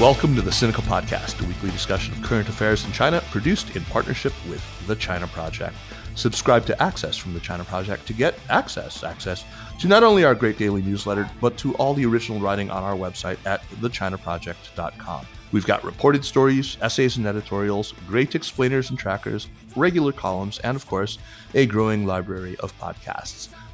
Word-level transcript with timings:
Welcome 0.00 0.36
to 0.36 0.42
the 0.42 0.52
Sinica 0.52 0.80
Podcast, 0.82 1.42
a 1.42 1.48
weekly 1.48 1.72
discussion 1.72 2.14
of 2.14 2.22
current 2.22 2.48
affairs 2.48 2.84
in 2.84 2.92
China, 2.92 3.20
produced 3.32 3.74
in 3.74 3.82
partnership 3.86 4.32
with 4.48 4.62
The 4.86 4.94
China 4.94 5.26
Project. 5.26 5.74
Subscribe 6.14 6.64
to 6.66 6.80
Access 6.80 7.16
from 7.16 7.34
The 7.34 7.40
China 7.40 7.64
Project 7.64 8.06
to 8.06 8.12
get 8.12 8.38
access, 8.48 9.02
access 9.02 9.44
to 9.80 9.88
not 9.88 10.04
only 10.04 10.24
our 10.24 10.36
great 10.36 10.56
daily 10.56 10.82
newsletter, 10.82 11.28
but 11.40 11.58
to 11.58 11.74
all 11.78 11.94
the 11.94 12.06
original 12.06 12.38
writing 12.38 12.70
on 12.70 12.84
our 12.84 12.94
website 12.94 13.44
at 13.44 13.68
thechinaproject.com. 13.80 15.26
We've 15.50 15.66
got 15.66 15.82
reported 15.82 16.24
stories, 16.24 16.78
essays 16.80 17.16
and 17.16 17.26
editorials, 17.26 17.92
great 18.06 18.36
explainers 18.36 18.90
and 18.90 18.98
trackers, 19.00 19.48
regular 19.74 20.12
columns, 20.12 20.60
and 20.60 20.76
of 20.76 20.86
course, 20.86 21.18
a 21.54 21.66
growing 21.66 22.06
library 22.06 22.56
of 22.60 22.72
podcasts. 22.78 23.48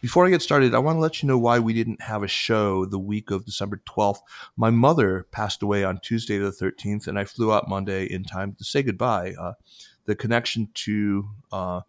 before 0.00 0.26
I 0.26 0.30
get 0.30 0.42
started, 0.42 0.74
I 0.74 0.78
want 0.78 0.96
to 0.96 1.00
let 1.00 1.22
you 1.22 1.28
know 1.28 1.38
why 1.38 1.58
we 1.58 1.74
didn't 1.74 2.02
have 2.02 2.22
a 2.22 2.28
show 2.28 2.86
the 2.86 2.98
week 2.98 3.30
of 3.30 3.44
December 3.44 3.82
12th. 3.88 4.20
My 4.56 4.70
mother 4.70 5.26
passed 5.30 5.62
away 5.62 5.84
on 5.84 6.00
Tuesday 6.02 6.38
the 6.38 6.50
13th, 6.50 7.06
and 7.06 7.18
I 7.18 7.24
flew 7.24 7.52
out 7.52 7.68
Monday 7.68 8.06
in 8.06 8.24
time 8.24 8.54
to 8.58 8.64
say 8.64 8.82
goodbye. 8.82 9.34
Uh, 9.38 9.52
the 10.06 10.14
connection 10.14 10.68
to 10.74 11.28
uh, 11.52 11.80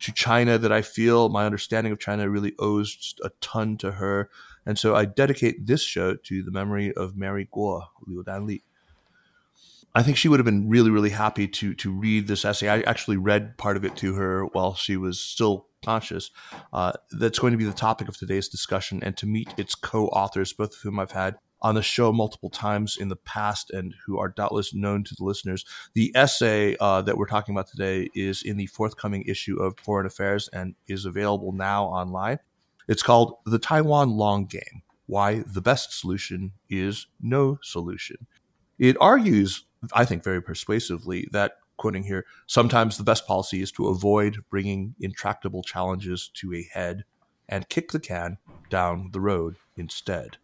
to 0.00 0.12
China 0.12 0.58
that 0.58 0.72
I 0.72 0.82
feel, 0.82 1.28
my 1.28 1.46
understanding 1.46 1.92
of 1.92 2.00
China 2.00 2.28
really 2.28 2.54
owes 2.58 3.14
a 3.22 3.30
ton 3.40 3.76
to 3.78 3.92
her. 3.92 4.30
And 4.66 4.76
so 4.76 4.96
I 4.96 5.04
dedicate 5.04 5.66
this 5.66 5.82
show 5.82 6.16
to 6.16 6.42
the 6.42 6.50
memory 6.50 6.92
of 6.92 7.16
Mary 7.16 7.48
Guo, 7.54 7.86
Liu 8.06 8.24
Danli. 8.24 8.62
I 9.94 10.02
think 10.02 10.16
she 10.16 10.28
would 10.28 10.40
have 10.40 10.46
been 10.46 10.68
really, 10.68 10.90
really 10.90 11.10
happy 11.10 11.46
to 11.48 11.74
to 11.74 11.92
read 11.92 12.26
this 12.26 12.44
essay. 12.44 12.68
I 12.68 12.80
actually 12.80 13.18
read 13.18 13.58
part 13.58 13.76
of 13.76 13.84
it 13.84 13.96
to 13.96 14.14
her 14.14 14.46
while 14.46 14.74
she 14.74 14.96
was 14.96 15.20
still 15.20 15.66
conscious. 15.84 16.30
Uh, 16.72 16.92
that's 17.10 17.38
going 17.38 17.52
to 17.52 17.58
be 17.58 17.64
the 17.64 17.72
topic 17.72 18.08
of 18.08 18.16
today's 18.16 18.48
discussion, 18.48 19.02
and 19.02 19.16
to 19.18 19.26
meet 19.26 19.52
its 19.58 19.74
co-authors, 19.74 20.52
both 20.52 20.74
of 20.74 20.80
whom 20.80 20.98
I've 20.98 21.12
had 21.12 21.36
on 21.60 21.74
the 21.76 21.82
show 21.82 22.12
multiple 22.12 22.50
times 22.50 22.96
in 22.96 23.08
the 23.08 23.16
past 23.16 23.70
and 23.70 23.94
who 24.04 24.18
are 24.18 24.28
doubtless 24.28 24.74
known 24.74 25.04
to 25.04 25.14
the 25.14 25.24
listeners. 25.24 25.64
The 25.94 26.10
essay 26.14 26.76
uh, 26.80 27.02
that 27.02 27.16
we're 27.16 27.26
talking 27.26 27.54
about 27.54 27.68
today 27.68 28.08
is 28.14 28.42
in 28.42 28.56
the 28.56 28.66
forthcoming 28.66 29.22
issue 29.22 29.62
of 29.62 29.78
Foreign 29.78 30.06
Affairs 30.06 30.48
and 30.52 30.74
is 30.88 31.04
available 31.04 31.52
now 31.52 31.84
online. 31.84 32.40
It's 32.88 33.02
called 33.02 33.36
The 33.46 33.60
Taiwan 33.60 34.10
Long 34.10 34.46
Game 34.46 34.82
Why 35.06 35.44
the 35.46 35.60
Best 35.60 35.98
Solution 35.98 36.52
is 36.68 37.06
No 37.20 37.58
Solution. 37.62 38.26
It 38.78 38.96
argues 39.00 39.64
I 39.92 40.04
think 40.04 40.22
very 40.22 40.42
persuasively 40.42 41.28
that 41.32 41.56
quoting 41.76 42.04
here, 42.04 42.24
sometimes 42.46 42.96
the 42.96 43.04
best 43.04 43.26
policy 43.26 43.60
is 43.62 43.72
to 43.72 43.88
avoid 43.88 44.44
bringing 44.50 44.94
intractable 45.00 45.62
challenges 45.62 46.30
to 46.34 46.54
a 46.54 46.68
head 46.72 47.04
and 47.48 47.68
kick 47.68 47.90
the 47.90 48.00
can 48.00 48.38
down 48.70 49.10
the 49.12 49.20
road 49.20 49.56
instead. 49.76 50.36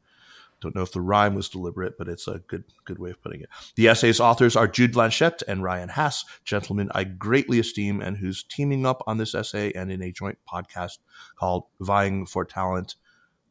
Don't 0.61 0.75
know 0.75 0.83
if 0.83 0.93
the 0.93 1.01
rhyme 1.01 1.37
was 1.37 1.49
deliberate, 1.49 1.97
but 1.97 2.09
it's 2.09 2.27
a 2.27 2.41
good 2.49 2.65
good 2.85 2.99
way 2.99 3.11
of 3.11 3.23
putting 3.23 3.41
it. 3.41 3.49
The 3.77 3.87
essay's 3.89 4.19
authors 4.19 4.57
are 4.57 4.67
Jude 4.67 4.93
Blanchette 4.93 5.43
and 5.47 5.63
Ryan 5.63 5.91
Hass, 5.91 6.25
gentlemen 6.45 6.91
I 6.93 7.05
greatly 7.05 7.61
esteem 7.61 8.01
and 8.01 8.17
who's 8.17 8.43
teaming 8.43 8.85
up 8.85 9.05
on 9.07 9.19
this 9.19 9.35
essay 9.35 9.73
and 9.73 9.93
in 9.93 10.03
a 10.03 10.11
joint 10.11 10.39
podcast 10.53 10.99
called 11.39 11.67
Vying 11.79 12.27
for 12.27 12.45
Talent 12.45 12.97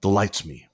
delights 0.02 0.46
me. 0.46 0.67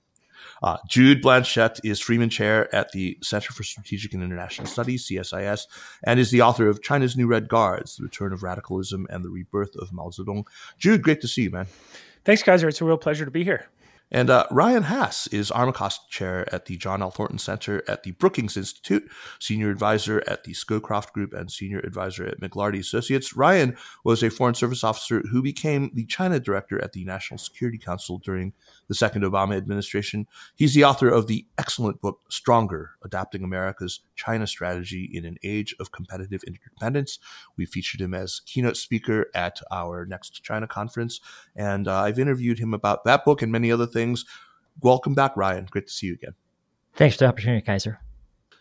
Uh, 0.61 0.77
Jude 0.87 1.21
Blanchette 1.21 1.79
is 1.83 1.99
Freeman 1.99 2.29
Chair 2.29 2.73
at 2.73 2.91
the 2.91 3.17
Center 3.21 3.53
for 3.53 3.63
Strategic 3.63 4.13
and 4.13 4.23
International 4.23 4.67
Studies, 4.67 5.07
CSIS, 5.07 5.67
and 6.03 6.19
is 6.19 6.31
the 6.31 6.41
author 6.41 6.67
of 6.67 6.81
China's 6.81 7.17
New 7.17 7.27
Red 7.27 7.47
Guards, 7.47 7.97
The 7.97 8.03
Return 8.03 8.33
of 8.33 8.43
Radicalism 8.43 9.07
and 9.09 9.23
the 9.23 9.29
Rebirth 9.29 9.75
of 9.75 9.91
Mao 9.91 10.09
Zedong. 10.09 10.45
Jude, 10.77 11.01
great 11.01 11.21
to 11.21 11.27
see 11.27 11.43
you, 11.43 11.51
man. 11.51 11.67
Thanks, 12.25 12.43
Kaiser. 12.43 12.67
It's 12.67 12.81
a 12.81 12.85
real 12.85 12.97
pleasure 12.97 13.25
to 13.25 13.31
be 13.31 13.43
here. 13.43 13.67
And 14.13 14.29
uh, 14.29 14.45
Ryan 14.51 14.83
Hass 14.83 15.25
is 15.27 15.49
Armacost 15.49 16.07
Chair 16.07 16.47
at 16.53 16.67
the 16.67 16.77
John 16.77 17.01
L. 17.01 17.09
Thornton 17.09 17.39
Center 17.39 17.83
at 17.87 18.03
the 18.03 18.11
Brookings 18.11 18.55
Institute, 18.55 19.09
Senior 19.39 19.71
Advisor 19.71 20.23
at 20.27 20.43
the 20.43 20.53
Scowcroft 20.53 21.13
Group, 21.13 21.33
and 21.33 21.51
Senior 21.51 21.79
Advisor 21.79 22.27
at 22.27 22.39
McLarty 22.39 22.77
Associates. 22.77 23.35
Ryan 23.35 23.75
was 24.03 24.21
a 24.21 24.29
Foreign 24.29 24.53
Service 24.53 24.83
officer 24.83 25.23
who 25.31 25.41
became 25.41 25.89
the 25.95 26.05
China 26.05 26.39
Director 26.39 26.79
at 26.79 26.93
the 26.93 27.03
National 27.05 27.39
Security 27.39 27.79
Council 27.79 28.19
during 28.19 28.53
the 28.87 28.93
second 28.93 29.23
Obama 29.23 29.57
administration. 29.57 30.27
He's 30.55 30.75
the 30.75 30.83
author 30.83 31.09
of 31.09 31.25
the 31.25 31.47
excellent 31.57 31.99
book 31.99 32.19
Stronger 32.29 32.91
Adapting 33.03 33.43
America's 33.43 34.01
China 34.15 34.45
Strategy 34.45 35.09
in 35.11 35.25
an 35.25 35.37
Age 35.41 35.75
of 35.79 35.91
Competitive 35.91 36.43
Interdependence. 36.43 37.17
We 37.57 37.65
featured 37.65 38.01
him 38.01 38.13
as 38.13 38.41
keynote 38.45 38.77
speaker 38.77 39.25
at 39.33 39.59
our 39.71 40.05
next 40.05 40.43
China 40.43 40.67
conference, 40.67 41.19
and 41.55 41.87
uh, 41.87 42.01
I've 42.01 42.19
interviewed 42.19 42.59
him 42.59 42.75
about 42.75 43.05
that 43.05 43.25
book 43.25 43.41
and 43.41 43.51
many 43.51 43.71
other 43.71 43.87
things. 43.87 44.02
Welcome 44.81 45.13
back, 45.13 45.35
Ryan. 45.37 45.67
Great 45.69 45.87
to 45.87 45.93
see 45.93 46.07
you 46.07 46.13
again. 46.13 46.33
Thanks 46.95 47.15
for 47.15 47.25
the 47.25 47.29
opportunity, 47.29 47.65
Kaiser. 47.65 47.99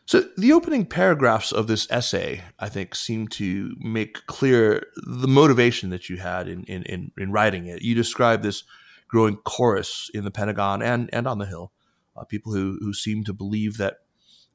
So, 0.04 0.24
the 0.36 0.52
opening 0.52 0.84
paragraphs 0.84 1.52
of 1.52 1.68
this 1.68 1.86
essay, 1.90 2.42
I 2.58 2.68
think, 2.68 2.94
seem 2.94 3.28
to 3.28 3.74
make 3.78 4.26
clear 4.26 4.86
the 4.96 5.28
motivation 5.28 5.90
that 5.90 6.08
you 6.08 6.16
had 6.16 6.48
in, 6.48 6.64
in, 6.64 6.82
in, 6.84 7.12
in 7.16 7.30
writing 7.30 7.66
it. 7.66 7.82
You 7.82 7.94
describe 7.94 8.42
this 8.42 8.64
growing 9.08 9.36
chorus 9.36 10.10
in 10.12 10.24
the 10.24 10.30
Pentagon 10.30 10.82
and, 10.82 11.08
and 11.12 11.28
on 11.28 11.38
the 11.38 11.46
Hill, 11.46 11.72
uh, 12.16 12.24
people 12.24 12.52
who, 12.52 12.78
who 12.80 12.92
seem 12.92 13.22
to 13.24 13.32
believe 13.32 13.76
that 13.76 13.98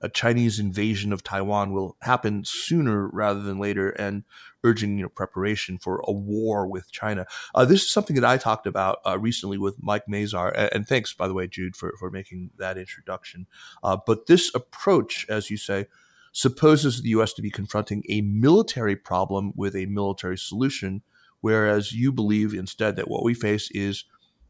a 0.02 0.10
Chinese 0.10 0.60
invasion 0.60 1.12
of 1.12 1.24
Taiwan 1.24 1.72
will 1.72 1.98
happen 2.02 2.44
sooner 2.46 3.08
rather 3.08 3.42
than 3.42 3.60
later, 3.60 3.90
and 3.90 4.24
urging 4.64 4.98
you 4.98 5.04
know 5.04 5.10
preparation 5.10 5.78
for 5.78 6.04
a 6.08 6.12
war 6.12 6.68
with 6.68 6.92
China. 6.92 7.26
Uh, 7.56 7.66
this 7.66 7.84
is 7.84 7.92
something 7.92 8.16
that 8.16 8.26
I 8.26 8.38
talked 8.38 8.68
about 8.68 9.00
uh, 9.06 9.18
recently 9.18 9.58
with 9.58 9.82
Mike 9.82 10.06
Mazarr, 10.08 10.70
and, 10.72 10.88
thanks 10.88 11.14
by 11.14 11.28
the 11.28 11.34
way, 11.34 11.48
Jude, 11.48 11.76
for 11.76 11.94
for 12.00 12.12
making 12.12 12.52
that 12.58 12.78
introduction. 12.78 13.48
Uh, 13.84 13.98
but 14.06 14.28
this 14.28 14.54
approach, 14.54 15.26
as 15.30 15.50
you 15.50 15.58
say, 15.58 15.88
supposes 16.32 17.02
the 17.02 17.10
U.S. 17.10 17.34
to 17.34 17.42
be 17.42 17.50
confronting 17.50 18.04
a 18.10 18.22
military 18.22 18.96
problem 18.96 19.54
with 19.56 19.76
a 19.76 19.88
military 19.88 20.38
solution, 20.38 21.02
whereas 21.42 21.94
you 21.94 22.12
believe 22.12 22.54
instead 22.54 22.96
that 22.98 23.10
what 23.10 23.24
we 23.24 23.34
face 23.34 23.72
is 23.72 24.06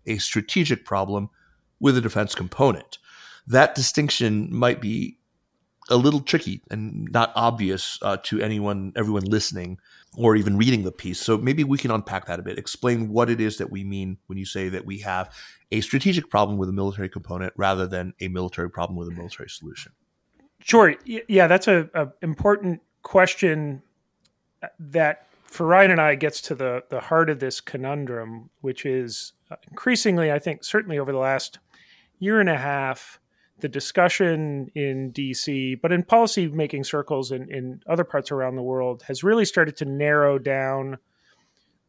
a 0.05 0.17
strategic 0.17 0.85
problem 0.85 1.29
with 1.79 1.97
a 1.97 2.01
defense 2.01 2.33
component. 2.35 2.97
That 3.45 3.75
distinction 3.75 4.53
might 4.53 4.81
be 4.81 5.16
a 5.89 5.95
little 5.97 6.19
tricky 6.19 6.61
and 6.69 7.09
not 7.11 7.31
obvious 7.35 7.99
uh, 8.01 8.17
to 8.23 8.41
anyone, 8.41 8.93
everyone 8.95 9.23
listening. 9.23 9.79
or 10.17 10.35
even 10.35 10.57
reading 10.57 10.83
the 10.83 10.91
piece. 10.91 11.19
So 11.19 11.37
maybe 11.37 11.63
we 11.63 11.77
can 11.77 11.91
unpack 11.91 12.25
that 12.25 12.39
a 12.39 12.43
bit. 12.43 12.57
Explain 12.57 13.09
what 13.09 13.29
it 13.29 13.39
is 13.39 13.57
that 13.57 13.69
we 13.69 13.83
mean 13.83 14.17
when 14.25 14.37
you 14.37 14.45
say 14.45 14.69
that 14.69 14.85
we 14.85 14.99
have 14.99 15.33
a 15.71 15.81
strategic 15.81 16.29
problem 16.29 16.57
with 16.57 16.69
a 16.69 16.73
military 16.73 17.09
component 17.09 17.53
rather 17.55 17.85
than 17.85 18.13
a 18.19 18.27
military 18.27 18.69
problem 18.69 18.97
with 18.97 19.07
a 19.07 19.11
military 19.11 19.49
solution. 19.49 19.91
Sure. 20.59 20.95
Yeah, 21.05 21.47
that's 21.47 21.67
a, 21.67 21.89
a 21.93 22.07
important 22.21 22.81
question 23.03 23.83
that 24.79 25.27
for 25.43 25.67
Ryan 25.67 25.91
and 25.91 26.01
I 26.01 26.15
gets 26.15 26.41
to 26.41 26.55
the 26.55 26.83
the 26.89 26.99
heart 26.99 27.29
of 27.29 27.39
this 27.39 27.61
conundrum, 27.61 28.49
which 28.61 28.85
is 28.85 29.33
uh, 29.51 29.55
increasingly, 29.69 30.31
I 30.31 30.39
think, 30.39 30.63
certainly 30.63 30.97
over 30.99 31.11
the 31.11 31.19
last 31.19 31.59
year 32.19 32.39
and 32.39 32.49
a 32.49 32.57
half, 32.57 33.19
the 33.59 33.69
discussion 33.69 34.69
in 34.75 35.11
DC, 35.13 35.81
but 35.81 35.91
in 35.91 36.03
policy 36.03 36.47
making 36.47 36.83
circles 36.83 37.31
in, 37.31 37.51
in 37.51 37.81
other 37.87 38.03
parts 38.03 38.31
around 38.31 38.55
the 38.55 38.61
world, 38.61 39.03
has 39.07 39.23
really 39.23 39.45
started 39.45 39.75
to 39.77 39.85
narrow 39.85 40.37
down 40.37 40.97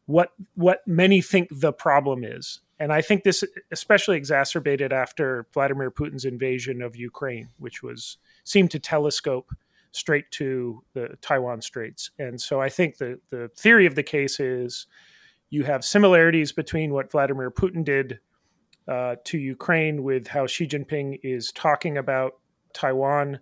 what 0.07 0.29
what 0.55 0.79
many 0.87 1.21
think 1.21 1.47
the 1.51 1.71
problem 1.71 2.23
is. 2.23 2.61
And 2.79 2.91
I 2.91 3.01
think 3.01 3.23
this 3.23 3.43
especially 3.71 4.17
exacerbated 4.17 4.91
after 4.91 5.45
Vladimir 5.53 5.91
Putin's 5.91 6.25
invasion 6.25 6.81
of 6.81 6.95
Ukraine, 6.95 7.49
which 7.59 7.83
was 7.83 8.17
seemed 8.43 8.71
to 8.71 8.79
telescope 8.79 9.51
straight 9.91 10.29
to 10.31 10.83
the 10.93 11.17
Taiwan 11.21 11.61
Straits. 11.61 12.11
And 12.17 12.41
so 12.41 12.59
I 12.59 12.69
think 12.69 12.97
the 12.97 13.19
the 13.29 13.49
theory 13.55 13.85
of 13.85 13.93
the 13.93 14.03
case 14.03 14.39
is 14.39 14.87
you 15.51 15.63
have 15.63 15.83
similarities 15.83 16.51
between 16.51 16.93
what 16.93 17.11
Vladimir 17.11 17.51
Putin 17.51 17.83
did 17.83 18.19
uh, 18.89 19.15
to 19.23 19.37
Ukraine 19.37 20.03
with 20.03 20.27
how 20.27 20.47
Xi 20.47 20.67
Jinping 20.67 21.19
is 21.21 21.51
talking 21.51 21.97
about 21.97 22.39
Taiwan. 22.73 23.39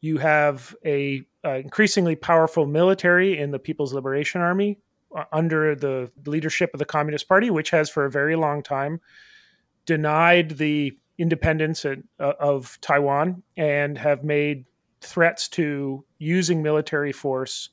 You 0.00 0.18
have 0.18 0.74
a 0.84 1.22
uh, 1.44 1.52
increasingly 1.52 2.16
powerful 2.16 2.66
military 2.66 3.38
in 3.38 3.52
the 3.52 3.60
People's 3.60 3.94
Liberation 3.94 4.40
Army 4.40 4.78
uh, 5.16 5.24
under 5.32 5.76
the 5.76 6.10
leadership 6.26 6.70
of 6.74 6.78
the 6.78 6.84
Communist 6.84 7.28
Party, 7.28 7.48
which 7.48 7.70
has 7.70 7.88
for 7.88 8.04
a 8.04 8.10
very 8.10 8.34
long 8.34 8.62
time 8.62 9.00
denied 9.86 10.50
the 10.58 10.96
independence 11.16 11.84
of, 11.84 12.02
uh, 12.18 12.32
of 12.40 12.76
Taiwan 12.80 13.44
and 13.56 13.96
have 13.98 14.24
made 14.24 14.64
threats 15.00 15.48
to 15.48 16.04
using 16.18 16.60
military 16.60 17.12
force 17.12 17.68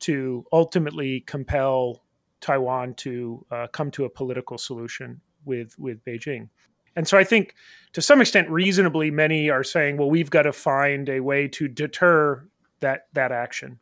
to 0.00 0.44
ultimately 0.52 1.20
compel 1.20 2.02
Taiwan 2.40 2.92
to 2.94 3.46
uh, 3.50 3.66
come 3.68 3.90
to 3.92 4.04
a 4.04 4.10
political 4.10 4.58
solution 4.58 5.20
with 5.44 5.78
with 5.78 6.04
Beijing. 6.04 6.48
And 6.94 7.08
so 7.08 7.16
I 7.16 7.24
think 7.24 7.54
to 7.94 8.02
some 8.02 8.20
extent 8.20 8.50
reasonably 8.50 9.10
many 9.10 9.48
are 9.48 9.64
saying, 9.64 9.96
well, 9.96 10.10
we've 10.10 10.30
got 10.30 10.42
to 10.42 10.52
find 10.52 11.08
a 11.08 11.20
way 11.20 11.48
to 11.48 11.68
deter 11.68 12.46
that 12.80 13.06
that 13.14 13.32
action. 13.32 13.78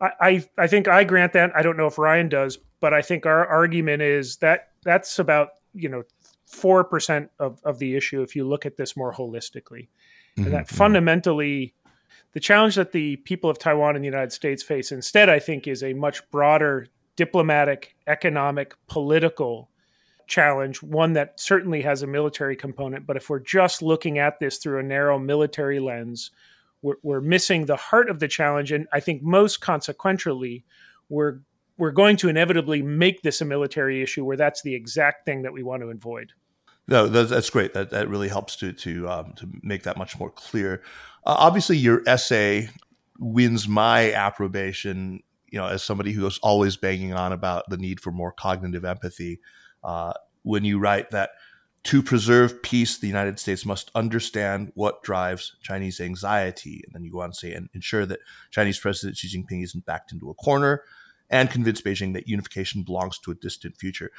I, 0.00 0.10
I, 0.20 0.44
I 0.58 0.66
think 0.66 0.88
I 0.88 1.04
grant 1.04 1.32
that. 1.34 1.52
I 1.56 1.62
don't 1.62 1.76
know 1.76 1.86
if 1.86 1.98
Ryan 1.98 2.28
does, 2.28 2.58
but 2.80 2.92
I 2.92 3.00
think 3.00 3.26
our 3.26 3.46
argument 3.46 4.02
is 4.02 4.36
that 4.38 4.68
that's 4.82 5.18
about, 5.18 5.50
you 5.72 5.88
know, 5.88 6.02
four 6.44 6.84
percent 6.84 7.30
of, 7.38 7.60
of 7.64 7.78
the 7.78 7.96
issue 7.96 8.22
if 8.22 8.36
you 8.36 8.46
look 8.46 8.66
at 8.66 8.76
this 8.76 8.96
more 8.96 9.12
holistically. 9.12 9.88
Mm-hmm. 10.36 10.44
And 10.44 10.52
that 10.52 10.66
mm-hmm. 10.66 10.76
fundamentally 10.76 11.74
the 12.32 12.40
challenge 12.40 12.74
that 12.74 12.92
the 12.92 13.16
people 13.16 13.48
of 13.48 13.58
Taiwan 13.58 13.96
and 13.96 14.04
the 14.04 14.06
United 14.06 14.32
States 14.32 14.62
face 14.62 14.92
instead, 14.92 15.30
I 15.30 15.38
think, 15.38 15.66
is 15.66 15.82
a 15.82 15.94
much 15.94 16.28
broader 16.30 16.88
diplomatic, 17.14 17.96
economic, 18.06 18.74
political 18.88 19.70
challenge, 20.26 20.82
one 20.82 21.12
that 21.14 21.38
certainly 21.38 21.82
has 21.82 22.02
a 22.02 22.06
military 22.06 22.56
component. 22.56 23.06
But 23.06 23.16
if 23.16 23.30
we're 23.30 23.40
just 23.40 23.82
looking 23.82 24.18
at 24.18 24.38
this 24.40 24.58
through 24.58 24.80
a 24.80 24.82
narrow 24.82 25.18
military 25.18 25.78
lens, 25.80 26.30
we're, 26.82 26.96
we're 27.02 27.20
missing 27.20 27.66
the 27.66 27.76
heart 27.76 28.10
of 28.10 28.18
the 28.18 28.28
challenge. 28.28 28.72
And 28.72 28.86
I 28.92 29.00
think 29.00 29.22
most 29.22 29.60
consequentially, 29.60 30.64
we're 31.08 31.40
we're 31.78 31.90
going 31.90 32.16
to 32.16 32.28
inevitably 32.28 32.80
make 32.80 33.22
this 33.22 33.40
a 33.42 33.44
military 33.44 34.02
issue 34.02 34.24
where 34.24 34.36
that's 34.36 34.62
the 34.62 34.74
exact 34.74 35.26
thing 35.26 35.42
that 35.42 35.52
we 35.52 35.62
want 35.62 35.82
to 35.82 35.88
avoid. 35.90 36.32
No, 36.88 37.08
that's, 37.08 37.50
great. 37.50 37.74
That 37.74 37.90
that 37.90 38.08
really 38.08 38.28
helps 38.28 38.56
to 38.56 38.72
to 38.72 39.08
um, 39.08 39.32
to 39.36 39.48
make 39.62 39.82
that 39.82 39.96
much 39.96 40.18
more 40.18 40.30
clear. 40.30 40.82
Uh, 41.26 41.34
obviously, 41.36 41.76
your 41.76 42.02
essay 42.06 42.70
wins 43.18 43.66
my 43.66 44.12
approbation. 44.12 45.22
You 45.50 45.58
know, 45.58 45.66
as 45.66 45.82
somebody 45.82 46.12
who's 46.12 46.38
always 46.38 46.76
banging 46.76 47.12
on 47.12 47.32
about 47.32 47.68
the 47.68 47.76
need 47.76 48.00
for 48.00 48.12
more 48.12 48.30
cognitive 48.30 48.84
empathy, 48.84 49.40
uh, 49.86 50.12
when 50.42 50.64
you 50.64 50.78
write 50.78 51.10
that 51.12 51.30
to 51.84 52.02
preserve 52.02 52.62
peace, 52.62 52.98
the 52.98 53.06
United 53.06 53.38
States 53.38 53.64
must 53.64 53.92
understand 53.94 54.72
what 54.74 55.04
drives 55.04 55.54
Chinese 55.62 56.00
anxiety. 56.00 56.82
And 56.84 56.92
then 56.92 57.04
you 57.04 57.12
go 57.12 57.20
on 57.20 57.30
to 57.30 57.36
say, 57.36 57.52
and 57.52 57.68
ensure 57.74 58.04
that 58.06 58.18
Chinese 58.50 58.78
President 58.78 59.16
Xi 59.16 59.28
Jinping 59.28 59.62
isn't 59.62 59.86
backed 59.86 60.10
into 60.10 60.28
a 60.28 60.34
corner 60.34 60.82
and 61.30 61.48
convince 61.48 61.80
Beijing 61.80 62.12
that 62.14 62.26
unification 62.26 62.82
belongs 62.82 63.20
to 63.20 63.30
a 63.30 63.36
distant 63.36 63.76
future. 63.76 64.10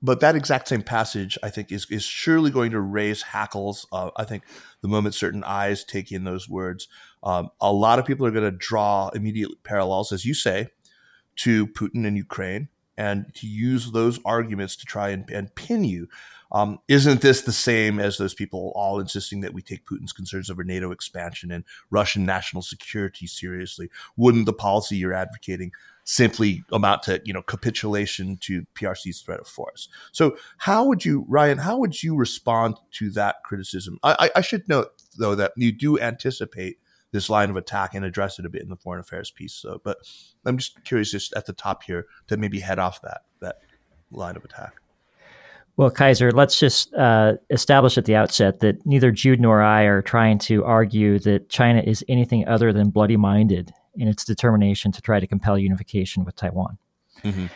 But 0.00 0.20
that 0.20 0.34
exact 0.34 0.68
same 0.68 0.82
passage, 0.82 1.36
I 1.42 1.50
think, 1.50 1.70
is, 1.70 1.86
is 1.90 2.04
surely 2.04 2.50
going 2.50 2.70
to 2.70 2.80
raise 2.80 3.20
hackles. 3.20 3.86
Uh, 3.92 4.10
I 4.16 4.24
think 4.24 4.44
the 4.80 4.88
moment 4.88 5.14
certain 5.14 5.44
eyes 5.44 5.84
take 5.84 6.10
in 6.10 6.24
those 6.24 6.48
words, 6.48 6.88
um, 7.22 7.50
a 7.60 7.72
lot 7.72 7.98
of 7.98 8.06
people 8.06 8.26
are 8.26 8.30
going 8.30 8.50
to 8.50 8.56
draw 8.56 9.10
immediate 9.10 9.50
parallels, 9.62 10.10
as 10.10 10.24
you 10.24 10.32
say, 10.32 10.68
to 11.36 11.66
Putin 11.66 12.06
and 12.06 12.16
Ukraine 12.16 12.68
and 12.96 13.32
to 13.34 13.46
use 13.46 13.92
those 13.92 14.20
arguments 14.24 14.76
to 14.76 14.86
try 14.86 15.10
and, 15.10 15.28
and 15.30 15.54
pin 15.54 15.84
you. 15.84 16.08
Um, 16.52 16.78
isn't 16.86 17.20
this 17.20 17.42
the 17.42 17.52
same 17.52 17.98
as 17.98 18.16
those 18.16 18.34
people 18.34 18.72
all 18.76 19.00
insisting 19.00 19.40
that 19.40 19.52
we 19.54 19.60
take 19.60 19.86
Putin's 19.86 20.12
concerns 20.12 20.50
over 20.50 20.62
NATO 20.62 20.92
expansion 20.92 21.50
and 21.50 21.64
Russian 21.90 22.24
national 22.24 22.62
security 22.62 23.26
seriously? 23.26 23.90
Wouldn't 24.16 24.46
the 24.46 24.52
policy 24.52 24.96
you're 24.96 25.12
advocating 25.12 25.72
simply 26.04 26.62
amount 26.70 27.02
to 27.04 27.20
you 27.24 27.32
know 27.32 27.42
capitulation 27.42 28.36
to 28.42 28.64
PRC's 28.76 29.22
threat 29.22 29.40
of 29.40 29.48
force? 29.48 29.88
So, 30.12 30.36
how 30.58 30.84
would 30.84 31.04
you, 31.04 31.24
Ryan? 31.28 31.58
How 31.58 31.76
would 31.78 32.00
you 32.00 32.14
respond 32.14 32.76
to 32.92 33.10
that 33.10 33.42
criticism? 33.44 33.98
I, 34.04 34.30
I 34.36 34.40
should 34.40 34.68
note 34.68 34.92
though 35.18 35.34
that 35.34 35.52
you 35.56 35.72
do 35.72 35.98
anticipate 35.98 36.78
this 37.14 37.30
line 37.30 37.48
of 37.48 37.56
attack 37.56 37.94
and 37.94 38.04
address 38.04 38.40
it 38.40 38.44
a 38.44 38.48
bit 38.48 38.60
in 38.60 38.68
the 38.68 38.76
foreign 38.76 38.98
affairs 38.98 39.30
piece. 39.30 39.54
So, 39.54 39.80
but 39.84 39.98
I'm 40.44 40.58
just 40.58 40.82
curious, 40.84 41.12
just 41.12 41.32
at 41.34 41.46
the 41.46 41.52
top 41.52 41.84
here, 41.84 42.06
to 42.26 42.36
maybe 42.36 42.58
head 42.58 42.80
off 42.80 43.00
that 43.02 43.22
that 43.40 43.60
line 44.10 44.36
of 44.36 44.44
attack. 44.44 44.74
Well, 45.76 45.90
Kaiser, 45.90 46.32
let's 46.32 46.58
just 46.58 46.92
uh, 46.94 47.34
establish 47.50 47.96
at 47.96 48.04
the 48.04 48.16
outset 48.16 48.60
that 48.60 48.84
neither 48.84 49.12
Jude 49.12 49.40
nor 49.40 49.62
I 49.62 49.82
are 49.82 50.02
trying 50.02 50.38
to 50.40 50.64
argue 50.64 51.18
that 51.20 51.48
China 51.48 51.82
is 51.84 52.04
anything 52.08 52.46
other 52.48 52.72
than 52.72 52.90
bloody 52.90 53.16
minded 53.16 53.72
in 53.94 54.08
its 54.08 54.24
determination 54.24 54.90
to 54.92 55.00
try 55.00 55.20
to 55.20 55.26
compel 55.26 55.56
unification 55.56 56.24
with 56.24 56.34
Taiwan. 56.34 56.78
Mm-hmm. 57.22 57.46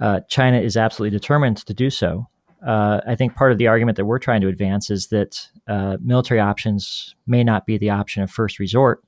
Uh, 0.00 0.20
China 0.28 0.58
is 0.58 0.76
absolutely 0.76 1.16
determined 1.18 1.58
to 1.58 1.74
do 1.74 1.90
so. 1.90 2.28
Uh, 2.66 3.00
I 3.06 3.16
think 3.16 3.34
part 3.34 3.52
of 3.52 3.58
the 3.58 3.66
argument 3.66 3.96
that 3.96 4.04
we're 4.04 4.18
trying 4.18 4.40
to 4.42 4.48
advance 4.48 4.90
is 4.90 5.08
that 5.08 5.48
uh, 5.66 5.96
military 6.00 6.40
options 6.40 7.14
may 7.26 7.42
not 7.42 7.66
be 7.66 7.76
the 7.76 7.90
option 7.90 8.22
of 8.22 8.30
first 8.30 8.58
resort 8.58 9.02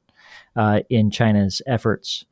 uh, 0.57 0.81
in 0.91 1.11
China's 1.11 1.63
efforts. 1.67 2.25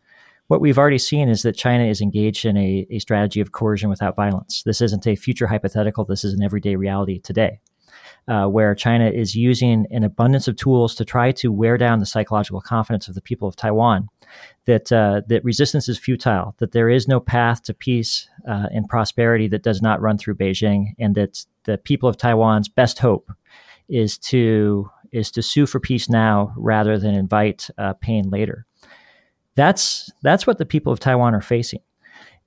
What 0.48 0.60
we've 0.60 0.78
already 0.78 0.98
seen 0.98 1.28
is 1.28 1.42
that 1.42 1.56
China 1.56 1.84
is 1.84 2.00
engaged 2.00 2.44
in 2.44 2.56
a, 2.56 2.86
a 2.90 2.98
strategy 2.98 3.40
of 3.40 3.52
coercion 3.52 3.88
without 3.88 4.16
violence. 4.16 4.62
This 4.64 4.80
isn't 4.80 5.06
a 5.06 5.16
future 5.16 5.46
hypothetical, 5.46 6.04
this 6.04 6.24
is 6.24 6.34
an 6.34 6.42
everyday 6.42 6.76
reality 6.76 7.20
today. 7.20 7.60
Uh, 8.28 8.46
where 8.46 8.72
China 8.72 9.10
is 9.10 9.34
using 9.34 9.84
an 9.90 10.04
abundance 10.04 10.46
of 10.46 10.54
tools 10.54 10.94
to 10.94 11.04
try 11.04 11.32
to 11.32 11.50
wear 11.50 11.76
down 11.76 11.98
the 11.98 12.06
psychological 12.06 12.60
confidence 12.60 13.08
of 13.08 13.16
the 13.16 13.20
people 13.20 13.48
of 13.48 13.56
Taiwan 13.56 14.08
that 14.66 14.92
uh, 14.92 15.22
that 15.26 15.44
resistance 15.44 15.88
is 15.88 15.98
futile, 15.98 16.54
that 16.58 16.70
there 16.70 16.88
is 16.88 17.08
no 17.08 17.18
path 17.18 17.64
to 17.64 17.74
peace 17.74 18.28
uh, 18.48 18.68
and 18.72 18.88
prosperity 18.88 19.48
that 19.48 19.64
does 19.64 19.82
not 19.82 20.00
run 20.00 20.18
through 20.18 20.36
Beijing, 20.36 20.94
and 21.00 21.16
that 21.16 21.44
the 21.64 21.78
people 21.78 22.08
of 22.08 22.16
Taiwan's 22.16 22.68
best 22.68 23.00
hope 23.00 23.32
is 23.88 24.18
to 24.18 24.88
is 25.10 25.30
to 25.32 25.42
sue 25.42 25.66
for 25.66 25.80
peace 25.80 26.08
now 26.08 26.54
rather 26.56 26.98
than 26.98 27.14
invite 27.14 27.68
uh, 27.76 27.92
pain 27.94 28.30
later. 28.30 28.66
That's 29.54 30.10
that's 30.22 30.46
what 30.46 30.58
the 30.58 30.64
people 30.64 30.92
of 30.92 31.00
Taiwan 31.00 31.34
are 31.34 31.40
facing. 31.40 31.80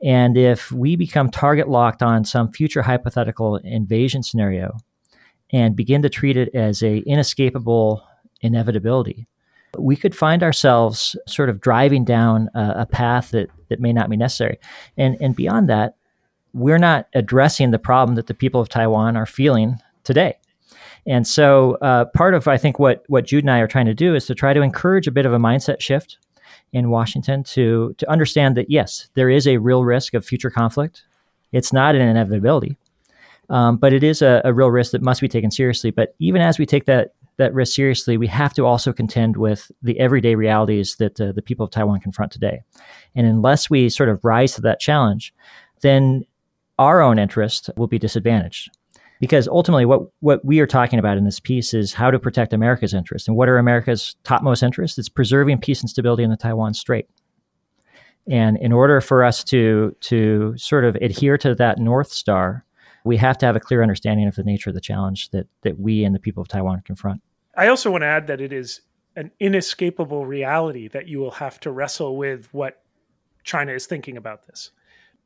And 0.01 0.37
if 0.37 0.71
we 0.71 0.95
become 0.95 1.29
target 1.29 1.69
locked 1.69 2.01
on 2.01 2.25
some 2.25 2.51
future 2.51 2.81
hypothetical 2.81 3.57
invasion 3.57 4.23
scenario 4.23 4.77
and 5.55 5.73
begin 5.73 6.01
to 6.01 6.09
treat 6.09 6.35
it 6.35 6.53
as 6.53 6.83
a 6.83 6.97
inescapable 6.97 8.05
inevitability, 8.41 9.25
we 9.77 9.95
could 9.95 10.13
find 10.13 10.43
ourselves 10.43 11.15
sort 11.27 11.47
of 11.49 11.61
driving 11.61 12.03
down 12.03 12.49
a, 12.53 12.73
a 12.79 12.85
path 12.85 13.31
that, 13.31 13.49
that 13.69 13.79
may 13.79 13.93
not 13.93 14.09
be 14.09 14.17
necessary. 14.17 14.59
And, 14.97 15.15
and 15.21 15.33
beyond 15.33 15.69
that, 15.69 15.95
we're 16.53 16.77
not 16.77 17.07
addressing 17.13 17.71
the 17.71 17.79
problem 17.79 18.15
that 18.15 18.27
the 18.27 18.33
people 18.33 18.59
of 18.59 18.67
Taiwan 18.67 19.15
are 19.15 19.25
feeling 19.25 19.79
today. 20.03 20.37
And 21.07 21.25
so, 21.25 21.75
uh, 21.75 22.05
part 22.05 22.33
of 22.33 22.47
I 22.47 22.57
think 22.57 22.77
what 22.77 23.03
what 23.07 23.25
Jude 23.25 23.43
and 23.43 23.51
I 23.51 23.59
are 23.59 23.67
trying 23.67 23.85
to 23.85 23.93
do 23.93 24.13
is 24.15 24.25
to 24.25 24.35
try 24.35 24.53
to 24.53 24.61
encourage 24.61 25.07
a 25.07 25.11
bit 25.11 25.25
of 25.25 25.33
a 25.33 25.37
mindset 25.37 25.79
shift 25.79 26.17
in 26.73 26.89
Washington 26.89 27.43
to 27.43 27.93
to 27.99 28.09
understand 28.09 28.57
that 28.57 28.71
yes, 28.71 29.07
there 29.13 29.29
is 29.29 29.47
a 29.47 29.57
real 29.57 29.85
risk 29.85 30.15
of 30.15 30.25
future 30.25 30.49
conflict. 30.49 31.03
It's 31.51 31.71
not 31.71 31.93
an 31.93 32.01
inevitability, 32.01 32.75
um, 33.49 33.77
but 33.77 33.93
it 33.93 34.03
is 34.03 34.21
a, 34.21 34.41
a 34.43 34.53
real 34.53 34.71
risk 34.71 34.91
that 34.91 35.01
must 35.01 35.21
be 35.21 35.27
taken 35.27 35.51
seriously. 35.51 35.91
But 35.91 36.15
even 36.19 36.41
as 36.41 36.59
we 36.59 36.65
take 36.65 36.85
that 36.85 37.13
that 37.37 37.53
risk 37.53 37.75
seriously, 37.75 38.17
we 38.17 38.27
have 38.27 38.53
to 38.53 38.65
also 38.65 38.93
contend 38.93 39.37
with 39.37 39.69
the 39.81 39.99
everyday 39.99 40.35
realities 40.35 40.95
that 40.97 41.19
uh, 41.19 41.33
the 41.33 41.41
people 41.41 41.65
of 41.65 41.71
Taiwan 41.71 41.99
confront 41.99 42.31
today. 42.31 42.61
And 43.13 43.27
unless 43.27 43.69
we 43.69 43.89
sort 43.89 44.09
of 44.09 44.23
rise 44.23 44.55
to 44.55 44.61
that 44.61 44.79
challenge, 44.79 45.33
then 45.81 46.23
our 46.79 47.01
own 47.01 47.19
interest 47.19 47.69
will 47.75 47.87
be 47.87 47.99
disadvantaged. 47.99 48.71
Because 49.19 49.47
ultimately, 49.47 49.85
what, 49.85 50.01
what 50.19 50.43
we 50.43 50.59
are 50.59 50.67
talking 50.67 50.99
about 50.99 51.17
in 51.17 51.23
this 51.23 51.39
piece 51.39 51.73
is 51.73 51.93
how 51.93 52.11
to 52.11 52.19
protect 52.19 52.53
America's 52.53 52.93
interests. 52.93 53.27
And 53.27 53.37
what 53.37 53.47
are 53.47 53.57
America's 53.57 54.15
topmost 54.23 54.61
interests? 54.61 54.97
It's 54.97 55.09
preserving 55.09 55.59
peace 55.59 55.81
and 55.81 55.89
stability 55.89 56.23
in 56.23 56.29
the 56.29 56.37
Taiwan 56.37 56.73
Strait. 56.73 57.07
And 58.29 58.57
in 58.57 58.73
order 58.73 58.99
for 58.99 59.23
us 59.23 59.43
to, 59.45 59.95
to 60.01 60.53
sort 60.57 60.83
of 60.83 60.95
adhere 60.95 61.37
to 61.37 61.55
that 61.55 61.79
North 61.79 62.11
Star, 62.11 62.64
we 63.05 63.17
have 63.17 63.37
to 63.37 63.45
have 63.45 63.55
a 63.55 63.59
clear 63.59 63.81
understanding 63.81 64.27
of 64.27 64.35
the 64.35 64.43
nature 64.43 64.71
of 64.71 64.73
the 64.73 64.81
challenge 64.81 65.29
that, 65.29 65.47
that 65.61 65.79
we 65.79 66.03
and 66.03 66.13
the 66.13 66.19
people 66.19 66.41
of 66.41 66.47
Taiwan 66.47 66.81
confront. 66.83 67.21
I 67.55 67.67
also 67.67 67.91
want 67.91 68.01
to 68.01 68.07
add 68.07 68.27
that 68.27 68.41
it 68.41 68.51
is 68.51 68.81
an 69.15 69.31
inescapable 69.39 70.25
reality 70.25 70.89
that 70.89 71.07
you 71.07 71.19
will 71.19 71.31
have 71.31 71.59
to 71.61 71.71
wrestle 71.71 72.17
with 72.17 72.53
what 72.53 72.83
China 73.43 73.71
is 73.71 73.85
thinking 73.85 74.17
about 74.17 74.47
this. 74.47 74.71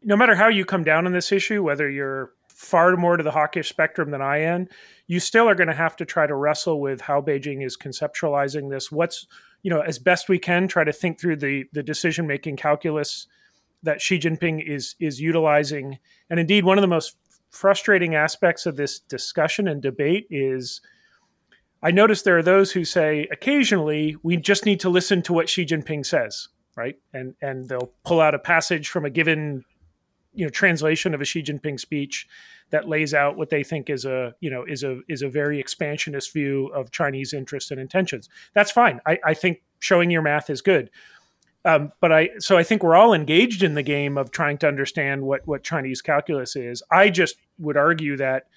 No 0.04 0.16
matter 0.16 0.36
how 0.36 0.50
you 0.50 0.66
come 0.66 0.84
down 0.84 1.08
on 1.08 1.14
this 1.14 1.32
issue, 1.32 1.64
whether 1.64 1.90
you're 1.90 2.34
far 2.50 2.96
more 2.98 3.16
to 3.16 3.24
the 3.24 3.32
hawkish 3.32 3.70
spectrum 3.70 4.12
than 4.12 4.22
I 4.22 4.40
am, 4.40 4.68
you 5.08 5.22
still 5.22 5.48
are 5.48 5.56
going 5.56 5.70
to 5.70 5.74
have 5.74 5.96
to 5.96 6.06
try 6.06 6.28
to 6.28 6.36
wrestle 6.36 6.82
with 6.82 7.02
how 7.02 7.22
Beijing 7.22 7.66
is 7.66 7.78
conceptualizing 7.78 8.70
this. 8.70 8.92
What's, 8.92 9.26
you 9.64 9.70
know, 9.70 9.80
as 9.80 9.98
best 9.98 10.28
we 10.28 10.38
can, 10.38 10.68
try 10.68 10.84
to 10.84 10.94
think 10.94 11.20
through 11.20 11.38
the 11.38 11.66
the 11.72 11.82
decision 11.82 12.28
making 12.28 12.58
calculus 12.58 13.28
that 13.84 14.02
Xi 14.02 14.20
Jinping 14.20 14.62
is 14.66 14.96
is 15.00 15.22
utilizing. 15.22 15.98
And 16.30 16.40
indeed, 16.40 16.66
one 16.66 16.78
of 16.78 16.82
the 16.82 16.88
most 16.88 17.16
frustrating 17.50 18.16
aspects 18.16 18.66
of 18.66 18.76
this 18.76 19.00
discussion 19.00 19.68
and 19.68 19.82
debate 19.82 20.28
is 20.30 20.82
I 21.82 21.92
notice 21.92 22.22
there 22.22 22.38
are 22.38 22.44
those 22.44 22.72
who 22.72 22.84
say 22.84 23.28
occasionally 23.32 24.16
we 24.24 24.38
just 24.38 24.66
need 24.66 24.80
to 24.82 24.90
listen 24.90 25.22
to 25.24 25.34
what 25.34 25.50
Xi 25.50 25.66
Jinping 25.66 26.06
says, 26.06 26.50
right? 26.76 26.96
And 27.14 27.36
and 27.42 27.68
they'll 27.70 27.92
pull 28.04 28.22
out 28.22 28.36
a 28.36 28.40
passage 28.40 28.90
from 28.90 29.06
a 29.06 29.10
given 29.10 29.64
you 30.34 30.46
know 30.46 30.50
translation 30.50 31.14
of 31.14 31.22
a 31.22 31.26
Xi 31.26 31.42
Jinping 31.42 31.80
speech 31.80 32.28
that 32.72 32.88
lays 32.88 33.14
out 33.14 33.38
what 33.38 33.50
they 33.50 33.64
think 33.64 33.90
is 33.90 34.06
a 34.06 34.34
you 34.42 34.50
know 34.50 34.64
is 34.66 34.84
a 34.84 35.00
is 35.08 35.22
a 35.22 35.30
very 35.30 35.60
expansionist 35.60 36.34
view 36.34 36.68
of 36.68 36.92
Chinese 36.92 37.34
interests 37.34 37.72
and 37.72 37.80
intentions. 37.80 38.30
That's 38.54 38.72
fine. 38.72 39.00
I, 39.06 39.18
I 39.26 39.34
think 39.34 39.62
showing 39.80 40.12
your 40.12 40.22
math 40.22 40.50
is 40.50 40.62
good. 40.62 40.90
Um, 41.66 41.92
but 42.00 42.12
I 42.12 42.30
so 42.40 42.58
I 42.58 42.64
think 42.64 42.84
we're 42.84 42.96
all 42.96 43.14
engaged 43.14 43.64
in 43.64 43.74
the 43.74 43.84
game 43.84 44.18
of 44.18 44.32
trying 44.32 44.58
to 44.60 44.68
understand 44.68 45.24
what 45.24 45.46
what 45.46 45.64
Chinese 45.64 46.02
calculus 46.02 46.56
is. 46.56 46.82
I 46.92 47.10
just 47.10 47.36
would 47.58 47.78
argue 47.78 48.16
that 48.18 48.48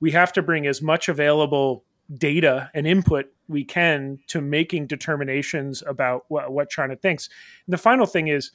we 0.00 0.10
have 0.12 0.32
to 0.34 0.42
bring 0.42 0.66
as 0.66 0.82
much 0.82 1.08
available 1.08 1.84
data 2.14 2.70
and 2.74 2.86
input 2.86 3.26
we 3.48 3.64
can 3.64 4.18
to 4.28 4.40
making 4.40 4.86
determinations 4.86 5.82
about 5.86 6.24
what, 6.28 6.52
what 6.52 6.70
China 6.70 6.96
thinks. 6.96 7.28
And 7.66 7.72
the 7.72 7.78
final 7.78 8.06
thing 8.06 8.28
is 8.28 8.50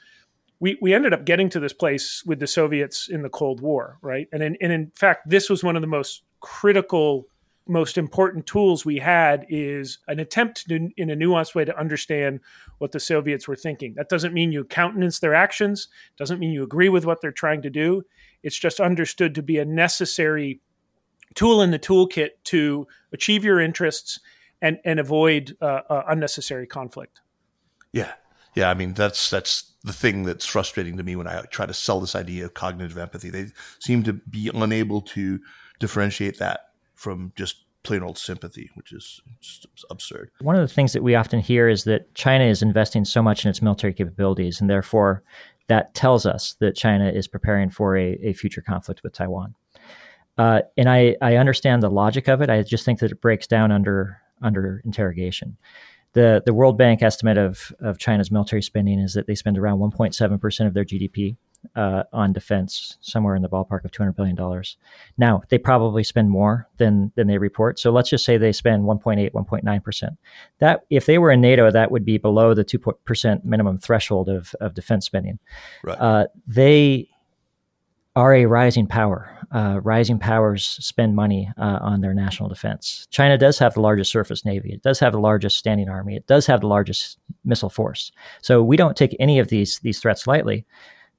we, 0.59 0.77
we 0.81 0.93
ended 0.93 1.13
up 1.13 1.25
getting 1.25 1.49
to 1.49 1.59
this 1.59 1.73
place 1.73 2.23
with 2.25 2.39
the 2.39 2.47
Soviets 2.47 3.09
in 3.09 3.21
the 3.21 3.29
Cold 3.29 3.59
War, 3.59 3.97
right? 4.01 4.27
And 4.31 4.41
in, 4.41 4.57
and 4.61 4.71
in 4.71 4.91
fact, 4.95 5.29
this 5.29 5.49
was 5.49 5.63
one 5.63 5.75
of 5.75 5.81
the 5.81 5.87
most 5.87 6.23
critical, 6.39 7.25
most 7.67 7.97
important 7.97 8.45
tools 8.45 8.85
we 8.85 8.97
had 8.97 9.45
is 9.49 9.99
an 10.07 10.19
attempt 10.19 10.67
to, 10.67 10.89
in 10.97 11.09
a 11.09 11.15
nuanced 11.15 11.55
way 11.55 11.63
to 11.63 11.77
understand 11.79 12.39
what 12.79 12.91
the 12.91 12.99
Soviets 12.99 13.47
were 13.47 13.55
thinking. 13.55 13.93
That 13.95 14.09
doesn't 14.09 14.33
mean 14.33 14.51
you 14.51 14.63
countenance 14.65 15.19
their 15.19 15.33
actions, 15.33 15.87
doesn't 16.17 16.39
mean 16.39 16.51
you 16.51 16.63
agree 16.63 16.89
with 16.89 17.05
what 17.05 17.21
they're 17.21 17.31
trying 17.31 17.61
to 17.61 17.69
do. 17.69 18.03
It's 18.43 18.57
just 18.57 18.79
understood 18.79 19.35
to 19.35 19.41
be 19.41 19.59
a 19.59 19.65
necessary 19.65 20.59
tool 21.35 21.61
in 21.61 21.71
the 21.71 21.79
toolkit 21.79 22.29
to 22.45 22.87
achieve 23.13 23.43
your 23.43 23.59
interests 23.59 24.19
and, 24.61 24.79
and 24.83 24.99
avoid 24.99 25.55
uh, 25.61 25.81
uh, 25.89 26.03
unnecessary 26.09 26.67
conflict. 26.67 27.21
Yeah. 27.91 28.11
Yeah. 28.55 28.69
I 28.69 28.73
mean, 28.73 28.93
that's, 28.93 29.29
that's, 29.29 29.69
the 29.83 29.93
thing 29.93 30.23
that's 30.23 30.45
frustrating 30.45 30.97
to 30.97 31.03
me 31.03 31.15
when 31.15 31.27
I 31.27 31.41
try 31.51 31.65
to 31.65 31.73
sell 31.73 31.99
this 31.99 32.15
idea 32.15 32.45
of 32.45 32.53
cognitive 32.53 32.97
empathy. 32.97 33.29
They 33.29 33.47
seem 33.79 34.03
to 34.03 34.13
be 34.13 34.49
unable 34.53 35.01
to 35.01 35.39
differentiate 35.79 36.39
that 36.39 36.69
from 37.03 37.33
just 37.35 37.65
plain 37.83 38.01
old 38.01 38.17
sympathy, 38.17 38.69
which 38.75 38.93
is 38.93 39.21
absurd. 39.89 40.31
One 40.39 40.55
of 40.55 40.61
the 40.61 40.73
things 40.73 40.93
that 40.93 41.03
we 41.03 41.15
often 41.15 41.41
hear 41.41 41.67
is 41.67 41.83
that 41.83 42.13
China 42.15 42.45
is 42.45 42.61
investing 42.61 43.03
so 43.03 43.21
much 43.21 43.43
in 43.43 43.49
its 43.49 43.61
military 43.61 43.93
capabilities, 43.93 44.61
and 44.61 44.69
therefore 44.69 45.21
that 45.67 45.93
tells 45.93 46.25
us 46.25 46.55
that 46.59 46.77
China 46.77 47.09
is 47.09 47.27
preparing 47.27 47.69
for 47.69 47.97
a, 47.97 48.17
a 48.23 48.33
future 48.33 48.61
conflict 48.61 49.03
with 49.03 49.13
Taiwan. 49.13 49.53
Uh, 50.37 50.61
and 50.77 50.89
I, 50.89 51.17
I 51.21 51.35
understand 51.35 51.83
the 51.83 51.89
logic 51.89 52.29
of 52.29 52.41
it. 52.41 52.49
I 52.49 52.63
just 52.63 52.85
think 52.85 52.99
that 52.99 53.11
it 53.11 53.21
breaks 53.21 53.47
down 53.47 53.71
under 53.71 54.17
under 54.41 54.81
interrogation 54.83 55.57
the 56.13 56.41
the 56.45 56.53
World 56.53 56.77
Bank 56.77 57.01
estimate 57.01 57.37
of 57.37 57.73
of 57.79 57.97
China's 57.97 58.31
military 58.31 58.61
spending 58.61 58.99
is 58.99 59.13
that 59.13 59.27
they 59.27 59.35
spend 59.35 59.57
around 59.57 59.79
1.7 59.79 60.39
percent 60.39 60.67
of 60.67 60.73
their 60.73 60.85
GDP 60.85 61.35
uh, 61.75 62.03
on 62.13 62.33
defense, 62.33 62.97
somewhere 63.01 63.35
in 63.35 63.41
the 63.41 63.49
ballpark 63.49 63.83
of 63.85 63.91
200 63.91 64.13
billion 64.13 64.35
dollars. 64.35 64.77
Now 65.17 65.43
they 65.49 65.57
probably 65.57 66.03
spend 66.03 66.29
more 66.29 66.67
than 66.77 67.11
than 67.15 67.27
they 67.27 67.37
report. 67.37 67.79
So 67.79 67.91
let's 67.91 68.09
just 68.09 68.25
say 68.25 68.37
they 68.37 68.51
spend 68.51 68.83
1.8, 68.83 69.31
1.9 69.31 69.83
percent. 69.83 70.13
That 70.59 70.85
if 70.89 71.05
they 71.05 71.17
were 71.17 71.31
in 71.31 71.41
NATO, 71.41 71.71
that 71.71 71.91
would 71.91 72.05
be 72.05 72.17
below 72.17 72.53
the 72.53 72.63
two 72.63 72.79
percent 72.79 73.45
minimum 73.45 73.77
threshold 73.77 74.29
of 74.29 74.53
of 74.61 74.73
defense 74.73 75.05
spending. 75.05 75.39
Right. 75.83 75.97
Uh, 75.99 76.27
they 76.47 77.09
are 78.15 78.35
a 78.35 78.45
rising 78.45 78.85
power. 78.85 79.29
Uh, 79.51 79.79
rising 79.83 80.19
powers 80.19 80.77
spend 80.81 81.15
money 81.15 81.49
uh, 81.57 81.79
on 81.81 82.01
their 82.01 82.13
national 82.13 82.49
defense. 82.49 83.07
China 83.09 83.37
does 83.37 83.57
have 83.57 83.73
the 83.73 83.81
largest 83.81 84.11
surface 84.11 84.45
navy. 84.45 84.71
It 84.71 84.83
does 84.83 84.99
have 84.99 85.13
the 85.13 85.19
largest 85.19 85.57
standing 85.57 85.89
army. 85.89 86.15
It 86.15 86.27
does 86.27 86.45
have 86.45 86.61
the 86.61 86.67
largest 86.67 87.17
missile 87.43 87.69
force. 87.69 88.11
So 88.41 88.61
we 88.63 88.77
don't 88.77 88.95
take 88.95 89.15
any 89.19 89.39
of 89.39 89.47
these 89.47 89.79
these 89.79 89.99
threats 89.99 90.27
lightly. 90.27 90.65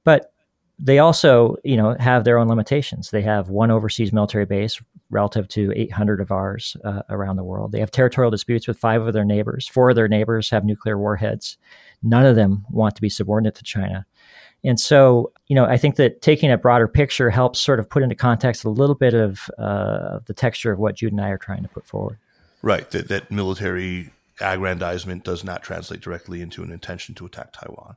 But 0.03 0.31
they 0.77 0.99
also, 0.99 1.55
you 1.63 1.77
know, 1.77 1.95
have 1.99 2.23
their 2.23 2.37
own 2.37 2.47
limitations. 2.47 3.09
They 3.09 3.21
have 3.21 3.49
one 3.49 3.71
overseas 3.71 4.11
military 4.11 4.45
base 4.45 4.81
relative 5.09 5.47
to 5.49 5.71
800 5.75 6.19
of 6.19 6.31
ours 6.31 6.75
uh, 6.83 7.03
around 7.09 7.37
the 7.37 7.43
world. 7.43 7.71
They 7.71 7.79
have 7.79 7.91
territorial 7.91 8.31
disputes 8.31 8.67
with 8.67 8.77
five 8.77 9.01
of 9.01 9.13
their 9.13 9.23
neighbors. 9.23 9.67
Four 9.67 9.91
of 9.91 9.95
their 9.95 10.07
neighbors 10.07 10.49
have 10.49 10.65
nuclear 10.65 10.97
warheads. 10.97 11.57
None 12.03 12.25
of 12.25 12.35
them 12.35 12.65
want 12.69 12.95
to 12.95 13.01
be 13.01 13.09
subordinate 13.09 13.55
to 13.55 13.63
China. 13.63 14.05
And 14.63 14.79
so, 14.79 15.31
you 15.47 15.55
know, 15.55 15.65
I 15.65 15.77
think 15.77 15.95
that 15.95 16.21
taking 16.21 16.51
a 16.51 16.57
broader 16.57 16.87
picture 16.87 17.29
helps 17.29 17.59
sort 17.59 17.79
of 17.79 17.89
put 17.89 18.03
into 18.03 18.15
context 18.15 18.63
a 18.63 18.69
little 18.69 18.95
bit 18.95 19.13
of 19.13 19.49
uh, 19.57 20.19
the 20.25 20.33
texture 20.33 20.71
of 20.71 20.79
what 20.79 20.95
Jude 20.95 21.13
and 21.13 21.21
I 21.21 21.29
are 21.29 21.37
trying 21.37 21.61
to 21.61 21.69
put 21.69 21.85
forward. 21.85 22.17
Right. 22.63 22.89
That, 22.89 23.07
that 23.09 23.31
military 23.31 24.11
aggrandizement 24.41 25.23
does 25.23 25.43
not 25.43 25.61
translate 25.61 26.01
directly 26.01 26.41
into 26.41 26.63
an 26.63 26.71
intention 26.71 27.13
to 27.15 27.25
attack 27.27 27.53
Taiwan. 27.53 27.95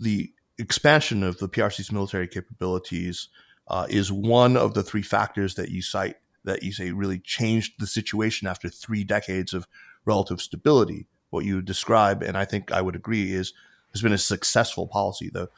The 0.00 0.32
expansion 0.58 1.22
of 1.22 1.38
the 1.38 1.48
PRC's 1.48 1.92
military 1.92 2.28
capabilities 2.28 3.28
uh, 3.68 3.86
is 3.88 4.10
one 4.10 4.56
of 4.56 4.74
the 4.74 4.82
three 4.82 5.02
factors 5.02 5.54
that 5.54 5.70
you 5.70 5.82
cite 5.82 6.16
that 6.44 6.62
you 6.62 6.72
say 6.72 6.90
really 6.92 7.18
changed 7.18 7.74
the 7.78 7.86
situation 7.86 8.48
after 8.48 8.68
three 8.68 9.04
decades 9.04 9.52
of 9.52 9.66
relative 10.04 10.40
stability. 10.40 11.06
What 11.30 11.44
you 11.44 11.60
describe, 11.60 12.22
and 12.22 12.36
I 12.36 12.44
think 12.44 12.72
I 12.72 12.80
would 12.80 12.96
agree, 12.96 13.32
is 13.32 13.52
has 13.92 14.02
been 14.02 14.12
a 14.12 14.18
successful 14.18 14.86
policy. 14.86 15.30
though. 15.32 15.48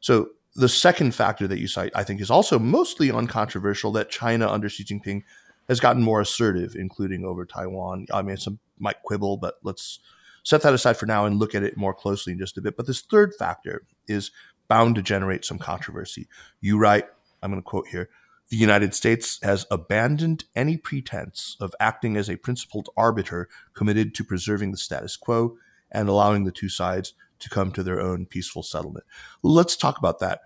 so 0.00 0.30
the 0.56 0.68
second 0.68 1.14
factor 1.14 1.48
that 1.48 1.58
you 1.58 1.66
cite, 1.66 1.92
I 1.94 2.04
think, 2.04 2.20
is 2.20 2.30
also 2.30 2.58
mostly 2.58 3.10
uncontroversial 3.10 3.90
that 3.92 4.10
China 4.10 4.48
under 4.48 4.68
Xi 4.68 4.84
Jinping 4.84 5.22
has 5.68 5.80
gotten 5.80 6.02
more 6.02 6.20
assertive, 6.20 6.76
including 6.76 7.24
over 7.24 7.44
Taiwan. 7.44 8.06
I 8.12 8.22
mean, 8.22 8.36
some 8.36 8.60
might 8.78 9.02
quibble, 9.02 9.36
but 9.38 9.56
let's 9.64 9.98
set 10.44 10.62
that 10.62 10.74
aside 10.74 10.96
for 10.96 11.06
now 11.06 11.24
and 11.24 11.38
look 11.38 11.54
at 11.54 11.64
it 11.64 11.76
more 11.76 11.94
closely 11.94 12.32
in 12.32 12.38
just 12.38 12.56
a 12.56 12.60
bit. 12.60 12.76
But 12.76 12.86
this 12.86 13.00
third 13.00 13.34
factor 13.34 13.82
is 14.08 14.30
bound 14.68 14.94
to 14.96 15.02
generate 15.02 15.44
some 15.44 15.58
controversy. 15.58 16.28
You 16.60 16.78
write, 16.78 17.06
I'm 17.42 17.50
going 17.50 17.62
to 17.62 17.66
quote 17.66 17.88
here 17.88 18.08
the 18.48 18.56
United 18.56 18.94
States 18.94 19.38
has 19.42 19.66
abandoned 19.70 20.44
any 20.54 20.76
pretense 20.76 21.56
of 21.60 21.74
acting 21.80 22.16
as 22.16 22.28
a 22.28 22.36
principled 22.36 22.88
arbiter 22.96 23.48
committed 23.72 24.14
to 24.14 24.24
preserving 24.24 24.70
the 24.70 24.76
status 24.76 25.16
quo 25.16 25.56
and 25.90 26.08
allowing 26.08 26.44
the 26.44 26.52
two 26.52 26.68
sides 26.68 27.14
to 27.38 27.48
come 27.48 27.72
to 27.72 27.82
their 27.82 28.00
own 28.00 28.26
peaceful 28.26 28.62
settlement. 28.62 29.04
Let's 29.42 29.76
talk 29.76 29.98
about 29.98 30.18
that. 30.20 30.40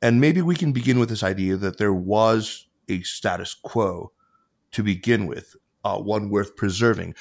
And 0.00 0.20
maybe 0.20 0.42
we 0.42 0.56
can 0.56 0.72
begin 0.72 0.98
with 0.98 1.08
this 1.08 1.22
idea 1.22 1.56
that 1.56 1.78
there 1.78 1.92
was 1.92 2.66
a 2.88 3.02
status 3.02 3.54
quo 3.54 4.12
to 4.72 4.82
begin 4.82 5.26
with, 5.26 5.54
uh, 5.84 5.98
one 5.98 6.30
worth 6.30 6.56
preserving. 6.56 7.14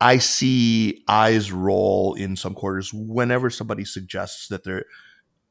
I 0.00 0.18
see 0.18 1.04
eyes 1.06 1.52
roll 1.52 2.14
in 2.14 2.36
some 2.36 2.54
quarters 2.54 2.92
whenever 2.92 3.50
somebody 3.50 3.84
suggests 3.84 4.48
that 4.48 4.64
there 4.64 4.86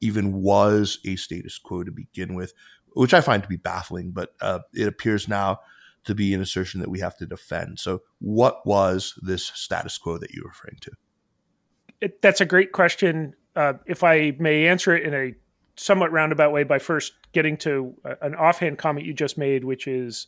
even 0.04 0.42
was 0.42 1.00
a 1.06 1.16
status 1.16 1.58
quo 1.58 1.84
to 1.84 1.92
begin 1.92 2.36
with, 2.36 2.54
which 2.94 3.14
I 3.14 3.22
find 3.22 3.42
to 3.44 3.50
be 3.50 3.58
baffling, 3.58 4.12
but 4.12 4.34
uh, 4.42 4.60
it 4.74 4.88
appears 4.88 5.28
now 5.28 5.60
to 6.06 6.14
be 6.14 6.34
an 6.34 6.42
assertion 6.42 6.82
that 6.82 6.90
we 6.90 7.00
have 7.00 7.18
to 7.18 7.26
defend. 7.26 7.80
So, 7.80 8.02
what 8.20 8.66
was 8.66 9.18
this 9.22 9.46
status 9.56 9.98
quo 9.98 10.18
that 10.18 10.32
you're 10.32 10.48
referring 10.48 10.78
to? 10.82 10.92
it, 12.04 12.22
that's 12.22 12.42
a 12.42 12.46
great 12.46 12.74
question. 12.74 13.34
Uh, 13.56 13.74
if 13.88 14.04
I 14.04 14.36
may 14.38 14.68
answer 14.68 14.96
it 14.96 15.04
in 15.04 15.14
a 15.14 15.34
somewhat 15.76 16.12
roundabout 16.12 16.52
way 16.52 16.64
by 16.64 16.78
first 16.78 17.14
getting 17.32 17.58
to 17.58 17.96
an 18.22 18.36
offhand 18.36 18.78
comment 18.78 19.06
you 19.06 19.14
just 19.14 19.38
made, 19.38 19.64
which 19.64 19.88
is 19.88 20.28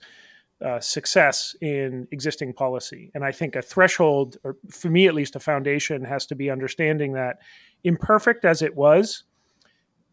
uh, 0.65 0.79
success 0.79 1.55
in 1.62 2.08
existing 2.12 2.53
policy. 2.53 3.12
And 3.13 3.24
I 3.24 3.32
think 3.32 3.55
a 3.55 3.62
threshold, 3.62 4.38
or 4.44 4.55
for 4.72 4.89
me 4.89 5.05
at 5.08 5.13
least, 5.13 5.36
a 5.36 5.39
foundation 5.39 6.03
has 6.05 6.25
to 6.27 6.36
be 6.36 6.50
understanding 6.50 7.13
that 7.13 7.39
imperfect 7.84 8.46
as 8.46 8.62
it 8.62 8.75
was, 8.75 9.24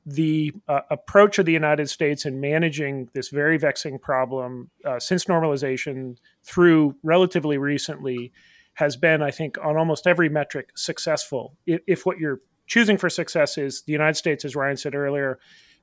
the 0.05 0.53
uh, 0.69 0.81
approach 0.91 1.39
of 1.39 1.47
the 1.47 1.53
United 1.53 1.89
States 1.89 2.27
in 2.27 2.41
managing 2.41 3.09
this 3.13 3.29
very 3.29 3.57
vexing 3.57 3.99
problem 3.99 4.71
uh, 4.85 4.99
since 4.99 5.27
normalization 5.27 6.17
through 6.43 6.97
relatively 7.03 7.57
recently 7.57 8.33
has 8.75 8.97
been, 8.97 9.23
I 9.23 9.31
think, 9.31 9.59
on 9.63 9.77
almost 9.77 10.07
every 10.07 10.29
metric 10.29 10.71
successful. 10.75 11.57
If, 11.67 11.81
if, 11.87 12.07
what 12.07 12.19
you're 12.19 12.41
choosing 12.67 12.97
for 12.97 13.11
success 13.11 13.59
is 13.59 13.83
the 13.83 13.93
United 13.93 14.17
States, 14.17 14.45
as 14.45 14.57
Ryan 14.57 14.77
said 14.77 14.95
earlier, 14.95 15.39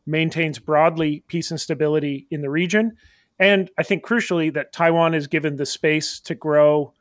maintains 0.05 0.59
broadly 0.59 1.23
peace 1.27 1.51
and 1.51 1.61
stability 1.61 2.27
in 2.31 2.41
the 2.41 2.49
region. 2.49 2.97
And 3.37 3.69
I 3.77 3.83
think 3.83 4.03
crucially 4.03 4.53
that 4.53 4.73
Taiwan 4.73 5.13
is 5.13 5.27
given 5.27 5.55
the 5.55 5.65
space 5.65 6.19
to 6.21 6.35
grow 6.35 6.93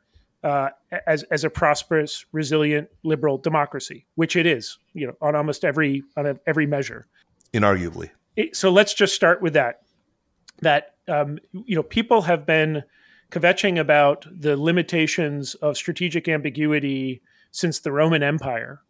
uh, 0.43 0.69
as 1.05 1.23
as 1.23 1.43
a 1.43 1.49
prosperous, 1.49 2.25
resilient, 2.31 2.89
liberal 3.03 3.37
democracy, 3.37 4.05
which 4.15 4.35
it 4.35 4.45
is, 4.45 4.77
you 4.93 5.07
know, 5.07 5.13
on 5.21 5.35
almost 5.35 5.65
every 5.65 6.03
on 6.17 6.39
every 6.47 6.65
measure. 6.65 7.07
Inarguably. 7.53 8.11
It, 8.35 8.55
so 8.55 8.69
let's 8.69 8.93
just 8.93 9.15
start 9.15 9.41
with 9.41 9.53
that. 9.53 9.81
That 10.61 10.95
um, 11.07 11.39
you 11.51 11.75
know, 11.75 11.83
people 11.83 12.23
have 12.23 12.45
been 12.45 12.83
kvetching 13.31 13.79
about 13.79 14.25
the 14.31 14.57
limitations 14.57 15.55
of 15.55 15.77
strategic 15.77 16.27
ambiguity 16.27 17.21
since 17.51 17.79
the 17.79 17.91
Roman 17.91 18.23
Empire, 18.23 18.81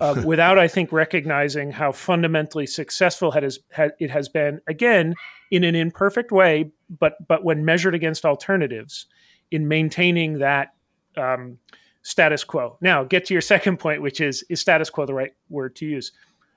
uh, 0.00 0.22
without, 0.26 0.58
I 0.58 0.68
think, 0.68 0.92
recognizing 0.92 1.72
how 1.72 1.92
fundamentally 1.92 2.66
successful 2.66 3.32
it 3.32 3.42
has, 3.42 3.58
it 3.98 4.10
has 4.10 4.28
been. 4.28 4.60
Again, 4.66 5.14
in 5.50 5.64
an 5.64 5.74
imperfect 5.74 6.32
way, 6.32 6.72
but 6.90 7.14
but 7.26 7.44
when 7.44 7.64
measured 7.64 7.94
against 7.94 8.24
alternatives, 8.24 9.06
in 9.50 9.68
maintaining 9.68 10.38
that 10.38 10.74
um, 11.18 11.58
status 12.02 12.44
quo. 12.44 12.76
Now, 12.80 13.04
get 13.04 13.26
to 13.26 13.34
your 13.34 13.40
second 13.54 13.78
point, 13.78 14.02
which 14.02 14.20
is 14.20 14.44
is 14.48 14.60
status 14.60 14.90
quo 14.90 15.06
the 15.06 15.14
right 15.14 15.34
word 15.48 15.76
to 15.76 15.86
use? 15.86 16.12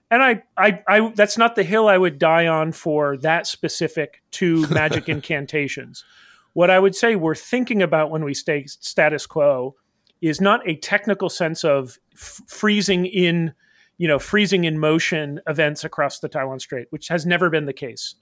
And 0.10 0.22
I, 0.22 0.44
I, 0.58 0.84
I 0.88 1.14
that's 1.16 1.38
not 1.38 1.56
the 1.56 1.64
hill 1.64 1.88
I 1.88 1.98
would 1.98 2.20
die 2.20 2.48
on 2.48 2.74
for 2.74 3.18
that 3.18 3.48
specific 3.48 4.22
to 4.32 4.68
magic 4.70 5.08
incantations. 5.08 6.04
What 6.54 6.70
I 6.70 6.80
would 6.80 6.96
say 6.96 7.16
we're 7.16 7.34
thinking 7.34 7.82
about 7.82 8.12
when 8.12 8.26
we 8.26 8.34
stay 8.34 8.66
status 8.66 9.26
quo 9.26 9.76
is 10.22 10.42
not 10.42 10.68
a 10.68 10.76
technical 10.76 11.30
sense 11.30 11.64
of 11.64 11.98
f- 12.14 12.42
freezing 12.48 13.06
in, 13.06 13.54
you 13.98 14.08
know, 14.08 14.20
freezing 14.20 14.66
in 14.66 14.78
motion 14.78 15.40
events 15.48 15.86
across 15.86 16.20
the 16.20 16.28
Taiwan 16.28 16.60
Strait, 16.60 16.88
which 16.90 17.08
has 17.08 17.26
never 17.26 17.50
been 17.50 17.66
the 17.66 17.74
case. 17.74 18.16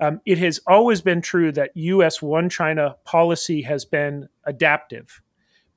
Um, 0.00 0.20
it 0.24 0.38
has 0.38 0.58
always 0.66 1.02
been 1.02 1.20
true 1.20 1.52
that 1.52 1.70
U.S. 1.74 2.20
one 2.20 2.48
China 2.48 2.96
policy 3.04 3.62
has 3.62 3.84
been 3.84 4.28
adaptive 4.44 5.22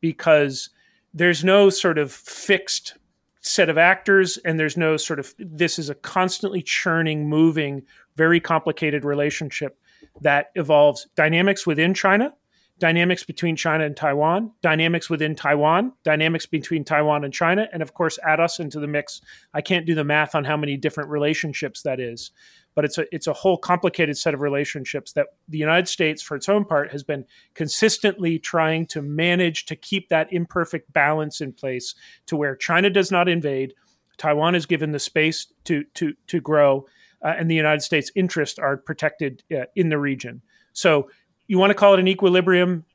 because 0.02 0.70
there's 1.14 1.44
no 1.44 1.70
sort 1.70 1.98
of 1.98 2.12
fixed 2.12 2.96
set 3.42 3.70
of 3.70 3.78
actors 3.78 4.38
and 4.46 4.60
there's 4.60 4.78
no 4.78 4.98
sort 4.98 5.20
of 5.20 5.34
this 5.40 5.80
is 5.80 5.90
a 5.90 5.96
constantly 5.96 6.62
churning 6.62 7.28
moving 7.28 7.82
very 8.16 8.40
complicated 8.40 9.06
relationship 9.06 9.80
that 10.22 10.52
evolves. 10.56 11.08
Dynamics 11.16 11.66
within 11.66 11.94
china 11.94 12.34
dynamics 12.80 13.24
between 13.24 13.56
china 13.56 13.86
and 13.86 13.96
taiwan 13.96 14.52
dynamics 14.62 15.10
within 15.10 15.36
taiwan 15.36 15.92
dynamics 16.04 16.46
between 16.46 16.84
taiwan 16.84 17.26
and 17.26 17.34
china 17.34 17.68
and 17.74 17.82
of 17.82 17.94
course 17.94 18.18
add 18.26 18.40
us 18.40 18.60
into 18.60 18.80
the 18.80 18.88
mix. 18.88 19.22
I 19.54 19.62
can't 19.62 19.86
do 19.86 19.96
the 19.96 20.04
math 20.04 20.34
on 20.34 20.46
how 20.46 20.58
many 20.58 20.78
different 20.78 21.10
relationships 21.10 21.82
that 21.84 22.00
is 22.00 22.32
but 22.76 22.86
it's 22.86 22.98
a 22.98 23.06
it's 23.14 23.28
a 23.28 23.34
whole 23.34 23.58
complicated 23.58 24.18
set 24.18 24.34
of 24.34 24.42
relationships 24.42 25.14
that 25.14 25.28
the 25.48 25.58
United 25.58 25.88
States, 25.88 26.22
for 26.22 26.36
its 26.36 26.48
own 26.48 26.66
part, 26.66 26.92
has 26.92 27.04
been 27.04 27.26
consistently 27.54 28.40
trying 28.40 28.86
to 28.88 29.02
manage 29.02 29.66
to 29.66 29.76
keep 29.76 30.10
that 30.10 30.32
imperfect 30.32 30.92
balance 30.94 31.42
in 31.42 31.52
place 31.52 31.96
to 32.28 32.36
where 32.36 32.56
China 32.56 32.90
does 32.90 33.12
not 33.12 33.28
invade, 33.28 33.74
Taiwan 34.18 34.56
is 34.56 34.66
given 34.66 34.92
the 34.92 35.00
space 35.00 35.48
to 35.66 35.84
to 35.96 36.14
to 36.28 36.40
grow, 36.40 36.86
uh, 37.24 37.34
and 37.38 37.50
the 37.50 37.56
United 37.56 37.82
States' 37.82 38.12
interests 38.16 38.60
are 38.60 38.78
protected 38.78 39.44
uh, 39.52 39.66
in 39.76 39.90
the 39.90 39.98
region. 39.98 40.42
So 40.74 41.10
you 41.48 41.58
want 41.58 41.72
to 41.72 41.76
call 41.76 41.96
it 41.96 42.00
an 42.00 42.08
equilibrium, 42.08 42.86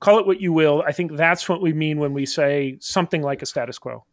call 0.00 0.18
it 0.18 0.26
what 0.26 0.40
you 0.40 0.52
will. 0.52 0.82
I 0.86 0.92
think 0.92 1.16
that's 1.16 1.48
what 1.48 1.60
we 1.60 1.72
mean 1.72 1.98
when 1.98 2.12
we 2.12 2.24
say 2.26 2.78
something 2.80 3.22
like 3.22 3.42
a 3.42 3.46
status 3.46 3.78
quo. 3.78 4.04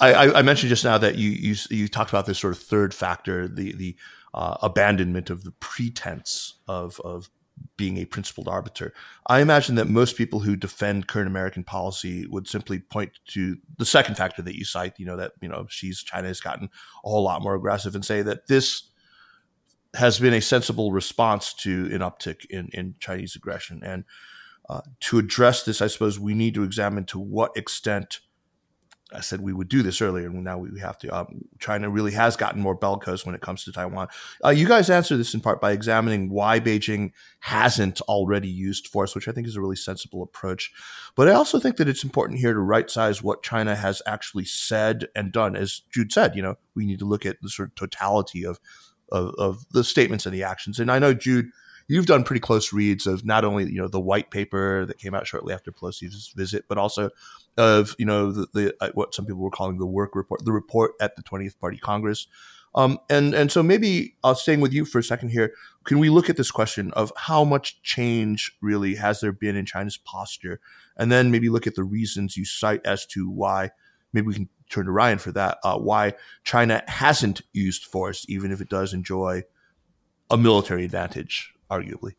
I, 0.00 0.32
I, 0.32 0.42
mentioned 0.42 0.70
just 0.70 0.82
now 0.82 0.96
that 0.96 1.16
you, 1.16 1.30
you 1.30 1.54
you 1.68 1.86
talked 1.86 2.08
about 2.08 2.24
this 2.24 2.38
sort 2.38 2.54
of 2.54 2.62
third 2.62 2.94
factor, 2.94 3.46
the 3.46 3.72
the 3.72 3.96
uh, 4.34 4.56
abandonment 4.62 5.30
of 5.30 5.44
the 5.44 5.52
pretense 5.52 6.54
of, 6.68 7.00
of 7.00 7.30
being 7.76 7.98
a 7.98 8.04
principled 8.04 8.48
arbiter. 8.48 8.92
I 9.26 9.40
imagine 9.40 9.74
that 9.76 9.88
most 9.88 10.16
people 10.16 10.40
who 10.40 10.56
defend 10.56 11.08
current 11.08 11.28
American 11.28 11.64
policy 11.64 12.26
would 12.26 12.48
simply 12.48 12.78
point 12.78 13.12
to 13.28 13.56
the 13.78 13.84
second 13.84 14.16
factor 14.16 14.42
that 14.42 14.56
you 14.56 14.64
cite, 14.64 14.98
you 14.98 15.06
know, 15.06 15.16
that, 15.16 15.32
you 15.40 15.48
know, 15.48 15.66
Xi's 15.68 16.02
China 16.02 16.28
has 16.28 16.40
gotten 16.40 16.68
a 17.04 17.08
whole 17.08 17.22
lot 17.22 17.42
more 17.42 17.54
aggressive 17.54 17.94
and 17.94 18.04
say 18.04 18.22
that 18.22 18.46
this 18.46 18.90
has 19.94 20.18
been 20.18 20.34
a 20.34 20.40
sensible 20.40 20.92
response 20.92 21.52
to 21.54 21.86
an 21.92 22.00
uptick 22.00 22.44
in, 22.46 22.68
in 22.72 22.94
Chinese 23.00 23.34
aggression. 23.34 23.82
And 23.84 24.04
uh, 24.68 24.82
to 25.00 25.18
address 25.18 25.64
this, 25.64 25.82
I 25.82 25.88
suppose 25.88 26.18
we 26.18 26.34
need 26.34 26.54
to 26.54 26.62
examine 26.62 27.04
to 27.06 27.18
what 27.18 27.56
extent 27.56 28.20
I 29.12 29.20
said 29.20 29.40
we 29.40 29.52
would 29.52 29.68
do 29.68 29.82
this 29.82 30.00
earlier, 30.00 30.26
and 30.26 30.44
now 30.44 30.58
we 30.58 30.80
have 30.80 30.98
to. 30.98 31.08
Um, 31.08 31.44
China 31.58 31.90
really 31.90 32.12
has 32.12 32.36
gotten 32.36 32.60
more 32.60 32.74
bellicose 32.74 33.26
when 33.26 33.34
it 33.34 33.40
comes 33.40 33.64
to 33.64 33.72
Taiwan. 33.72 34.08
Uh, 34.44 34.50
you 34.50 34.66
guys 34.66 34.90
answer 34.90 35.16
this 35.16 35.34
in 35.34 35.40
part 35.40 35.60
by 35.60 35.72
examining 35.72 36.30
why 36.30 36.60
Beijing 36.60 37.12
hasn't 37.40 38.00
already 38.02 38.48
used 38.48 38.88
force, 38.88 39.14
which 39.14 39.28
I 39.28 39.32
think 39.32 39.46
is 39.46 39.56
a 39.56 39.60
really 39.60 39.76
sensible 39.76 40.22
approach. 40.22 40.72
But 41.16 41.28
I 41.28 41.32
also 41.32 41.58
think 41.58 41.76
that 41.76 41.88
it's 41.88 42.04
important 42.04 42.40
here 42.40 42.52
to 42.52 42.60
right 42.60 42.90
size 42.90 43.22
what 43.22 43.42
China 43.42 43.74
has 43.74 44.02
actually 44.06 44.44
said 44.44 45.08
and 45.14 45.32
done. 45.32 45.56
As 45.56 45.82
Jude 45.92 46.12
said, 46.12 46.36
you 46.36 46.42
know, 46.42 46.56
we 46.74 46.86
need 46.86 46.98
to 47.00 47.06
look 47.06 47.26
at 47.26 47.40
the 47.42 47.48
sort 47.48 47.70
of 47.70 47.74
totality 47.74 48.44
of 48.44 48.60
of, 49.12 49.34
of 49.38 49.66
the 49.72 49.82
statements 49.82 50.24
and 50.24 50.34
the 50.34 50.44
actions. 50.44 50.78
And 50.78 50.90
I 50.90 51.00
know 51.00 51.14
Jude 51.14 51.50
you've 51.90 52.06
done 52.06 52.22
pretty 52.22 52.38
close 52.38 52.72
reads 52.72 53.04
of 53.04 53.24
not 53.24 53.44
only 53.44 53.64
you 53.64 53.78
know 53.78 53.88
the 53.88 54.00
white 54.00 54.30
paper 54.30 54.86
that 54.86 54.98
came 54.98 55.12
out 55.12 55.26
shortly 55.26 55.52
after 55.52 55.72
Pelosi's 55.72 56.32
visit, 56.36 56.64
but 56.68 56.78
also 56.78 57.10
of 57.56 57.94
you 57.98 58.06
know 58.06 58.32
the, 58.32 58.46
the 58.52 58.74
uh, 58.80 58.90
what 58.94 59.14
some 59.14 59.26
people 59.26 59.40
were 59.40 59.50
calling 59.50 59.78
the 59.78 59.86
work 59.86 60.14
report, 60.14 60.44
the 60.44 60.52
report 60.52 60.92
at 61.00 61.16
the 61.16 61.22
20th 61.22 61.58
Party 61.58 61.78
Congress. 61.78 62.26
Um, 62.74 62.98
and 63.08 63.34
and 63.34 63.50
so 63.50 63.62
maybe 63.62 64.16
uh, 64.22 64.34
staying 64.34 64.60
with 64.60 64.72
you 64.72 64.84
for 64.84 65.00
a 65.00 65.02
second 65.02 65.30
here. 65.30 65.52
Can 65.84 65.98
we 65.98 66.08
look 66.08 66.30
at 66.30 66.36
this 66.36 66.50
question 66.50 66.92
of 66.92 67.12
how 67.16 67.42
much 67.44 67.82
change 67.82 68.56
really 68.60 68.94
has 68.94 69.20
there 69.20 69.32
been 69.32 69.56
in 69.56 69.66
China's 69.66 69.96
posture, 69.96 70.60
and 70.96 71.10
then 71.10 71.30
maybe 71.30 71.48
look 71.48 71.66
at 71.66 71.74
the 71.74 71.84
reasons 71.84 72.36
you 72.36 72.44
cite 72.44 72.84
as 72.84 73.06
to 73.06 73.28
why. 73.28 73.70
Maybe 74.12 74.26
we 74.28 74.34
can 74.34 74.48
turn 74.68 74.86
to 74.86 74.92
Ryan 74.92 75.18
for 75.18 75.32
that. 75.32 75.58
Uh, 75.64 75.78
why 75.78 76.14
China 76.44 76.82
hasn't 76.86 77.42
used 77.52 77.84
force, 77.84 78.24
even 78.28 78.52
if 78.52 78.60
it 78.60 78.68
does 78.68 78.94
enjoy 78.94 79.42
a 80.30 80.36
military 80.36 80.84
advantage 80.84 81.52
arguably. 81.70 82.14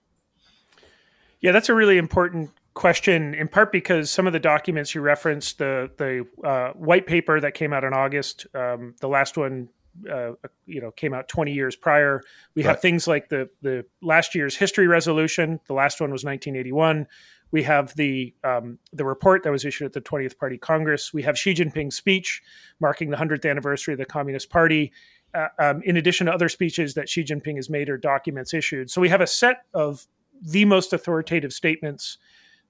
Yeah, 1.40 1.54
that's 1.54 1.70
a 1.70 1.74
really 1.74 1.98
important 1.98 2.52
question, 2.74 3.34
in 3.34 3.48
part 3.48 3.72
because 3.72 4.10
some 4.10 4.28
of 4.28 4.34
the 4.34 4.40
documents 4.40 4.96
you 4.96 5.02
referenced, 5.02 5.58
the 5.58 5.92
the 5.98 6.26
uh, 6.48 6.72
white 6.74 7.06
paper 7.06 7.40
that 7.40 7.54
came 7.54 7.74
out 7.74 7.84
in 7.84 7.94
August, 7.94 8.48
um, 8.56 8.96
the 9.02 9.08
last 9.08 9.38
one, 9.38 9.70
uh, 10.10 10.32
you 10.66 10.82
know, 10.82 10.92
came 10.92 11.14
out 11.14 11.28
20 11.28 11.52
years 11.52 11.76
prior. 11.76 12.22
We 12.56 12.64
right. 12.64 12.70
have 12.70 12.82
things 12.82 13.08
like 13.08 13.30
the 13.30 13.50
the 13.62 13.86
last 14.02 14.36
year's 14.36 14.56
history 14.56 14.88
resolution. 14.88 15.60
The 15.68 15.74
last 15.74 16.00
one 16.00 16.12
was 16.12 16.24
1981. 16.24 17.08
We 17.52 17.64
have 17.64 17.94
the 17.96 18.34
um, 18.44 18.80
the 18.94 19.04
report 19.04 19.44
that 19.44 19.52
was 19.52 19.66
issued 19.66 19.86
at 19.86 19.94
the 19.94 20.02
20th 20.02 20.38
Party 20.38 20.58
Congress. 20.58 21.14
We 21.14 21.24
have 21.24 21.38
Xi 21.38 21.54
Jinping's 21.54 21.96
speech 21.96 22.42
marking 22.80 23.10
the 23.10 23.18
100th 23.18 23.50
anniversary 23.50 23.94
of 23.94 23.98
the 23.98 24.06
Communist 24.06 24.50
Party, 24.50 24.94
uh, 25.34 25.48
um, 25.60 25.82
in 25.84 25.98
addition 25.98 26.28
to 26.28 26.34
other 26.34 26.48
speeches 26.48 26.94
that 26.94 27.10
Xi 27.10 27.26
Jinping 27.26 27.58
has 27.58 27.70
made 27.70 27.90
or 27.90 27.98
documents 27.98 28.54
issued. 28.54 28.90
So 28.90 29.02
we 29.02 29.10
have 29.10 29.22
a 29.22 29.28
set 29.28 29.66
of 29.74 30.08
the 30.42 30.66
most 30.66 30.94
authoritative 30.94 31.54
statements 31.54 32.18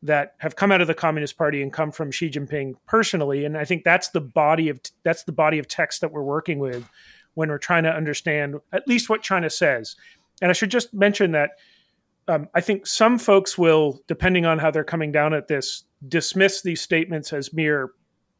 that 0.04 0.36
have 0.40 0.56
come 0.56 0.72
out 0.72 0.82
of 0.82 0.88
the 0.88 0.94
Communist 0.94 1.38
Party 1.38 1.62
and 1.62 1.72
come 1.72 1.92
from 1.92 2.12
Xi 2.12 2.30
Jinping 2.30 2.76
personally, 2.88 3.46
and 3.46 3.58
I 3.58 3.66
think 3.66 3.84
that's 3.84 4.10
the 4.10 4.22
body 4.22 4.70
of 4.70 4.80
that's 5.04 5.24
the 5.24 5.32
body 5.32 5.60
of 5.60 5.68
text 5.68 6.02
that 6.02 6.12
we're 6.12 6.24
working 6.24 6.60
with 6.60 6.88
when 7.34 7.50
we're 7.50 7.58
trying 7.58 7.84
to 7.84 7.94
understand 7.94 8.56
at 8.74 8.88
least 8.88 9.10
what 9.10 9.22
China 9.22 9.50
says. 9.50 9.96
And 10.42 10.50
I 10.50 10.54
should 10.54 10.72
just 10.72 10.94
mention 10.94 11.32
that 11.34 11.52
um, 12.28 12.50
I 12.54 12.62
think 12.62 12.88
some 12.88 13.18
folks 13.18 13.58
will, 13.58 14.02
depending 14.08 14.46
on 14.46 14.60
how 14.60 14.72
they're 14.72 14.84
coming 14.84 15.12
down 15.12 15.34
at 15.34 15.48
this, 15.48 15.84
dismiss 16.08 16.62
these 16.62 16.82
statements 16.82 17.34
as 17.34 17.54
mere, 17.54 17.92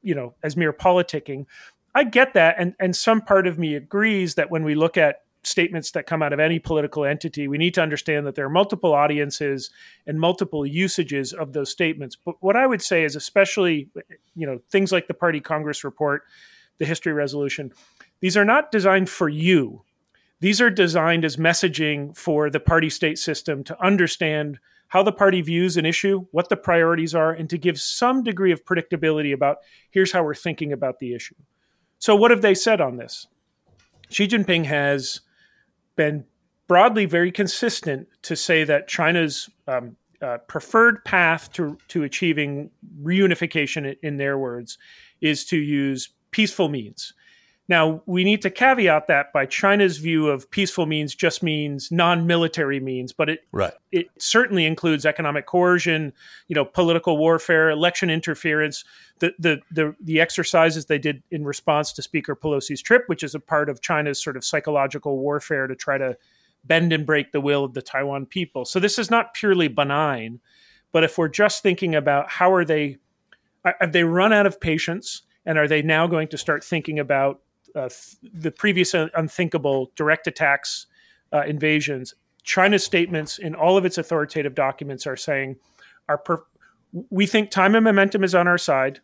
you 0.02 0.16
know, 0.16 0.34
as 0.44 0.58
mere 0.58 0.74
politicking. 0.74 1.46
I 1.94 2.06
get 2.06 2.34
that, 2.34 2.56
and 2.58 2.74
and 2.80 2.96
some 2.96 3.22
part 3.22 3.48
of 3.48 3.60
me 3.60 3.76
agrees 3.76 4.36
that 4.36 4.50
when 4.50 4.64
we 4.64 4.76
look 4.76 4.98
at 4.98 5.18
statements 5.44 5.92
that 5.92 6.06
come 6.06 6.22
out 6.22 6.34
of 6.34 6.40
any 6.40 6.60
political 6.60 7.06
entity, 7.06 7.48
we 7.48 7.58
need 7.58 7.74
to 7.74 7.82
understand 7.82 8.28
that 8.28 8.36
there 8.36 8.46
are 8.46 8.50
multiple 8.50 8.94
audiences 8.94 9.72
and 10.06 10.20
multiple 10.20 10.66
usages 10.66 11.34
of 11.34 11.54
those 11.54 11.72
statements. 11.72 12.16
But 12.16 12.36
what 12.42 12.56
I 12.56 12.68
would 12.68 12.82
say 12.82 13.04
is, 13.04 13.16
especially, 13.16 13.90
you 14.36 14.46
know, 14.46 14.60
things 14.70 14.92
like 14.92 15.08
the 15.08 15.14
Party 15.14 15.40
Congress 15.40 15.84
report, 15.84 16.24
the 16.78 16.86
history 16.86 17.14
resolution, 17.14 17.72
these 18.20 18.38
are 18.38 18.46
not 18.46 18.72
designed 18.72 19.10
for 19.10 19.30
you. 19.30 19.84
These 20.40 20.62
are 20.62 20.70
designed 20.70 21.26
as 21.26 21.38
messaging 21.38 22.16
for 22.16 22.50
the 22.50 22.60
party 22.60 22.90
state 22.90 23.20
system 23.20 23.64
to 23.66 23.84
understand 23.84 24.60
how 24.88 25.04
the 25.04 25.12
party 25.12 25.42
views 25.42 25.78
an 25.78 25.86
issue, 25.86 26.26
what 26.32 26.50
the 26.50 26.58
priorities 26.58 27.16
are, 27.16 27.32
and 27.32 27.50
to 27.50 27.58
give 27.58 27.80
some 27.80 28.24
degree 28.24 28.52
of 28.52 28.66
predictability 28.66 29.34
about 29.34 29.58
here's 29.90 30.12
how 30.12 30.24
we're 30.24 30.36
thinking 30.36 30.74
about 30.74 31.00
the 31.00 31.14
issue. 31.14 31.36
So, 32.00 32.16
what 32.16 32.32
have 32.32 32.42
they 32.42 32.56
said 32.56 32.82
on 32.82 32.98
this? 32.98 33.28
Xi 34.10 34.28
Jinping 34.28 34.66
has 34.66 35.22
been 36.02 36.26
broadly 36.68 37.06
very 37.06 37.32
consistent 37.32 38.08
to 38.24 38.36
say 38.36 38.64
that 38.64 38.88
China's 38.88 39.50
um, 39.68 39.96
uh, 40.20 40.40
preferred 40.48 41.06
path 41.06 41.52
to, 41.54 41.78
to 41.90 42.02
achieving 42.02 42.72
reunification, 43.04 43.96
in 44.02 44.18
their 44.18 44.36
words, 44.36 44.80
is 45.22 45.46
to 45.46 45.58
use 45.58 46.10
peaceful 46.32 46.70
means. 46.70 47.14
Now, 47.72 48.04
we 48.06 48.26
need 48.26 48.42
to 48.42 48.50
caveat 48.50 49.08
that 49.08 49.32
by 49.32 49.46
China's 49.46 49.98
view 49.98 50.28
of 50.28 50.52
peaceful 50.52 50.86
means 50.86 51.16
just 51.16 51.42
means 51.42 51.90
non-military 51.90 52.82
means, 52.82 53.14
but 53.14 53.30
it 53.30 53.46
right. 53.54 53.72
it 53.94 54.08
certainly 54.20 54.66
includes 54.66 55.06
economic 55.06 55.46
coercion, 55.46 56.12
you 56.50 56.54
know, 56.54 56.66
political 56.66 57.18
warfare, 57.18 57.70
election 57.70 58.10
interference, 58.10 58.84
the 59.20 59.32
the 59.40 59.62
the, 59.72 59.96
the 60.02 60.20
exercises 60.20 60.88
they 60.88 61.00
did 61.00 61.24
in 61.32 61.46
response 61.46 61.94
to 61.94 62.02
Speaker 62.02 62.36
Pelosi's 62.36 62.82
trip, 62.82 63.04
which 63.08 63.24
is 63.24 63.36
a 63.36 63.40
part 63.40 63.70
of 63.70 63.80
China's 63.80 64.22
sort 64.22 64.36
of 64.36 64.44
psychological 64.44 65.18
warfare 65.18 65.66
to 65.66 65.74
try 65.74 65.98
to 65.98 66.18
bend 66.66 66.92
and 66.92 67.06
break 67.06 67.32
the 67.32 67.40
will 67.40 67.64
of 67.64 67.74
the 67.74 67.82
Taiwan 67.82 68.26
people. 68.26 68.66
So 68.66 68.82
this 68.82 69.00
is 69.00 69.10
not 69.10 69.34
purely 69.34 69.70
benign, 69.70 70.42
but 70.92 71.06
if 71.06 71.18
we're 71.18 71.30
just 71.30 71.64
thinking 71.64 71.96
about 71.96 72.32
how 72.32 72.52
are 72.52 72.66
they 72.66 72.98
have 73.64 73.94
they 73.94 74.04
run 74.04 74.34
out 74.34 74.46
of 74.46 74.60
patience 74.60 75.22
and 75.46 75.58
are 75.58 75.70
they 75.70 75.82
now 75.82 76.06
going 76.06 76.28
to 76.28 76.38
start 76.38 76.66
thinking 76.66 77.00
about 77.00 77.40
uh, 77.76 77.90
the 78.34 78.52
previous 78.52 78.94
unthinkable 78.94 79.92
direct 79.96 80.28
attacks, 80.28 80.88
uh, 81.34 81.44
invasions. 81.44 82.16
China's 82.44 82.84
statements 82.84 83.38
in 83.38 83.56
all 83.56 83.78
of 83.78 83.86
its 83.86 83.98
authoritative 83.98 84.56
documents 84.56 85.06
are 85.06 85.18
saying, 85.18 85.58
"Our 86.10 86.18
per- 86.18 86.44
we 87.10 87.26
think 87.26 87.52
time 87.52 87.76
and 87.76 87.84
momentum 87.84 88.24
is 88.24 88.36
on 88.36 88.48
our 88.48 88.58
side. 88.58 89.00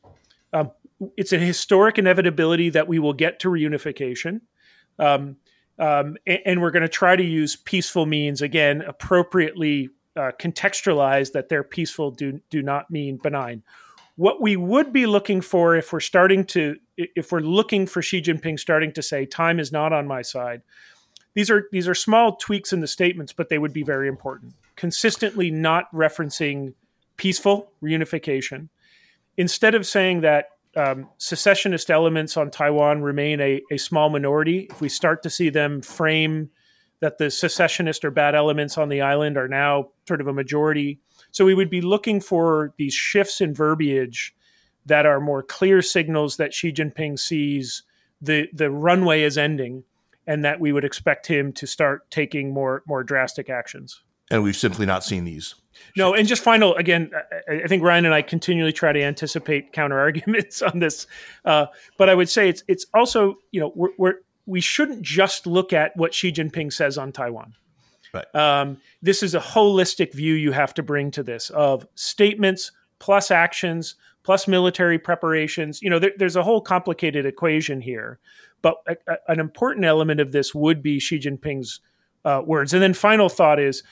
Um, 0.53 0.71
it's 1.15 1.33
a 1.33 1.37
historic 1.37 1.97
inevitability 1.97 2.69
that 2.71 2.87
we 2.87 2.99
will 2.99 3.13
get 3.13 3.39
to 3.41 3.49
reunification." 3.49 4.41
Um, 4.99 5.37
um, 5.79 6.17
and, 6.25 6.39
and, 6.45 6.61
we're 6.61 6.71
going 6.71 6.81
to 6.81 6.89
try 6.89 7.15
to 7.15 7.23
use 7.23 7.55
peaceful 7.55 8.07
means 8.07 8.41
again, 8.41 8.81
appropriately 8.81 9.89
uh, 10.17 10.31
contextualize 10.39 11.31
that 11.33 11.49
they're 11.49 11.63
peaceful 11.63 12.11
do 12.11 12.41
do 12.49 12.63
not 12.63 12.89
mean 12.89 13.17
benign. 13.17 13.63
What 14.15 14.41
we 14.41 14.57
would 14.57 14.91
be 14.91 15.05
looking 15.05 15.41
for 15.41 15.75
if 15.75 15.93
we're 15.93 15.99
starting 15.99 16.43
to, 16.45 16.77
if 16.97 17.31
we're 17.31 17.39
looking 17.39 17.85
for 17.85 18.01
Xi 18.01 18.21
Jinping 18.21 18.59
starting 18.59 18.91
to 18.93 19.01
say, 19.01 19.25
time 19.25 19.59
is 19.59 19.71
not 19.71 19.93
on 19.93 20.07
my 20.07 20.21
side, 20.21 20.61
these 21.33 21.51
are 21.51 21.67
these 21.71 21.87
are 21.87 21.95
small 21.95 22.35
tweaks 22.35 22.73
in 22.73 22.79
the 22.79 22.87
statements, 22.87 23.31
but 23.31 23.49
they 23.49 23.59
would 23.59 23.73
be 23.73 23.83
very 23.83 24.07
important. 24.07 24.55
Consistently 24.75 25.51
not 25.51 25.91
referencing 25.93 26.73
peaceful 27.17 27.71
reunification, 27.83 28.69
instead 29.37 29.75
of 29.75 29.85
saying 29.85 30.21
that 30.21 30.49
um, 30.75 31.09
secessionist 31.17 31.89
elements 31.89 32.37
on 32.37 32.51
Taiwan 32.51 33.01
remain 33.01 33.39
a, 33.41 33.61
a 33.71 33.77
small 33.77 34.09
minority, 34.09 34.67
if 34.69 34.81
we 34.81 34.89
start 34.89 35.23
to 35.23 35.29
see 35.29 35.49
them 35.49 35.81
frame 35.81 36.49
that 36.99 37.17
the 37.17 37.29
secessionist 37.29 38.03
or 38.03 38.11
bad 38.11 38.33
elements 38.35 38.77
on 38.77 38.89
the 38.89 39.01
island 39.01 39.37
are 39.37 39.47
now 39.47 39.89
sort 40.07 40.21
of 40.21 40.27
a 40.27 40.33
majority, 40.33 40.99
so 41.31 41.45
we 41.45 41.53
would 41.53 41.69
be 41.69 41.81
looking 41.81 42.19
for 42.19 42.73
these 42.77 42.93
shifts 42.93 43.41
in 43.41 43.53
verbiage 43.53 44.35
that 44.87 45.05
are 45.05 45.19
more 45.19 45.43
clear 45.43 45.81
signals 45.81 46.37
that 46.37 46.53
Xi 46.53 46.71
Jinping 46.71 47.19
sees 47.19 47.83
the 48.21 48.47
the 48.51 48.71
runway 48.71 49.21
is 49.21 49.37
ending 49.37 49.83
and 50.25 50.43
that 50.43 50.59
we 50.59 50.71
would 50.71 50.83
expect 50.83 51.27
him 51.27 51.53
to 51.53 51.67
start 51.67 52.09
taking 52.09 52.53
more 52.53 52.83
more 52.87 53.03
drastic 53.03 53.49
actions. 53.49 54.01
And 54.29 54.43
we've 54.43 54.57
simply 54.57 54.85
not 54.85 55.05
seen 55.05 55.23
these. 55.23 55.55
No, 55.95 56.13
and 56.13 56.27
just 56.27 56.43
final 56.43 56.75
again, 56.75 57.11
I 57.47 57.67
think 57.67 57.83
Ryan 57.83 58.05
and 58.05 58.13
I 58.13 58.21
continually 58.21 58.73
try 58.73 58.91
to 58.91 59.01
anticipate 59.01 59.71
counter 59.71 59.99
arguments 59.99 60.61
on 60.73 60.79
this, 60.79 61.07
uh, 61.45 61.67
but 61.97 62.09
I 62.09 62.15
would 62.15 62.29
say 62.29 62.49
it's 62.49 62.63
it's 62.67 62.85
also 62.93 63.35
you 63.51 63.59
know 63.59 63.71
we're, 63.75 63.91
we're 63.97 64.15
we 64.45 64.61
shouldn't 64.61 65.01
just 65.01 65.45
look 65.45 65.73
at 65.73 65.95
what 65.95 66.13
Xi 66.13 66.31
Jinping 66.31 66.73
says 66.73 66.97
on 66.97 67.11
Taiwan. 67.11 67.53
Right. 68.13 68.33
Um, 68.33 68.77
this 69.01 69.21
is 69.21 69.35
a 69.35 69.39
holistic 69.39 70.13
view 70.13 70.33
you 70.33 70.53
have 70.53 70.73
to 70.75 70.83
bring 70.83 71.11
to 71.11 71.23
this 71.23 71.49
of 71.49 71.85
statements 71.95 72.71
plus 72.99 73.29
actions 73.29 73.95
plus 74.27 74.45
military 74.45 74.99
preparations. 74.99 75.81
You 75.81 75.89
know, 75.89 75.99
there, 75.99 76.11
there's 76.17 76.35
a 76.35 76.43
whole 76.43 76.59
complicated 76.59 77.25
equation 77.25 77.79
here, 77.79 78.19
but 78.61 78.75
a, 78.85 78.97
a, 79.07 79.17
an 79.29 79.39
important 79.39 79.85
element 79.85 80.19
of 80.19 80.33
this 80.33 80.53
would 80.53 80.83
be 80.83 80.99
Xi 80.99 81.17
Jinping's 81.17 81.79
uh, 82.25 82.41
words. 82.45 82.73
And 82.73 82.83
then 82.83 82.93
final 82.93 83.29
thought 83.29 83.57
is 83.57 83.83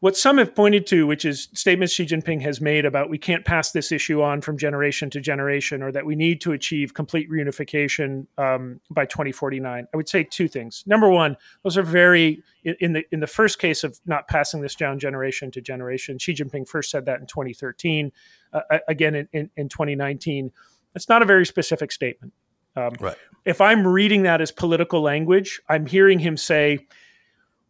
what 0.00 0.16
some 0.16 0.36
have 0.38 0.54
pointed 0.54 0.86
to, 0.88 1.06
which 1.06 1.24
is 1.24 1.48
statements 1.54 1.94
Xi 1.94 2.04
Jinping 2.04 2.42
has 2.42 2.60
made 2.60 2.84
about 2.84 3.08
we 3.08 3.16
can't 3.16 3.44
pass 3.44 3.72
this 3.72 3.90
issue 3.90 4.20
on 4.20 4.42
from 4.42 4.58
generation 4.58 5.08
to 5.10 5.20
generation, 5.20 5.82
or 5.82 5.90
that 5.90 6.04
we 6.04 6.14
need 6.14 6.40
to 6.42 6.52
achieve 6.52 6.92
complete 6.92 7.30
reunification 7.30 8.26
um, 8.36 8.80
by 8.90 9.06
2049. 9.06 9.86
I 9.92 9.96
would 9.96 10.08
say 10.08 10.22
two 10.22 10.48
things. 10.48 10.84
Number 10.86 11.08
one, 11.08 11.36
those 11.62 11.78
are 11.78 11.82
very 11.82 12.42
in 12.62 12.92
the 12.92 13.04
in 13.10 13.20
the 13.20 13.26
first 13.26 13.58
case 13.58 13.84
of 13.84 13.98
not 14.04 14.28
passing 14.28 14.60
this 14.60 14.74
down 14.74 14.98
generation 14.98 15.50
to 15.52 15.62
generation. 15.62 16.18
Xi 16.18 16.34
Jinping 16.34 16.68
first 16.68 16.90
said 16.90 17.06
that 17.06 17.20
in 17.20 17.26
2013, 17.26 18.12
uh, 18.52 18.60
again 18.88 19.14
in, 19.14 19.28
in, 19.32 19.50
in 19.56 19.68
2019. 19.68 20.52
It's 20.94 21.08
not 21.08 21.20
a 21.20 21.26
very 21.26 21.44
specific 21.44 21.92
statement. 21.92 22.32
Um, 22.74 22.92
right. 23.00 23.16
If 23.44 23.60
I'm 23.60 23.86
reading 23.86 24.22
that 24.22 24.40
as 24.40 24.50
political 24.50 25.00
language, 25.00 25.60
I'm 25.68 25.86
hearing 25.86 26.18
him 26.18 26.36
say 26.36 26.86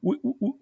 we, 0.03 0.19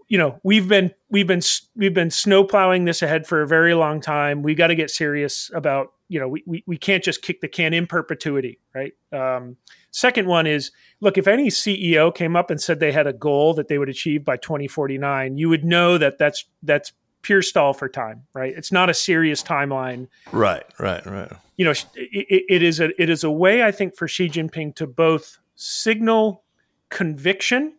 you 0.09 0.19
know 0.19 0.41
we've 0.43 0.69
been 0.69 0.93
we've 1.11 1.27
been 1.27 1.43
we've 1.77 1.95
been 1.95 2.11
snowplowing 2.11 2.85
this 2.85 3.03
ahead 3.03 3.27
for 3.27 3.43
a 3.43 3.47
very 3.47 3.75
long 3.75 4.01
time. 4.01 4.43
We 4.43 4.55
got 4.55 4.69
to 4.69 4.75
get 4.75 4.91
serious 4.91 5.51
about 5.55 5.93
you 6.09 6.21
know 6.21 6.29
we, 6.29 6.43
we 6.47 6.65
we 6.67 6.79
can't 6.79 7.03
just 7.03 7.23
kick 7.23 7.41
the 7.41 7.49
can 7.49 7.75
in 7.75 7.87
perpetuity, 7.87 8.59
right? 8.75 8.93
Um, 9.13 9.57
second 9.91 10.29
one 10.29 10.47
is 10.47 10.71
look 11.01 11.19
if 11.19 11.27
any 11.27 11.49
CEO 11.49 12.15
came 12.15 12.37
up 12.37 12.51
and 12.51 12.61
said 12.61 12.81
they 12.81 12.93
had 12.93 13.07
a 13.07 13.13
goal 13.13 13.55
that 13.55 13.69
they 13.69 13.79
would 13.79 13.89
achieve 13.89 14.25
by 14.25 14.37
2049, 14.37 15.37
you 15.37 15.49
would 15.49 15.65
know 15.65 15.99
that 15.99 16.19
that's 16.19 16.45
that's 16.63 16.93
pure 17.23 17.43
stall 17.43 17.73
for 17.73 17.89
time, 17.89 18.23
right? 18.35 18.55
It's 18.57 18.71
not 18.71 18.89
a 18.89 18.95
serious 18.95 19.43
timeline. 19.43 20.09
Right, 20.31 20.65
right, 20.79 21.05
right. 21.05 21.33
You 21.57 21.65
know, 21.65 21.73
it, 21.97 22.45
it 22.49 22.63
is 22.63 22.81
a 22.81 23.03
it 23.03 23.11
is 23.11 23.25
a 23.25 23.31
way 23.31 23.65
I 23.65 23.73
think 23.73 23.97
for 23.97 24.07
Xi 24.07 24.29
Jinping 24.29 24.77
to 24.77 24.87
both 24.87 25.39
signal 25.57 26.45
conviction 26.91 27.75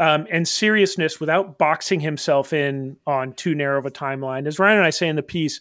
um, 0.00 0.26
and 0.30 0.48
seriousness 0.48 1.20
without 1.20 1.58
boxing 1.58 2.00
himself 2.00 2.54
in 2.54 2.96
on 3.06 3.34
too 3.34 3.54
narrow 3.54 3.78
of 3.78 3.84
a 3.84 3.90
timeline. 3.90 4.46
As 4.46 4.58
Ryan 4.58 4.78
and 4.78 4.86
I 4.86 4.90
say 4.90 5.06
in 5.06 5.16
the 5.16 5.22
piece, 5.22 5.60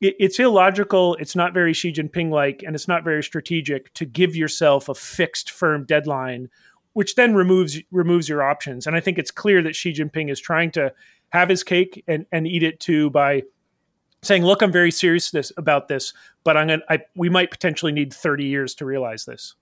it, 0.00 0.16
it's 0.18 0.40
illogical, 0.40 1.14
it's 1.20 1.36
not 1.36 1.54
very 1.54 1.72
Xi 1.72 1.92
Jinping 1.92 2.30
like, 2.30 2.64
and 2.64 2.74
it's 2.74 2.88
not 2.88 3.04
very 3.04 3.22
strategic 3.22 3.94
to 3.94 4.04
give 4.04 4.34
yourself 4.34 4.88
a 4.88 4.94
fixed, 4.94 5.52
firm 5.52 5.84
deadline, 5.84 6.50
which 6.94 7.14
then 7.14 7.36
removes 7.36 7.78
removes 7.92 8.28
your 8.28 8.42
options. 8.42 8.88
And 8.88 8.96
I 8.96 9.00
think 9.00 9.18
it's 9.18 9.30
clear 9.30 9.62
that 9.62 9.76
Xi 9.76 9.92
Jinping 9.92 10.32
is 10.32 10.40
trying 10.40 10.72
to 10.72 10.92
have 11.28 11.48
his 11.48 11.62
cake 11.62 12.02
and, 12.08 12.26
and 12.32 12.48
eat 12.48 12.64
it 12.64 12.80
too 12.80 13.08
by 13.10 13.44
saying, 14.22 14.44
"Look, 14.44 14.62
I'm 14.62 14.72
very 14.72 14.90
serious 14.90 15.30
this, 15.30 15.52
about 15.56 15.86
this, 15.86 16.12
but 16.42 16.56
I'm 16.56 16.66
gonna, 16.66 16.82
I, 16.90 16.98
we 17.14 17.28
might 17.28 17.52
potentially 17.52 17.92
need 17.92 18.12
30 18.12 18.46
years 18.46 18.74
to 18.76 18.84
realize 18.84 19.26
this." 19.26 19.54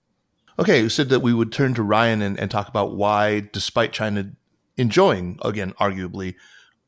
Okay, 0.57 0.81
you 0.81 0.89
said 0.89 1.09
that 1.09 1.19
we 1.19 1.33
would 1.33 1.51
turn 1.51 1.73
to 1.73 1.83
Ryan 1.83 2.21
and, 2.21 2.39
and 2.39 2.49
talk 2.49 2.69
about 2.69 2.95
why, 2.95 3.41
despite 3.51 3.91
China 3.91 4.31
enjoying, 4.77 5.37
again, 5.43 5.73
arguably, 5.79 6.35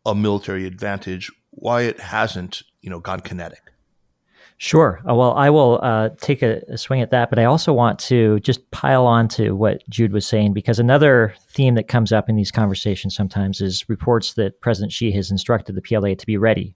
a 0.06 0.16
military 0.16 0.66
advantage, 0.66 1.32
why 1.52 1.82
it 1.82 2.00
hasn't, 2.00 2.64
you 2.82 2.90
know, 2.90 3.00
gone 3.00 3.20
kinetic. 3.20 3.74
Sure. 4.60 5.02
Uh, 5.08 5.14
well, 5.14 5.34
I 5.34 5.52
will 5.52 5.80
uh, 5.84 6.10
take 6.20 6.42
a, 6.42 6.64
a, 6.68 6.78
swing 6.80 7.02
at 7.02 7.12
that, 7.12 7.30
but 7.30 7.38
I 7.38 7.44
also 7.44 7.74
want 7.74 8.00
to 8.00 8.40
just 8.40 8.72
pile 8.72 9.06
on 9.06 9.28
to 9.30 9.52
what 9.52 9.88
Jude 9.88 10.12
was 10.12 10.26
saying 10.26 10.54
because 10.54 10.80
another 10.80 11.36
theme 11.50 11.76
that 11.76 11.88
comes 11.88 12.12
up 12.12 12.28
in 12.28 12.36
these 12.36 12.52
conversations 12.52 13.16
sometimes 13.16 13.62
is 13.62 13.88
reports 13.88 14.34
that 14.34 14.60
President 14.60 14.92
Xi 14.92 15.12
has 15.12 15.30
instructed 15.30 15.76
the 15.76 15.82
PLA 15.82 16.16
to 16.16 16.26
be 16.26 16.38
ready 16.38 16.76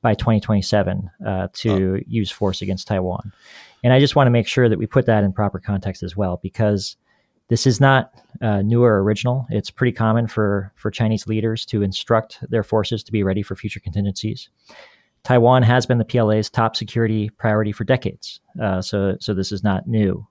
by 0.00 0.14
2027 0.14 1.10
uh, 1.24 1.46
to 1.52 1.96
oh. 1.96 2.04
use 2.08 2.30
force 2.30 2.60
against 2.60 2.88
Taiwan. 2.88 3.32
And 3.82 3.92
I 3.92 3.98
just 3.98 4.14
want 4.16 4.26
to 4.26 4.30
make 4.30 4.46
sure 4.46 4.68
that 4.68 4.78
we 4.78 4.86
put 4.86 5.06
that 5.06 5.24
in 5.24 5.32
proper 5.32 5.58
context 5.58 6.02
as 6.02 6.16
well, 6.16 6.38
because 6.42 6.96
this 7.48 7.66
is 7.66 7.80
not 7.80 8.12
uh, 8.40 8.62
new 8.62 8.82
or 8.82 9.02
original. 9.02 9.46
It's 9.50 9.70
pretty 9.70 9.92
common 9.92 10.26
for, 10.26 10.72
for 10.76 10.90
Chinese 10.90 11.26
leaders 11.26 11.66
to 11.66 11.82
instruct 11.82 12.38
their 12.48 12.62
forces 12.62 13.02
to 13.04 13.12
be 13.12 13.22
ready 13.22 13.42
for 13.42 13.56
future 13.56 13.80
contingencies. 13.80 14.48
Taiwan 15.24 15.62
has 15.62 15.86
been 15.86 15.98
the 15.98 16.04
PLA's 16.04 16.50
top 16.50 16.76
security 16.76 17.30
priority 17.30 17.72
for 17.72 17.84
decades, 17.84 18.40
uh, 18.60 18.82
so 18.82 19.16
so 19.20 19.34
this 19.34 19.52
is 19.52 19.62
not 19.62 19.86
new. 19.86 20.26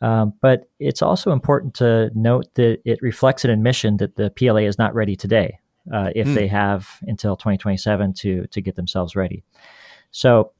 Um, 0.00 0.34
but 0.40 0.68
it's 0.80 1.02
also 1.02 1.32
important 1.32 1.74
to 1.74 2.10
note 2.14 2.46
that 2.54 2.80
it 2.84 3.00
reflects 3.02 3.44
an 3.44 3.50
admission 3.50 3.98
that 3.98 4.16
the 4.16 4.30
PLA 4.30 4.62
is 4.62 4.78
not 4.78 4.94
ready 4.94 5.16
today, 5.16 5.58
uh, 5.92 6.10
if 6.16 6.26
mm. 6.26 6.34
they 6.34 6.48
have 6.48 6.88
until 7.02 7.36
2027 7.36 8.14
to 8.14 8.46
to 8.46 8.60
get 8.60 8.74
themselves 8.74 9.14
ready. 9.14 9.44
So 10.12 10.52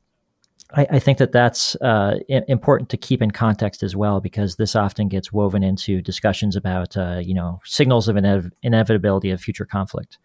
I, 0.75 0.87
I 0.93 0.99
think 0.99 1.19
that 1.19 1.33
that's 1.33 1.77
uh, 1.77 2.17
important 2.29 2.89
to 2.91 2.97
keep 2.97 3.23
in 3.23 3.31
context 3.31 3.83
as 3.83 3.95
well, 3.95 4.21
because 4.21 4.57
this 4.57 4.75
often 4.75 5.09
gets 5.09 5.33
woven 5.33 5.63
into 5.63 6.01
discussions 6.01 6.57
about, 6.57 6.97
uh, 6.97 7.21
you 7.23 7.35
know, 7.35 7.61
signals 7.65 8.09
of 8.09 8.17
inev- 8.17 8.51
inevitability 8.63 9.31
of 9.31 9.41
future 9.41 9.67
conflict. 9.67 10.19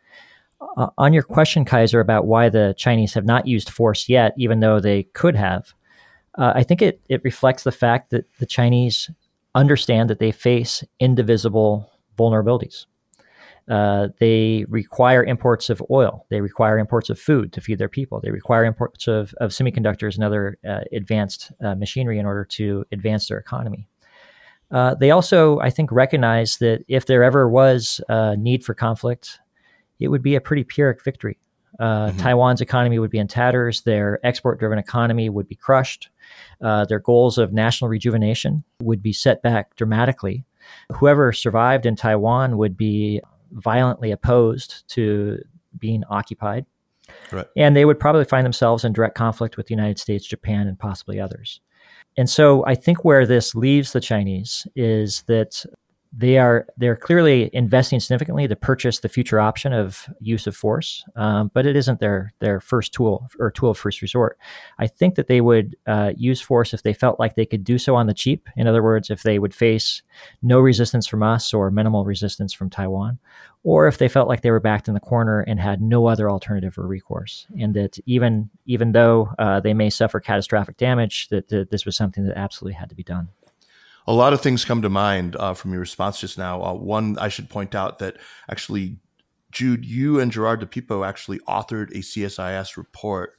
Uh, 0.78 0.88
on 0.98 1.14
your 1.14 1.24
question, 1.24 1.66
Kaiser, 1.66 2.00
about 2.00 2.26
why 2.26 2.50
the 2.50 2.74
Chinese 2.78 3.14
have 3.14 3.26
not 3.26 3.48
used 3.48 3.70
force 3.70 4.10
yet, 4.10 4.34
even 4.38 4.60
though 4.60 4.80
they 4.80 5.04
could 5.04 5.36
have, 5.36 5.74
uh, 6.38 6.54
I 6.56 6.64
think 6.64 6.82
it, 6.82 7.02
it 7.10 7.24
reflects 7.24 7.64
the 7.64 7.72
fact 7.72 8.12
that 8.12 8.26
the 8.40 8.46
Chinese 8.46 9.10
understand 9.56 10.10
that 10.10 10.20
they 10.20 10.32
face 10.32 10.84
indivisible 11.00 11.92
vulnerabilities. 12.18 12.86
Uh, 13.70 14.08
they 14.20 14.66
require 14.70 15.24
imports 15.24 15.70
of 15.70 15.84
oil. 15.92 16.26
They 16.30 16.40
require 16.40 16.78
imports 16.78 17.10
of 17.10 17.20
food 17.20 17.52
to 17.54 17.62
feed 17.62 17.80
their 17.80 17.90
people. 17.90 18.22
They 18.22 18.32
require 18.32 18.64
imports 18.64 19.08
of, 19.08 19.34
of 19.42 19.52
semiconductors 19.52 20.16
and 20.16 20.24
other 20.24 20.58
uh, 20.68 20.82
advanced 20.94 21.52
uh, 21.64 21.76
machinery 21.76 22.18
in 22.18 22.26
order 22.26 22.46
to 22.46 22.86
advance 22.92 23.28
their 23.28 23.38
economy. 23.38 23.88
Uh, 24.72 24.96
they 24.96 25.12
also, 25.12 25.60
I 25.60 25.70
think, 25.70 25.92
recognize 25.92 26.58
that 26.58 26.84
if 26.88 27.06
there 27.06 27.24
ever 27.24 27.50
was 27.50 28.02
a 28.10 28.38
need 28.38 28.64
for 28.64 28.74
conflict, 28.74 29.40
it 30.00 30.10
would 30.10 30.22
be 30.22 30.36
a 30.36 30.42
pretty 30.42 30.64
Pyrrhic 30.64 31.04
victory. 31.04 31.38
Uh, 31.80 32.08
mm-hmm. 32.08 32.18
Taiwan's 32.18 32.62
economy 32.62 33.00
would 33.00 33.12
be 33.12 33.20
in 33.20 33.28
tatters. 33.28 33.82
Their 33.82 34.26
export 34.26 34.60
driven 34.60 34.80
economy 34.80 35.30
would 35.30 35.48
be 35.48 35.56
crushed. 35.56 36.10
Uh, 36.62 36.86
their 36.86 37.00
goals 37.00 37.38
of 37.38 37.54
national 37.54 37.90
rejuvenation 37.90 38.64
would 38.82 39.02
be 39.02 39.14
set 39.14 39.42
back 39.42 39.76
dramatically. 39.76 40.44
Whoever 40.94 41.32
survived 41.32 41.86
in 41.86 41.96
Taiwan 41.96 42.58
would 42.58 42.76
be 42.76 43.22
violently 43.52 44.12
opposed 44.12 44.88
to 44.90 45.40
being 45.78 46.04
occupied. 46.10 46.66
Right. 47.32 47.48
And 47.56 47.76
they 47.76 47.86
would 47.86 48.00
probably 48.00 48.26
find 48.26 48.46
themselves 48.46 48.84
in 48.84 48.94
direct 48.94 49.16
conflict 49.16 49.58
with 49.58 49.68
the 49.68 49.74
United 49.74 50.00
States, 50.00 50.26
Japan, 50.26 50.68
and 50.68 50.78
possibly 50.78 51.20
others. 51.20 51.62
And 52.18 52.30
so 52.30 52.66
I 52.66 52.76
think 52.76 53.06
where 53.06 53.26
this 53.26 53.56
leaves 53.56 53.94
the 53.94 54.02
Chinese 54.02 54.68
is 54.76 55.22
that 55.24 55.66
they 56.12 56.38
are 56.38 56.68
they're 56.78 56.96
clearly 56.96 57.50
investing 57.54 58.00
significantly 58.00 58.48
to 58.48 58.56
purchase 58.56 59.00
the 59.00 59.10
future 59.10 59.40
option 59.40 59.74
of 59.74 60.08
use 60.20 60.48
of 60.48 60.56
force, 60.56 61.04
um, 61.16 61.52
but 61.54 61.66
it 61.66 61.76
isn't 61.76 62.00
their 62.00 62.34
their 62.40 62.60
first 62.60 62.94
tool 62.94 63.28
or 63.40 63.52
tool 63.52 63.72
of 63.72 63.78
first 63.78 64.02
resort. 64.02 64.38
I 64.80 64.88
think 64.88 65.16
that 65.16 65.28
they 65.28 65.42
would 65.42 65.76
uh, 65.86 66.14
use 66.16 66.42
force 66.42 66.74
if 66.74 66.84
they 66.84 66.94
felt 66.94 67.20
like 67.20 67.36
they 67.36 67.46
could 67.46 67.64
do 67.64 67.78
so 67.78 67.96
on 67.96 68.08
the 68.08 68.14
cheap. 68.14 68.48
In 68.56 68.68
other 68.68 68.84
words, 68.84 69.10
if 69.10 69.24
they 69.24 69.40
would 69.40 69.54
face 69.54 70.02
no 70.42 70.60
resistance 70.60 71.08
from 71.08 71.24
us 71.24 71.54
or 71.54 71.72
minimal 71.72 72.06
resistance 72.06 72.54
from 72.54 72.70
Taiwan, 72.70 73.20
or 73.64 73.88
if 73.88 73.98
they 73.98 74.08
felt 74.08 74.28
like 74.28 74.42
they 74.42 74.52
were 74.52 74.60
backed 74.60 74.88
in 74.88 74.94
the 74.94 75.00
corner 75.00 75.42
and 75.42 75.60
had 75.60 75.82
no 75.82 76.08
other 76.08 76.30
alternative 76.30 76.78
or 76.78 76.88
recourse, 76.88 77.48
and 77.60 77.74
that 77.74 78.00
even 78.06 78.50
even 78.66 78.92
though 78.92 79.34
uh, 79.40 79.60
they 79.60 79.74
may 79.74 79.90
suffer 79.90 80.20
catastrophic 80.20 80.78
damage, 80.78 81.28
that, 81.30 81.50
that 81.50 81.70
this 81.70 81.86
was 81.86 81.98
something 81.98 82.26
that 82.26 82.38
absolutely 82.38 82.76
had 82.76 82.90
to 82.90 82.96
be 82.96 83.04
done 83.04 83.30
a 84.08 84.14
lot 84.14 84.34
of 84.34 84.42
things 84.42 84.64
come 84.64 84.82
to 84.82 84.90
mind 84.90 85.36
uh, 85.36 85.54
from 85.54 85.72
your 85.72 85.82
response 85.82 86.20
just 86.20 86.38
now. 86.38 86.64
Uh, 86.64 86.74
one, 86.74 87.18
I 87.20 87.28
should 87.28 87.50
point 87.50 87.76
out 87.76 88.00
that 88.00 88.18
actually, 88.50 88.98
Jude, 89.52 89.86
you 89.86 90.20
and 90.20 90.32
Gerard 90.32 90.62
DiPippo 90.62 91.06
actually 91.06 91.40
authored 91.40 91.92
a 91.92 92.00
CSIS 92.00 92.78
report 92.78 93.34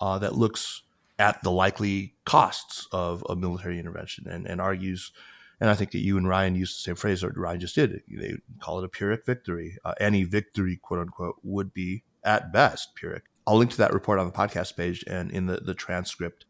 uh, 0.00 0.18
that 0.18 0.34
looks 0.34 0.82
at 1.18 1.42
the 1.42 1.50
likely 1.50 2.14
costs 2.24 2.88
of 2.90 3.24
a 3.28 3.36
military 3.36 3.78
intervention 3.78 4.26
and, 4.26 4.46
and 4.46 4.60
argues, 4.60 5.12
and 5.60 5.70
I 5.70 5.74
think 5.74 5.92
that 5.92 6.00
you 6.00 6.16
and 6.16 6.26
Ryan 6.26 6.56
used 6.56 6.78
the 6.78 6.82
same 6.82 6.96
phrase, 6.96 7.22
or 7.22 7.32
Ryan 7.36 7.60
just 7.60 7.74
did. 7.74 8.02
They 8.08 8.36
call 8.60 8.80
it 8.80 8.84
a 8.84 8.88
Pyrrhic 8.88 9.24
victory. 9.24 9.78
Uh, 9.84 9.94
any 10.00 10.24
victory, 10.24 10.76
quote 10.82 11.00
unquote, 11.00 11.36
would 11.42 11.72
be 11.72 12.02
at 12.24 12.52
best 12.52 12.96
Pyrrhic. 12.96 13.24
I'll 13.46 13.58
link 13.58 13.70
to 13.72 13.76
that 13.78 13.92
report 13.92 14.18
on 14.18 14.26
the 14.26 14.32
podcast 14.32 14.76
page 14.76 15.04
and 15.06 15.30
in 15.30 15.46
the, 15.46 15.58
the 15.58 15.74
transcript 15.74 16.46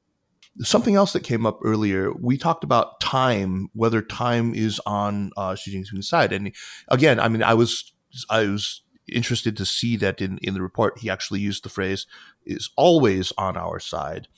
Something 0.60 0.94
else 0.94 1.12
that 1.12 1.24
came 1.24 1.46
up 1.46 1.58
earlier, 1.64 2.12
we 2.12 2.38
talked 2.38 2.62
about 2.62 3.00
time, 3.00 3.68
whether 3.72 4.00
time 4.00 4.54
is 4.54 4.80
on 4.86 5.30
uh, 5.36 5.54
Xi 5.56 5.76
Jinping's 5.76 6.08
side. 6.08 6.32
And 6.32 6.54
again, 6.88 7.18
I 7.18 7.28
mean, 7.28 7.42
I 7.42 7.54
was 7.54 7.92
I 8.30 8.46
was 8.46 8.82
interested 9.12 9.56
to 9.56 9.66
see 9.66 9.96
that 9.96 10.20
in, 10.20 10.38
in 10.38 10.54
the 10.54 10.62
report 10.62 10.98
he 10.98 11.10
actually 11.10 11.40
used 11.40 11.64
the 11.64 11.68
phrase 11.68 12.06
is 12.46 12.70
always 12.76 13.32
on 13.36 13.56
our 13.56 13.80
side. 13.80 14.28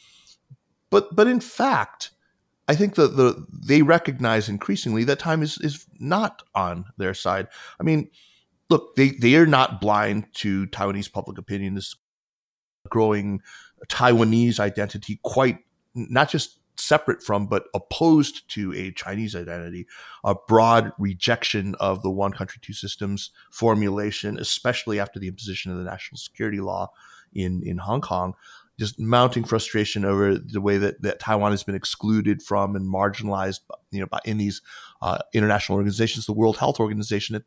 But 0.91 1.15
but 1.15 1.27
in 1.27 1.41
fact, 1.41 2.13
I 2.69 2.75
think 2.75 2.95
that 2.95 3.17
the 3.17 3.47
they 3.53 3.83
recognize 3.83 4.49
increasingly 4.49 5.05
that 5.05 5.19
time 5.19 5.43
is 5.43 5.59
is 5.59 5.87
not 5.99 6.43
on 6.55 6.87
their 6.97 7.15
side. 7.15 7.49
I 7.79 7.83
mean, 7.83 8.11
look, 8.71 8.97
they 8.97 9.11
they 9.11 9.37
are 9.37 9.47
not 9.47 9.81
blind 9.81 10.27
to 10.35 10.67
Taiwanese 10.69 11.13
public 11.13 11.39
opinion, 11.39 11.75
this 11.75 11.95
growing 12.89 13.41
Taiwanese 13.89 14.61
identity 14.61 15.21
quite 15.23 15.59
not 15.97 16.31
just 16.31 16.59
separate 16.79 17.23
from, 17.23 17.47
but 17.47 17.65
opposed 17.75 18.49
to 18.51 18.73
a 18.75 18.93
Chinese 18.93 19.35
identity, 19.35 19.87
a 20.25 20.35
broad 20.47 20.93
rejection 20.99 21.75
of 21.81 22.03
the 22.03 22.11
one 22.11 22.33
country, 22.33 22.61
two 22.63 22.75
systems 22.75 23.31
formulation, 23.51 24.39
especially 24.39 25.01
after 25.01 25.19
the 25.19 25.29
imposition 25.29 25.73
of 25.73 25.79
the 25.79 25.85
national 25.85 26.19
security 26.19 26.61
law 26.61 26.91
in, 27.35 27.63
in 27.65 27.79
Hong 27.79 28.01
Kong. 28.01 28.35
Just 28.79 29.01
mounting 29.01 29.45
frustration 29.45 30.05
over 30.05 30.37
the 30.37 30.61
way 30.61 30.77
that, 30.77 31.01
that 31.01 31.19
Taiwan 31.19 31.53
has 31.53 31.65
been 31.65 31.75
excluded 31.75 32.43
from 32.43 32.77
and 32.77 32.87
marginalized, 32.87 33.61
you 33.91 34.01
know, 34.01 34.19
in 34.27 34.37
these 34.37 34.61
uh, 35.01 35.17
international 35.33 35.77
organizations, 35.77 36.27
the 36.27 36.35
World 36.35 36.59
Health 36.59 36.79
Organization, 36.79 37.43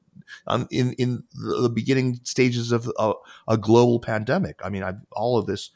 um, 0.47 0.67
in 0.71 0.93
in 0.93 1.23
the 1.35 1.69
beginning 1.69 2.19
stages 2.23 2.71
of 2.71 2.91
a, 2.97 3.13
a 3.47 3.57
global 3.57 3.99
pandemic. 3.99 4.59
I 4.63 4.69
mean, 4.69 4.81
I've, 4.81 5.01
all 5.11 5.37
of 5.37 5.45
this 5.45 5.69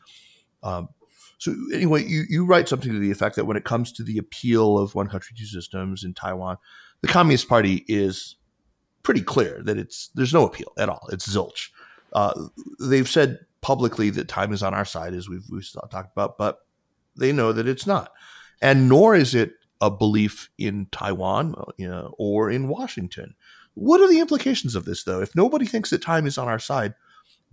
um, 0.64 0.90
so 1.44 1.54
anyway, 1.74 2.06
you, 2.06 2.24
you 2.30 2.46
write 2.46 2.70
something 2.70 2.94
to 2.94 3.00
the 3.00 3.12
effect 3.12 3.36
that 3.36 3.44
when 3.44 3.58
it 3.58 3.66
comes 3.66 3.92
to 3.92 4.04
the 4.04 4.18
appeal 4.18 4.80
of 4.80 4.96
one 4.96 5.10
country, 5.10 5.36
two 5.38 5.46
systems 5.46 6.06
in 6.06 6.14
Taiwan, 6.14 6.58
the 7.02 7.10
Communist 7.10 7.50
Party 7.50 7.84
is 7.90 8.38
pretty 9.04 9.20
clear 9.20 9.62
that 9.66 9.78
it's 9.78 10.10
there's 10.16 10.34
no 10.34 10.46
appeal 10.46 10.72
at 10.78 10.88
all. 10.88 11.10
It's 11.12 11.28
zilch. 11.28 11.68
Uh, 12.14 12.48
they've 12.80 13.10
said 13.10 13.40
publicly 13.60 14.10
that 14.12 14.30
time 14.30 14.54
is 14.54 14.64
on 14.64 14.74
our 14.74 14.86
side, 14.86 15.14
as 15.14 15.28
we've, 15.28 15.44
we've 15.52 15.70
talked 15.92 16.14
about, 16.14 16.38
but 16.38 16.60
they 17.18 17.34
know 17.34 17.52
that 17.52 17.68
it's 17.68 17.86
not. 17.86 18.14
And 18.62 18.88
nor 18.88 19.14
is 19.14 19.36
it 19.36 19.52
a 19.82 19.92
belief 19.92 20.50
in 20.58 20.88
Taiwan 20.94 21.56
you 21.76 21.90
know, 21.90 22.16
or 22.18 22.50
in 22.50 22.70
Washington. 22.70 23.36
What 23.74 24.00
are 24.00 24.08
the 24.08 24.22
implications 24.22 24.76
of 24.76 24.86
this, 24.86 25.04
though? 25.04 25.20
If 25.20 25.36
nobody 25.36 25.66
thinks 25.66 25.90
that 25.90 26.02
time 26.02 26.26
is 26.26 26.38
on 26.38 26.48
our 26.48 26.60
side, 26.60 26.94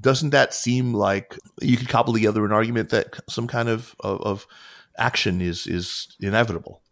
doesn't 0.00 0.30
that 0.30 0.54
seem 0.54 0.94
like 0.94 1.38
you 1.60 1.76
could 1.76 1.88
cobble 1.88 2.12
together 2.12 2.44
an 2.44 2.52
argument 2.52 2.90
that 2.90 3.20
some 3.28 3.46
kind 3.46 3.68
of, 3.68 3.94
of, 4.00 4.20
of 4.22 4.46
action 4.98 5.40
is 5.40 5.66
is 5.66 6.16
inevitable? 6.20 6.82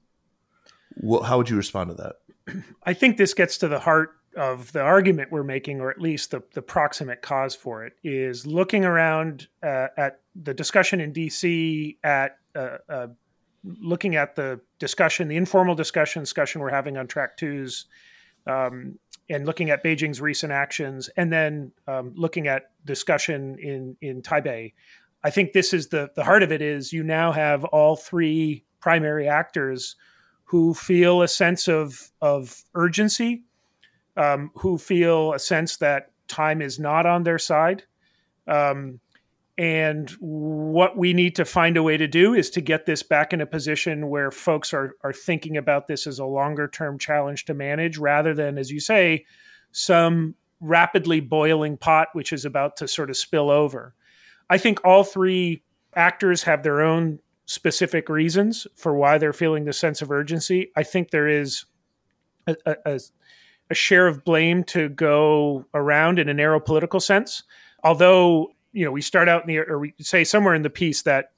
Well, 0.96 1.22
how 1.22 1.38
would 1.38 1.48
you 1.48 1.56
respond 1.56 1.90
to 1.90 1.94
that? 1.94 2.64
I 2.82 2.94
think 2.94 3.16
this 3.16 3.34
gets 3.34 3.58
to 3.58 3.68
the 3.68 3.78
heart 3.78 4.10
of 4.36 4.72
the 4.72 4.80
argument 4.80 5.32
we're 5.32 5.42
making, 5.42 5.80
or 5.80 5.90
at 5.90 6.00
least 6.00 6.30
the, 6.30 6.42
the 6.54 6.62
proximate 6.62 7.22
cause 7.22 7.54
for 7.54 7.84
it, 7.84 7.94
is 8.02 8.46
looking 8.46 8.84
around 8.84 9.48
uh, 9.62 9.88
at 9.96 10.20
the 10.34 10.54
discussion 10.54 11.00
in 11.00 11.12
DC, 11.12 11.96
at 12.04 12.38
uh, 12.54 12.78
uh, 12.88 13.06
looking 13.64 14.16
at 14.16 14.36
the 14.36 14.60
discussion, 14.78 15.28
the 15.28 15.36
informal 15.36 15.74
discussion, 15.74 16.22
discussion 16.22 16.60
we're 16.60 16.70
having 16.70 16.96
on 16.96 17.06
track 17.06 17.36
twos, 17.36 17.86
um, 18.48 18.98
and 19.30 19.46
looking 19.46 19.70
at 19.70 19.84
Beijing's 19.84 20.20
recent 20.20 20.52
actions, 20.52 21.08
and 21.16 21.32
then 21.32 21.70
um, 21.86 22.12
looking 22.16 22.48
at 22.48 22.70
discussion 22.84 23.58
in 23.58 23.96
in 24.00 24.22
Taipei. 24.22 24.72
I 25.22 25.30
think 25.30 25.52
this 25.52 25.72
is 25.72 25.88
the 25.88 26.10
the 26.16 26.24
heart 26.24 26.42
of 26.42 26.50
it. 26.50 26.62
Is 26.62 26.92
you 26.92 27.02
now 27.02 27.32
have 27.32 27.64
all 27.64 27.96
three 27.96 28.64
primary 28.80 29.28
actors 29.28 29.96
who 30.44 30.72
feel 30.74 31.22
a 31.22 31.28
sense 31.28 31.68
of 31.68 32.10
of 32.22 32.62
urgency, 32.74 33.42
um, 34.16 34.50
who 34.54 34.78
feel 34.78 35.34
a 35.34 35.38
sense 35.38 35.76
that 35.76 36.10
time 36.26 36.62
is 36.62 36.78
not 36.78 37.06
on 37.06 37.22
their 37.24 37.38
side, 37.38 37.84
um, 38.46 39.00
and 39.58 40.08
what 40.20 40.96
we 40.96 41.12
need 41.12 41.34
to 41.34 41.44
find 41.44 41.76
a 41.76 41.82
way 41.82 41.96
to 41.96 42.06
do 42.06 42.32
is 42.32 42.48
to 42.50 42.60
get 42.60 42.86
this 42.86 43.02
back 43.02 43.32
in 43.32 43.40
a 43.40 43.46
position 43.46 44.08
where 44.08 44.30
folks 44.30 44.72
are, 44.72 44.94
are 45.02 45.12
thinking 45.12 45.56
about 45.56 45.88
this 45.88 46.06
as 46.06 46.20
a 46.20 46.24
longer 46.24 46.68
term 46.68 46.96
challenge 46.96 47.44
to 47.46 47.54
manage 47.54 47.98
rather 47.98 48.34
than, 48.34 48.56
as 48.56 48.70
you 48.70 48.78
say, 48.78 49.26
some 49.72 50.36
rapidly 50.60 51.18
boiling 51.18 51.76
pot 51.76 52.08
which 52.12 52.32
is 52.32 52.44
about 52.44 52.76
to 52.76 52.86
sort 52.86 53.10
of 53.10 53.16
spill 53.16 53.50
over. 53.50 53.94
I 54.48 54.58
think 54.58 54.84
all 54.84 55.02
three 55.02 55.64
actors 55.94 56.44
have 56.44 56.62
their 56.62 56.80
own 56.80 57.18
specific 57.46 58.08
reasons 58.08 58.66
for 58.76 58.94
why 58.94 59.18
they're 59.18 59.32
feeling 59.32 59.64
the 59.64 59.72
sense 59.72 60.02
of 60.02 60.12
urgency. 60.12 60.70
I 60.76 60.84
think 60.84 61.10
there 61.10 61.28
is 61.28 61.64
a, 62.46 62.54
a, 62.86 63.00
a 63.70 63.74
share 63.74 64.06
of 64.06 64.24
blame 64.24 64.62
to 64.64 64.88
go 64.88 65.64
around 65.74 66.20
in 66.20 66.28
a 66.28 66.34
narrow 66.34 66.60
political 66.60 67.00
sense. 67.00 67.42
Although 67.82 68.52
you 68.78 68.84
know, 68.84 68.92
we 68.92 69.02
start 69.02 69.28
out 69.28 69.42
in 69.42 69.48
the, 69.48 69.58
or 69.58 69.80
we 69.80 69.92
say 69.98 70.22
somewhere 70.22 70.54
in 70.54 70.62
the 70.62 70.70
piece 70.70 71.02
that, 71.02 71.32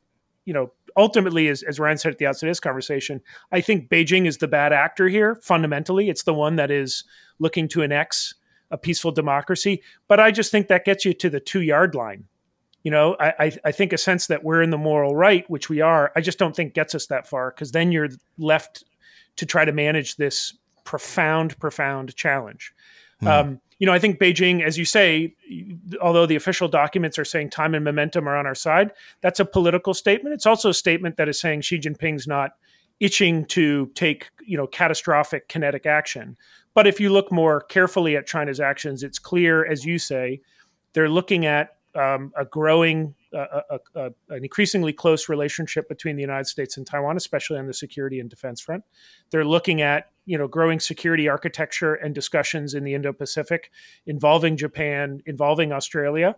you 0.45 0.53
know, 0.53 0.71
ultimately, 0.95 1.49
as, 1.49 1.63
as 1.63 1.81
Ryan 1.81 1.97
said 1.97 2.13
at 2.13 2.19
the 2.19 2.27
outset 2.27 2.49
of 2.49 2.51
this 2.51 2.61
conversation, 2.61 3.23
I 3.51 3.63
think 3.63 3.89
Beijing 3.89 4.27
is 4.27 4.37
the 4.37 4.47
bad 4.47 4.75
actor 4.75 5.09
here. 5.09 5.37
Fundamentally, 5.37 6.11
it's 6.11 6.25
the 6.25 6.35
one 6.35 6.57
that 6.57 6.71
is 6.71 7.03
looking 7.39 7.67
to 7.69 7.83
annex 7.83 8.35
a 8.71 8.77
peaceful 8.77 9.11
democracy. 9.11 9.83
But 10.07 10.21
I 10.21 10.33
just 10.33 10.51
think 10.51 10.69
that 10.69 10.85
gets 10.85 11.07
you 11.07 11.15
to 11.15 11.31
the 11.31 11.41
two 11.41 11.63
yard 11.63 11.95
line. 11.95 12.25
You 12.83 12.91
know, 12.91 13.17
I, 13.19 13.57
I 13.65 13.73
think 13.73 13.95
a 13.95 13.99
sense 13.99 14.27
that 14.27 14.45
we're 14.45 14.61
in 14.61 14.69
the 14.69 14.79
moral 14.79 15.17
right, 15.17 15.49
which 15.49 15.71
we 15.71 15.81
are, 15.81 16.13
I 16.15 16.21
just 16.21 16.39
don't 16.39 16.55
think 16.55 16.75
gets 16.75 16.95
us 16.95 17.07
that 17.07 17.27
far 17.27 17.53
because 17.53 17.73
then 17.73 17.91
you're 17.91 18.11
left 18.37 18.85
to 19.37 19.47
try 19.47 19.65
to 19.65 19.73
manage 19.73 20.17
this 20.17 20.55
profound, 20.85 21.59
profound 21.59 22.15
challenge. 22.17 22.75
Mm. 23.23 23.29
Um, 23.29 23.61
you 23.81 23.87
know, 23.87 23.93
I 23.95 23.99
think 23.99 24.21
Beijing, 24.21 24.63
as 24.63 24.79
you 24.79 24.85
say, 24.85 25.35
although 26.03 26.27
the 26.27 26.37
official 26.37 26.69
documents 26.69 27.19
are 27.19 27.25
saying 27.25 27.49
time 27.49 27.75
and 27.75 27.83
momentum 27.83 28.29
are 28.29 28.37
on 28.37 28.47
our 28.47 28.55
side, 28.55 28.93
that's 29.23 29.41
a 29.41 29.45
political 29.45 29.95
statement. 29.95 30.35
It's 30.35 30.47
also 30.47 30.69
a 30.69 30.75
statement 30.75 31.17
that 31.17 31.31
is 31.31 31.41
saying 31.41 31.63
Xi 31.63 31.79
Jinping's 31.79 32.29
not 32.29 32.53
itching 33.01 33.47
to 33.47 33.91
take, 33.95 34.29
you 34.47 34.59
know, 34.59 34.67
catastrophic 34.67 35.49
kinetic 35.49 35.87
action. 35.87 36.37
But 36.75 36.87
if 36.87 37.01
you 37.01 37.09
look 37.09 37.33
more 37.33 37.63
carefully 37.63 38.17
at 38.17 38.27
China's 38.27 38.61
actions, 38.61 39.03
it's 39.03 39.19
clear, 39.19 39.65
as 39.65 39.87
you 39.87 39.99
say, 39.99 40.43
they're 40.93 41.09
looking 41.09 41.47
at 41.47 41.77
um, 41.95 42.33
a 42.37 42.45
growing, 42.45 43.15
uh, 43.35 43.63
a, 43.71 43.79
a, 43.95 44.05
an 44.29 44.45
increasingly 44.45 44.93
close 44.93 45.29
relationship 45.29 45.89
between 45.89 46.17
the 46.17 46.23
United 46.23 46.47
States 46.47 46.77
and 46.77 46.87
Taiwan, 46.87 47.17
especially 47.17 47.59
on 47.59 47.67
the 47.67 47.75
security 47.75 48.21
and 48.21 48.31
defense 48.31 48.61
front. 48.61 48.85
They're 49.31 49.45
looking 49.45 49.83
at 49.83 50.11
you 50.27 50.39
know 50.39 50.49
growing 50.49 50.81
security 50.81 51.29
architecture 51.29 51.95
and 51.95 52.15
discussions 52.15 52.75
in 52.75 52.85
the 52.85 52.95
Indo-Pacific, 52.95 53.71
involving 54.07 54.57
Japan, 54.57 55.21
involving 55.27 55.73
Australia. 55.73 56.37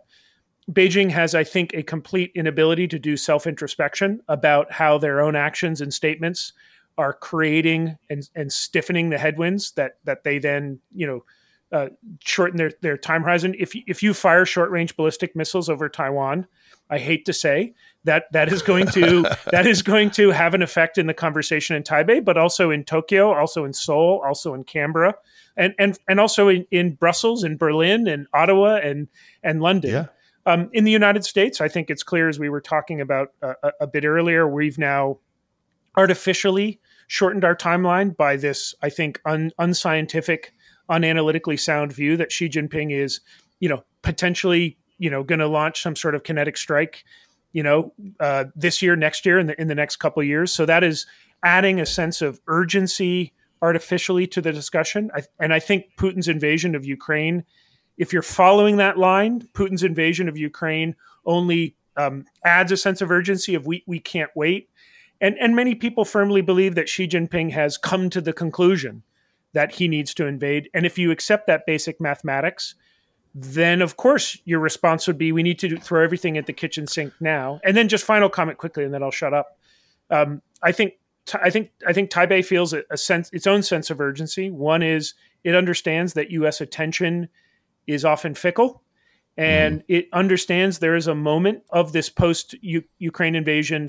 Beijing 0.70 1.10
has, 1.10 1.34
I 1.34 1.44
think, 1.44 1.74
a 1.74 1.82
complete 1.82 2.30
inability 2.34 2.86
to 2.88 2.98
do 2.98 3.16
self-introspection 3.16 4.20
about 4.28 4.70
how 4.70 4.96
their 4.96 5.20
own 5.20 5.34
actions 5.34 5.80
and 5.80 5.92
statements 5.92 6.52
are 6.98 7.12
creating 7.12 7.96
and, 8.10 8.28
and 8.34 8.52
stiffening 8.52 9.10
the 9.10 9.18
headwinds 9.18 9.72
that 9.72 9.92
that 10.04 10.24
they 10.24 10.38
then 10.38 10.78
you 10.94 11.06
know 11.06 11.24
uh, 11.72 11.88
shorten 12.20 12.56
their, 12.56 12.72
their 12.82 12.96
time 12.96 13.22
horizon. 13.22 13.54
If 13.58 13.72
if 13.86 14.02
you 14.02 14.14
fire 14.14 14.44
short 14.44 14.70
range 14.70 14.96
ballistic 14.96 15.34
missiles 15.34 15.68
over 15.68 15.88
Taiwan, 15.88 16.46
I 16.90 16.98
hate 16.98 17.24
to 17.26 17.32
say 17.32 17.74
that 18.04 18.24
that 18.32 18.52
is 18.52 18.62
going 18.62 18.86
to 18.88 19.22
that 19.50 19.66
is 19.66 19.82
going 19.82 20.10
to 20.12 20.30
have 20.30 20.54
an 20.54 20.62
effect 20.62 20.98
in 20.98 21.06
the 21.06 21.14
conversation 21.14 21.74
in 21.74 21.82
Taipei, 21.82 22.24
but 22.24 22.36
also 22.36 22.70
in 22.70 22.84
Tokyo, 22.84 23.32
also 23.32 23.64
in 23.64 23.72
Seoul, 23.72 24.22
also 24.24 24.54
in 24.54 24.64
Canberra, 24.64 25.14
and 25.56 25.74
and 25.78 25.98
and 26.08 26.20
also 26.20 26.48
in, 26.48 26.66
in 26.70 26.94
Brussels, 26.94 27.44
in 27.44 27.56
Berlin, 27.56 28.06
and 28.06 28.26
Ottawa, 28.34 28.76
and 28.76 29.08
and 29.42 29.62
London. 29.62 29.90
Yeah. 29.90 30.06
Um, 30.44 30.70
in 30.72 30.82
the 30.84 30.90
United 30.90 31.24
States, 31.24 31.60
I 31.60 31.68
think 31.68 31.88
it's 31.88 32.02
clear, 32.02 32.28
as 32.28 32.38
we 32.38 32.48
were 32.48 32.60
talking 32.60 33.00
about 33.00 33.28
uh, 33.42 33.54
a, 33.62 33.72
a 33.82 33.86
bit 33.86 34.04
earlier, 34.04 34.48
we've 34.48 34.76
now 34.76 35.18
artificially 35.96 36.80
shortened 37.06 37.44
our 37.44 37.54
timeline 37.54 38.16
by 38.16 38.36
this, 38.36 38.74
I 38.82 38.88
think, 38.88 39.20
un, 39.24 39.52
unscientific 39.58 40.52
unanalytically 40.92 41.58
sound 41.58 41.92
view 41.92 42.16
that 42.18 42.30
Xi 42.30 42.48
Jinping 42.48 42.92
is, 42.92 43.20
you 43.60 43.68
know, 43.68 43.82
potentially, 44.02 44.76
you 44.98 45.08
know, 45.10 45.22
going 45.24 45.38
to 45.38 45.48
launch 45.48 45.82
some 45.82 45.96
sort 45.96 46.14
of 46.14 46.22
kinetic 46.22 46.56
strike, 46.58 47.04
you 47.52 47.62
know, 47.62 47.92
uh, 48.20 48.44
this 48.54 48.82
year, 48.82 48.94
next 48.94 49.24
year, 49.24 49.38
in 49.38 49.46
the 49.46 49.60
in 49.60 49.68
the 49.68 49.74
next 49.74 49.96
couple 49.96 50.22
years. 50.22 50.52
So 50.52 50.66
that 50.66 50.84
is 50.84 51.06
adding 51.42 51.80
a 51.80 51.86
sense 51.86 52.20
of 52.20 52.40
urgency 52.46 53.32
artificially 53.62 54.26
to 54.26 54.40
the 54.40 54.52
discussion. 54.52 55.10
I, 55.14 55.22
and 55.40 55.54
I 55.54 55.60
think 55.60 55.86
Putin's 55.96 56.28
invasion 56.28 56.74
of 56.74 56.84
Ukraine, 56.84 57.44
if 57.96 58.12
you're 58.12 58.22
following 58.22 58.76
that 58.76 58.98
line, 58.98 59.48
Putin's 59.54 59.84
invasion 59.84 60.28
of 60.28 60.36
Ukraine 60.36 60.94
only 61.24 61.74
um, 61.96 62.24
adds 62.44 62.72
a 62.72 62.76
sense 62.76 63.00
of 63.00 63.10
urgency 63.10 63.54
of 63.54 63.66
we 63.66 63.82
we 63.86 63.98
can't 63.98 64.30
wait. 64.36 64.68
And 65.20 65.36
and 65.40 65.56
many 65.56 65.74
people 65.74 66.04
firmly 66.04 66.42
believe 66.42 66.74
that 66.74 66.88
Xi 66.88 67.08
Jinping 67.08 67.52
has 67.52 67.78
come 67.78 68.10
to 68.10 68.20
the 68.20 68.32
conclusion 68.32 69.02
that 69.52 69.72
he 69.72 69.88
needs 69.88 70.14
to 70.14 70.26
invade. 70.26 70.70
And 70.74 70.86
if 70.86 70.98
you 70.98 71.10
accept 71.10 71.46
that 71.46 71.66
basic 71.66 72.00
mathematics, 72.00 72.74
then 73.34 73.80
of 73.80 73.96
course 73.96 74.38
your 74.44 74.60
response 74.60 75.06
would 75.06 75.18
be 75.18 75.32
we 75.32 75.42
need 75.42 75.58
to 75.60 75.68
do, 75.68 75.76
throw 75.78 76.02
everything 76.02 76.36
at 76.36 76.46
the 76.46 76.52
kitchen 76.52 76.86
sink 76.86 77.12
now. 77.20 77.60
And 77.64 77.76
then 77.76 77.88
just 77.88 78.04
final 78.04 78.28
comment 78.28 78.58
quickly, 78.58 78.84
and 78.84 78.92
then 78.92 79.02
I'll 79.02 79.10
shut 79.10 79.34
up. 79.34 79.58
Um, 80.10 80.42
I 80.62 80.72
think 80.72 80.94
I 81.34 81.50
think 81.50 81.70
I 81.86 81.92
think 81.92 82.10
Taipei 82.10 82.44
feels 82.44 82.72
a, 82.72 82.82
a 82.90 82.96
sense 82.96 83.30
its 83.32 83.46
own 83.46 83.62
sense 83.62 83.90
of 83.90 84.00
urgency. 84.00 84.50
One 84.50 84.82
is 84.82 85.14
it 85.44 85.54
understands 85.54 86.14
that 86.14 86.30
U.S. 86.30 86.60
attention 86.60 87.28
is 87.86 88.04
often 88.04 88.34
fickle, 88.34 88.82
and 89.36 89.80
mm. 89.80 89.84
it 89.88 90.08
understands 90.12 90.78
there 90.78 90.96
is 90.96 91.06
a 91.06 91.14
moment 91.14 91.62
of 91.70 91.92
this 91.92 92.10
post 92.10 92.54
Ukraine 92.60 93.34
invasion 93.34 93.88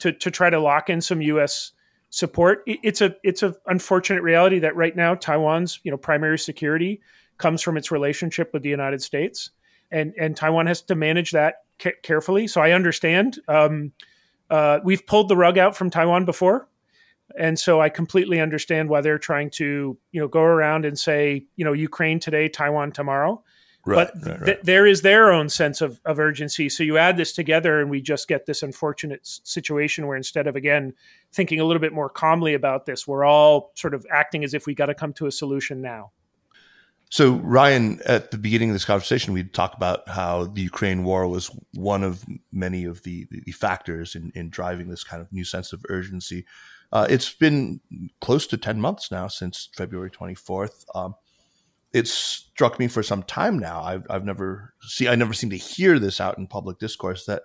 to 0.00 0.12
to 0.12 0.30
try 0.30 0.50
to 0.50 0.60
lock 0.60 0.88
in 0.90 1.00
some 1.00 1.20
U.S 1.22 1.72
support. 2.10 2.62
It's 2.66 3.00
a 3.00 3.14
it's 3.22 3.42
an 3.42 3.54
unfortunate 3.66 4.22
reality 4.22 4.58
that 4.60 4.76
right 4.76 4.94
now 4.94 5.14
Taiwan's 5.14 5.80
you 5.82 5.90
know 5.90 5.96
primary 5.96 6.38
security 6.38 7.00
comes 7.36 7.62
from 7.62 7.76
its 7.76 7.90
relationship 7.90 8.50
with 8.52 8.62
the 8.62 8.68
United 8.68 9.02
States, 9.02 9.50
and 9.90 10.14
and 10.18 10.36
Taiwan 10.36 10.66
has 10.66 10.82
to 10.82 10.94
manage 10.94 11.32
that 11.32 11.62
ca- 11.78 11.92
carefully. 12.02 12.46
So 12.46 12.60
I 12.60 12.72
understand. 12.72 13.38
Um, 13.48 13.92
uh, 14.50 14.80
we've 14.82 15.06
pulled 15.06 15.28
the 15.28 15.36
rug 15.36 15.58
out 15.58 15.76
from 15.76 15.90
Taiwan 15.90 16.24
before, 16.24 16.68
and 17.38 17.58
so 17.58 17.82
I 17.82 17.90
completely 17.90 18.40
understand 18.40 18.88
why 18.88 19.02
they're 19.02 19.18
trying 19.18 19.50
to 19.50 19.98
you 20.10 20.20
know 20.20 20.28
go 20.28 20.40
around 20.40 20.84
and 20.84 20.98
say 20.98 21.46
you 21.56 21.64
know 21.64 21.72
Ukraine 21.72 22.20
today, 22.20 22.48
Taiwan 22.48 22.92
tomorrow. 22.92 23.42
Right, 23.88 24.10
but 24.12 24.30
right, 24.30 24.40
right. 24.40 24.64
There 24.64 24.86
is 24.86 25.02
their 25.02 25.32
own 25.32 25.48
sense 25.48 25.80
of, 25.80 26.00
of 26.04 26.18
urgency. 26.18 26.68
So 26.68 26.82
you 26.82 26.98
add 26.98 27.16
this 27.16 27.32
together, 27.32 27.80
and 27.80 27.88
we 27.88 28.02
just 28.02 28.28
get 28.28 28.46
this 28.46 28.62
unfortunate 28.62 29.20
situation 29.24 30.06
where 30.06 30.16
instead 30.16 30.46
of 30.46 30.56
again 30.56 30.94
thinking 31.32 31.60
a 31.60 31.64
little 31.64 31.80
bit 31.80 31.92
more 31.92 32.08
calmly 32.08 32.54
about 32.54 32.86
this, 32.86 33.06
we're 33.06 33.24
all 33.24 33.72
sort 33.74 33.94
of 33.94 34.06
acting 34.12 34.44
as 34.44 34.54
if 34.54 34.66
we 34.66 34.74
got 34.74 34.86
to 34.86 34.94
come 34.94 35.12
to 35.14 35.26
a 35.26 35.32
solution 35.32 35.80
now. 35.80 36.12
So 37.10 37.36
Ryan, 37.36 38.00
at 38.04 38.30
the 38.30 38.38
beginning 38.38 38.68
of 38.70 38.74
this 38.74 38.84
conversation, 38.84 39.32
we 39.32 39.42
talked 39.44 39.74
about 39.74 40.06
how 40.08 40.44
the 40.44 40.60
Ukraine 40.60 41.04
war 41.04 41.26
was 41.26 41.50
one 41.72 42.04
of 42.04 42.24
many 42.52 42.84
of 42.84 43.02
the, 43.02 43.26
the 43.30 43.52
factors 43.52 44.14
in, 44.14 44.30
in 44.34 44.50
driving 44.50 44.88
this 44.88 45.04
kind 45.04 45.22
of 45.22 45.32
new 45.32 45.44
sense 45.44 45.72
of 45.72 45.82
urgency. 45.88 46.44
Uh, 46.92 47.06
it's 47.08 47.32
been 47.32 47.80
close 48.20 48.46
to 48.48 48.58
10 48.58 48.78
months 48.80 49.10
now 49.10 49.26
since 49.26 49.70
February 49.74 50.10
24th. 50.10 50.84
Um, 50.94 51.14
it's 51.92 52.12
struck 52.12 52.78
me 52.78 52.88
for 52.88 53.02
some 53.02 53.22
time 53.22 53.58
now. 53.58 53.82
I've, 53.82 54.06
I've 54.10 54.24
never 54.24 54.74
see 54.82 55.08
I 55.08 55.14
never 55.14 55.32
seem 55.32 55.50
to 55.50 55.56
hear 55.56 55.98
this 55.98 56.20
out 56.20 56.38
in 56.38 56.46
public 56.46 56.78
discourse 56.78 57.26
that 57.26 57.42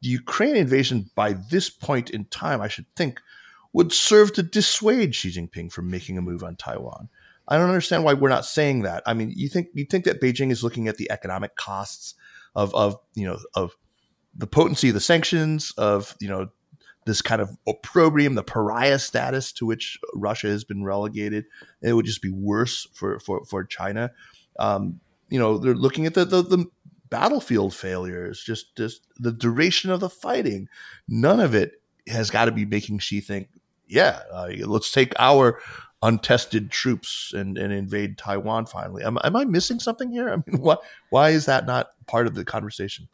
the 0.00 0.08
Ukraine 0.08 0.56
invasion 0.56 1.10
by 1.14 1.34
this 1.50 1.70
point 1.70 2.10
in 2.10 2.24
time, 2.26 2.60
I 2.60 2.68
should 2.68 2.86
think, 2.96 3.20
would 3.72 3.92
serve 3.92 4.32
to 4.34 4.42
dissuade 4.42 5.14
Xi 5.14 5.30
Jinping 5.30 5.72
from 5.72 5.90
making 5.90 6.18
a 6.18 6.22
move 6.22 6.42
on 6.42 6.56
Taiwan. 6.56 7.08
I 7.48 7.56
don't 7.56 7.68
understand 7.68 8.04
why 8.04 8.14
we're 8.14 8.28
not 8.28 8.44
saying 8.44 8.82
that. 8.82 9.02
I 9.06 9.14
mean, 9.14 9.32
you 9.34 9.48
think 9.48 9.68
you 9.74 9.84
think 9.84 10.04
that 10.04 10.20
Beijing 10.20 10.50
is 10.50 10.62
looking 10.62 10.88
at 10.88 10.96
the 10.96 11.10
economic 11.10 11.56
costs 11.56 12.14
of 12.54 12.74
of 12.74 12.96
you 13.14 13.26
know 13.26 13.38
of 13.54 13.76
the 14.34 14.46
potency 14.46 14.88
of 14.88 14.94
the 14.94 15.00
sanctions 15.00 15.72
of 15.76 16.16
you 16.20 16.28
know 16.28 16.48
this 17.04 17.22
kind 17.22 17.42
of 17.42 17.56
opprobrium, 17.66 18.34
the 18.34 18.42
pariah 18.42 18.98
status 18.98 19.52
to 19.52 19.66
which 19.66 19.98
Russia 20.14 20.48
has 20.48 20.64
been 20.64 20.84
relegated. 20.84 21.44
It 21.80 21.94
would 21.94 22.06
just 22.06 22.22
be 22.22 22.30
worse 22.30 22.86
for 22.92 23.18
for 23.18 23.44
for 23.44 23.64
China. 23.64 24.12
Um, 24.58 25.00
you 25.28 25.38
know, 25.38 25.58
they're 25.58 25.74
looking 25.74 26.06
at 26.06 26.14
the, 26.14 26.24
the, 26.24 26.42
the 26.42 26.66
battlefield 27.10 27.74
failures, 27.74 28.42
just 28.42 28.76
just 28.76 29.02
the 29.18 29.32
duration 29.32 29.90
of 29.90 30.00
the 30.00 30.10
fighting. 30.10 30.68
None 31.08 31.40
of 31.40 31.54
it 31.54 31.82
has 32.08 32.30
got 32.30 32.46
to 32.46 32.52
be 32.52 32.64
making 32.64 32.98
Xi 32.98 33.20
think, 33.20 33.48
yeah, 33.86 34.20
uh, 34.32 34.48
let's 34.66 34.90
take 34.90 35.12
our 35.18 35.60
untested 36.02 36.70
troops 36.70 37.32
and, 37.32 37.56
and 37.56 37.72
invade 37.72 38.18
Taiwan 38.18 38.66
finally. 38.66 39.04
Am, 39.04 39.18
am 39.22 39.36
I 39.36 39.44
missing 39.44 39.78
something 39.78 40.10
here? 40.10 40.30
I 40.30 40.36
mean, 40.36 40.60
why 40.60 40.76
why 41.10 41.30
is 41.30 41.46
that 41.46 41.66
not 41.66 41.90
part 42.06 42.26
of 42.26 42.34
the 42.34 42.44
conversation? 42.44 43.08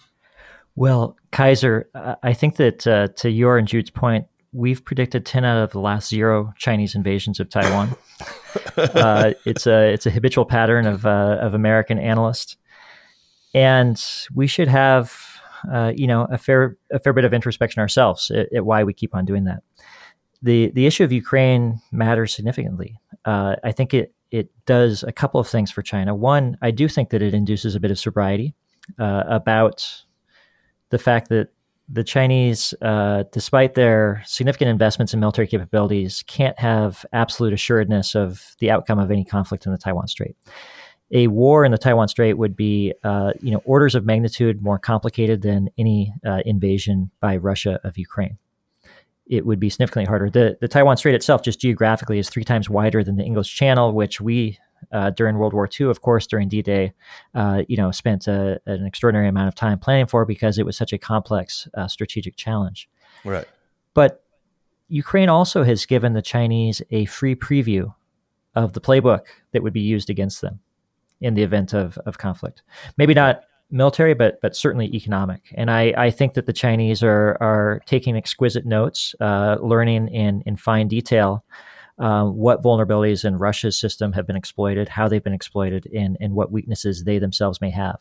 Well, 0.78 1.16
Kaiser, 1.32 1.90
I 2.22 2.32
think 2.34 2.54
that 2.56 2.86
uh, 2.86 3.08
to 3.16 3.28
your 3.28 3.58
and 3.58 3.66
Jude's 3.66 3.90
point, 3.90 4.26
we've 4.52 4.84
predicted 4.84 5.26
10 5.26 5.44
out 5.44 5.60
of 5.60 5.72
the 5.72 5.80
last 5.80 6.08
zero 6.08 6.52
Chinese 6.56 6.94
invasions 6.94 7.40
of 7.40 7.50
Taiwan. 7.50 7.96
uh, 8.76 9.32
it's 9.44 9.66
a 9.66 9.92
it's 9.92 10.06
a 10.06 10.10
habitual 10.10 10.44
pattern 10.44 10.86
of 10.86 11.04
uh, 11.04 11.38
of 11.40 11.54
American 11.54 11.98
analysts, 11.98 12.56
and 13.54 14.00
we 14.32 14.46
should 14.46 14.68
have 14.68 15.20
uh, 15.68 15.92
you 15.96 16.06
know 16.06 16.28
a 16.30 16.38
fair 16.38 16.76
a 16.92 17.00
fair 17.00 17.12
bit 17.12 17.24
of 17.24 17.34
introspection 17.34 17.80
ourselves 17.80 18.30
at, 18.30 18.52
at, 18.52 18.64
why 18.64 18.84
we 18.84 18.92
keep 18.92 19.16
on 19.16 19.24
doing 19.24 19.44
that. 19.44 19.64
the 20.42 20.70
The 20.70 20.86
issue 20.86 21.02
of 21.02 21.10
Ukraine 21.10 21.80
matters 21.90 22.32
significantly. 22.32 23.00
Uh, 23.24 23.56
I 23.64 23.72
think 23.72 23.94
it 23.94 24.14
it 24.30 24.50
does 24.64 25.02
a 25.02 25.10
couple 25.10 25.40
of 25.40 25.48
things 25.48 25.72
for 25.72 25.82
China. 25.82 26.14
One, 26.14 26.56
I 26.62 26.70
do 26.70 26.86
think 26.86 27.10
that 27.10 27.20
it 27.20 27.34
induces 27.34 27.74
a 27.74 27.80
bit 27.80 27.90
of 27.90 27.98
sobriety 27.98 28.54
uh, 28.96 29.24
about 29.26 30.04
the 30.90 30.98
fact 30.98 31.28
that 31.28 31.48
the 31.88 32.04
Chinese, 32.04 32.74
uh, 32.82 33.24
despite 33.32 33.74
their 33.74 34.22
significant 34.26 34.68
investments 34.70 35.14
in 35.14 35.20
military 35.20 35.46
capabilities, 35.46 36.22
can't 36.26 36.58
have 36.58 37.06
absolute 37.12 37.52
assuredness 37.52 38.14
of 38.14 38.54
the 38.58 38.70
outcome 38.70 38.98
of 38.98 39.10
any 39.10 39.24
conflict 39.24 39.64
in 39.64 39.72
the 39.72 39.78
Taiwan 39.78 40.06
Strait. 40.06 40.36
A 41.10 41.28
war 41.28 41.64
in 41.64 41.72
the 41.72 41.78
Taiwan 41.78 42.08
Strait 42.08 42.34
would 42.34 42.54
be, 42.54 42.92
uh, 43.02 43.32
you 43.40 43.50
know, 43.50 43.62
orders 43.64 43.94
of 43.94 44.04
magnitude 44.04 44.60
more 44.60 44.78
complicated 44.78 45.40
than 45.40 45.70
any 45.78 46.12
uh, 46.26 46.40
invasion 46.44 47.10
by 47.20 47.38
Russia 47.38 47.80
of 47.84 47.96
Ukraine. 47.96 48.36
It 49.26 49.46
would 49.46 49.58
be 49.58 49.70
significantly 49.70 50.06
harder. 50.06 50.28
The 50.28 50.58
the 50.60 50.68
Taiwan 50.68 50.98
Strait 50.98 51.14
itself, 51.14 51.42
just 51.42 51.60
geographically, 51.60 52.18
is 52.18 52.28
three 52.28 52.44
times 52.44 52.68
wider 52.68 53.02
than 53.02 53.16
the 53.16 53.24
English 53.24 53.54
Channel, 53.54 53.92
which 53.92 54.20
we 54.20 54.58
uh, 54.92 55.10
during 55.10 55.38
World 55.38 55.52
War 55.52 55.68
II, 55.68 55.88
of 55.88 56.00
course, 56.00 56.26
during 56.26 56.48
D-Day, 56.48 56.92
uh, 57.34 57.62
you 57.68 57.76
know, 57.76 57.90
spent 57.90 58.26
a, 58.26 58.60
an 58.66 58.86
extraordinary 58.86 59.28
amount 59.28 59.48
of 59.48 59.54
time 59.54 59.78
planning 59.78 60.06
for 60.06 60.24
because 60.24 60.58
it 60.58 60.66
was 60.66 60.76
such 60.76 60.92
a 60.92 60.98
complex 60.98 61.68
uh, 61.74 61.88
strategic 61.88 62.36
challenge. 62.36 62.88
Right. 63.24 63.46
But 63.94 64.24
Ukraine 64.88 65.28
also 65.28 65.64
has 65.64 65.86
given 65.86 66.12
the 66.14 66.22
Chinese 66.22 66.80
a 66.90 67.04
free 67.06 67.34
preview 67.34 67.94
of 68.54 68.72
the 68.72 68.80
playbook 68.80 69.26
that 69.52 69.62
would 69.62 69.72
be 69.72 69.80
used 69.80 70.10
against 70.10 70.40
them. 70.40 70.60
in 71.20 71.34
the 71.34 71.42
event 71.42 71.74
of, 71.74 71.98
of 72.06 72.18
conflict. 72.18 72.62
Maybe 72.96 73.14
not 73.14 73.42
military, 73.70 74.14
but 74.14 74.40
but 74.40 74.56
certainly 74.56 74.86
economic. 74.94 75.52
And 75.54 75.70
I, 75.70 75.92
I 75.96 76.10
think 76.10 76.34
that 76.34 76.46
the 76.46 76.52
Chinese 76.52 77.02
are 77.02 77.36
are 77.40 77.80
taking 77.86 78.16
exquisite 78.16 78.64
notes, 78.64 79.14
uh, 79.20 79.56
learning 79.60 80.08
in 80.08 80.42
in 80.46 80.56
fine 80.56 80.88
detail 80.88 81.44
uh, 81.98 82.24
what 82.24 82.62
vulnerabilities 82.62 83.24
in 83.24 83.38
Russia's 83.38 83.78
system 83.78 84.12
have 84.12 84.26
been 84.26 84.36
exploited, 84.36 84.88
how 84.88 85.08
they've 85.08 85.22
been 85.22 85.32
exploited, 85.32 85.86
and 85.94 86.16
and 86.20 86.34
what 86.34 86.52
weaknesses 86.52 87.04
they 87.04 87.18
themselves 87.18 87.60
may 87.60 87.70
have. 87.70 87.98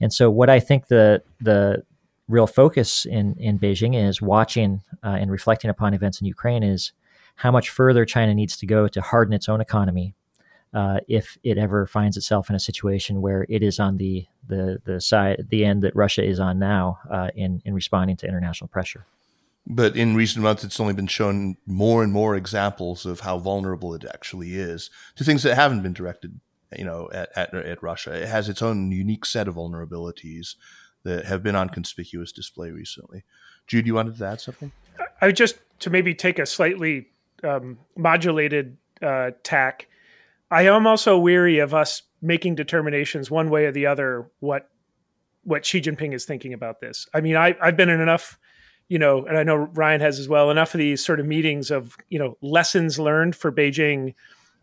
And 0.00 0.12
so, 0.12 0.30
what 0.30 0.50
I 0.50 0.60
think 0.60 0.88
the 0.88 1.22
the 1.40 1.82
real 2.28 2.46
focus 2.46 3.06
in 3.06 3.34
in 3.38 3.58
Beijing 3.58 3.96
is 3.96 4.20
watching 4.20 4.82
uh, 5.02 5.16
and 5.20 5.30
reflecting 5.30 5.70
upon 5.70 5.94
events 5.94 6.20
in 6.20 6.26
Ukraine 6.26 6.62
is 6.62 6.92
how 7.36 7.50
much 7.50 7.70
further 7.70 8.04
China 8.04 8.34
needs 8.34 8.56
to 8.58 8.66
go 8.66 8.88
to 8.88 9.00
harden 9.00 9.32
its 9.32 9.48
own 9.48 9.60
economy 9.60 10.14
uh, 10.74 10.98
if 11.08 11.38
it 11.42 11.56
ever 11.56 11.86
finds 11.86 12.16
itself 12.16 12.50
in 12.50 12.56
a 12.56 12.60
situation 12.60 13.22
where 13.22 13.46
it 13.48 13.62
is 13.62 13.80
on 13.80 13.96
the 13.96 14.26
the 14.46 14.80
the 14.84 15.00
side 15.00 15.46
the 15.48 15.64
end 15.64 15.82
that 15.82 15.96
Russia 15.96 16.22
is 16.22 16.38
on 16.38 16.58
now 16.58 16.98
uh, 17.10 17.28
in 17.34 17.62
in 17.64 17.74
responding 17.74 18.16
to 18.16 18.26
international 18.26 18.68
pressure. 18.68 19.06
But 19.70 19.96
in 19.96 20.16
recent 20.16 20.42
months, 20.42 20.64
it's 20.64 20.80
only 20.80 20.94
been 20.94 21.06
shown 21.06 21.56
more 21.66 22.02
and 22.02 22.12
more 22.12 22.34
examples 22.34 23.04
of 23.04 23.20
how 23.20 23.38
vulnerable 23.38 23.94
it 23.94 24.04
actually 24.04 24.54
is 24.54 24.90
to 25.16 25.24
things 25.24 25.42
that 25.42 25.56
haven't 25.56 25.82
been 25.82 25.92
directed, 25.92 26.40
you 26.76 26.84
know, 26.84 27.10
at, 27.12 27.28
at, 27.36 27.54
at 27.54 27.82
Russia. 27.82 28.12
It 28.12 28.28
has 28.28 28.48
its 28.48 28.62
own 28.62 28.90
unique 28.90 29.26
set 29.26 29.46
of 29.46 29.56
vulnerabilities 29.56 30.54
that 31.04 31.26
have 31.26 31.42
been 31.42 31.54
on 31.54 31.68
conspicuous 31.68 32.32
display 32.32 32.70
recently. 32.70 33.24
Jude, 33.66 33.86
you 33.86 33.94
wanted 33.94 34.16
to 34.16 34.26
add 34.26 34.40
something? 34.40 34.72
I 35.20 35.32
just 35.32 35.58
to 35.80 35.90
maybe 35.90 36.14
take 36.14 36.38
a 36.38 36.46
slightly 36.46 37.08
um, 37.44 37.78
modulated 37.94 38.78
uh, 39.02 39.32
tack 39.42 39.86
I 40.50 40.62
am 40.62 40.86
also 40.86 41.18
weary 41.18 41.58
of 41.58 41.74
us 41.74 42.02
making 42.22 42.54
determinations 42.54 43.30
one 43.30 43.50
way 43.50 43.66
or 43.66 43.72
the 43.72 43.86
other 43.86 44.30
what 44.40 44.70
what 45.44 45.64
Xi 45.64 45.80
Jinping 45.80 46.12
is 46.12 46.24
thinking 46.24 46.52
about 46.52 46.80
this. 46.80 47.06
I 47.14 47.20
mean, 47.20 47.36
I, 47.36 47.56
I've 47.62 47.76
been 47.76 47.88
in 47.88 48.00
enough, 48.00 48.38
you 48.88 48.98
know, 48.98 49.24
and 49.26 49.36
I 49.36 49.42
know 49.42 49.56
Ryan 49.56 50.00
has 50.00 50.18
as 50.18 50.28
well, 50.28 50.50
enough 50.50 50.74
of 50.74 50.78
these 50.78 51.04
sort 51.04 51.20
of 51.20 51.26
meetings 51.26 51.70
of, 51.70 51.96
you 52.08 52.18
know, 52.18 52.36
lessons 52.40 52.98
learned 52.98 53.36
for 53.36 53.52
Beijing. 53.52 54.14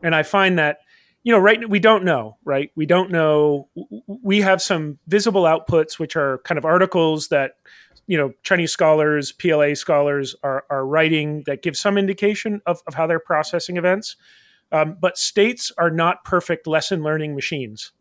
And 0.02 0.16
I 0.16 0.24
find 0.24 0.58
that, 0.58 0.80
you 1.24 1.32
know, 1.32 1.40
right, 1.40 1.68
we 1.70 1.80
don't 1.80 2.04
know, 2.04 2.38
right? 2.44 2.72
We 2.76 2.86
don't 2.86 3.12
know. 3.12 3.70
We 4.08 4.42
have 4.42 4.62
some 4.62 5.00
visible 5.08 5.44
outputs, 5.44 6.00
which 6.00 6.16
are 6.16 6.40
kind 6.40 6.58
of 6.58 6.66
articles 6.66 7.28
that, 7.30 7.54
you 8.08 8.18
know, 8.18 8.34
Chinese 8.44 8.72
scholars, 8.72 9.32
PLA 9.32 9.74
scholars 9.76 10.36
are, 10.44 10.66
are 10.70 10.86
writing 10.86 11.44
that 11.46 11.62
give 11.62 11.78
some 11.78 11.98
indication 11.98 12.62
of, 12.66 12.82
of 12.88 12.94
how 12.94 13.08
they're 13.08 13.20
processing 13.20 13.78
events. 13.78 14.16
Um, 14.72 14.98
but 15.00 15.18
states 15.18 15.72
are 15.78 15.92
not 15.92 16.24
perfect 16.24 16.68
lesson 16.68 17.04
learning 17.04 17.36
machines. 17.36 17.92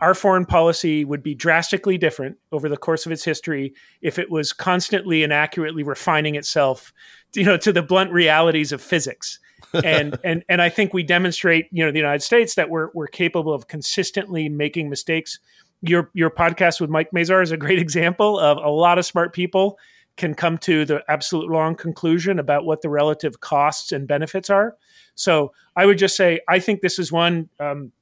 Our 0.00 0.14
foreign 0.14 0.44
policy 0.44 1.04
would 1.04 1.22
be 1.22 1.34
drastically 1.34 1.96
different 1.96 2.36
over 2.52 2.68
the 2.68 2.76
course 2.76 3.06
of 3.06 3.12
its 3.12 3.24
history 3.24 3.74
if 4.02 4.18
it 4.18 4.30
was 4.30 4.52
constantly 4.52 5.22
and 5.22 5.32
accurately 5.32 5.82
refining 5.82 6.34
itself, 6.34 6.92
you 7.34 7.44
know, 7.44 7.56
to 7.58 7.72
the 7.72 7.82
blunt 7.82 8.10
realities 8.12 8.72
of 8.72 8.82
physics. 8.82 9.38
and 9.84 10.18
and 10.24 10.44
and 10.48 10.60
I 10.60 10.68
think 10.68 10.92
we 10.92 11.02
demonstrate, 11.02 11.66
you 11.70 11.84
know, 11.84 11.90
the 11.90 11.98
United 11.98 12.22
States 12.22 12.54
that 12.54 12.70
we're 12.70 12.90
we're 12.94 13.06
capable 13.06 13.54
of 13.54 13.68
consistently 13.68 14.48
making 14.48 14.90
mistakes. 14.90 15.38
Your 15.80 16.10
your 16.12 16.30
podcast 16.30 16.80
with 16.80 16.90
Mike 16.90 17.10
Mazarr 17.12 17.42
is 17.42 17.50
a 17.50 17.56
great 17.56 17.78
example 17.78 18.38
of 18.38 18.58
a 18.58 18.68
lot 18.68 18.98
of 18.98 19.06
smart 19.06 19.32
people 19.32 19.78
can 20.16 20.34
come 20.34 20.58
to 20.58 20.84
the 20.84 21.02
absolute 21.08 21.48
wrong 21.48 21.74
conclusion 21.74 22.38
about 22.38 22.64
what 22.64 22.82
the 22.82 22.88
relative 22.88 23.40
costs 23.40 23.90
and 23.90 24.06
benefits 24.06 24.48
are. 24.48 24.76
So 25.14 25.52
I 25.76 25.86
would 25.86 25.98
just 25.98 26.16
say 26.16 26.40
I 26.48 26.58
think 26.58 26.80
this 26.80 26.98
is 26.98 27.10
one, 27.10 27.48
um, 27.58 27.92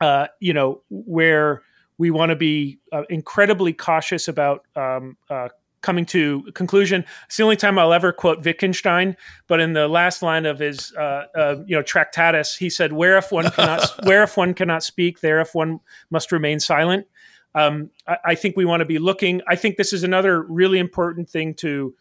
uh, 0.00 0.26
you 0.40 0.52
know, 0.52 0.82
where 0.90 1.62
we 1.98 2.10
want 2.10 2.30
to 2.30 2.36
be 2.36 2.78
uh, 2.92 3.02
incredibly 3.08 3.72
cautious 3.72 4.28
about 4.28 4.66
um, 4.76 5.16
uh, 5.30 5.48
coming 5.86 6.04
to 6.04 6.42
conclusion. 6.54 7.04
It's 7.26 7.36
the 7.36 7.44
only 7.44 7.56
time 7.56 7.78
I'll 7.78 7.92
ever 7.92 8.12
quote 8.12 8.44
Wittgenstein, 8.44 9.16
but 9.46 9.60
in 9.60 9.72
the 9.72 9.88
last 9.88 10.20
line 10.22 10.44
of 10.44 10.58
his, 10.58 10.92
uh, 10.94 11.26
uh, 11.34 11.56
you 11.66 11.76
know, 11.76 11.82
Tractatus, 11.82 12.56
he 12.56 12.68
said, 12.68 12.92
"Where 12.92 13.16
if 13.16 13.30
one 13.32 13.50
cannot, 13.50 14.04
where 14.04 14.22
if 14.22 14.36
one 14.36 14.52
cannot 14.52 14.82
speak, 14.82 15.20
there 15.20 15.40
if 15.40 15.54
one 15.54 15.80
must 16.10 16.32
remain 16.32 16.60
silent." 16.60 17.06
Um, 17.54 17.90
I, 18.06 18.16
I, 18.24 18.34
think 18.34 18.54
we 18.56 18.66
want 18.66 18.80
to 18.80 18.84
be 18.84 18.98
looking. 18.98 19.40
I 19.48 19.56
think 19.56 19.78
this 19.78 19.94
is 19.94 20.02
another 20.02 20.42
really 20.42 20.78
important 20.78 21.30
thing 21.30 21.54
to. 21.54 21.94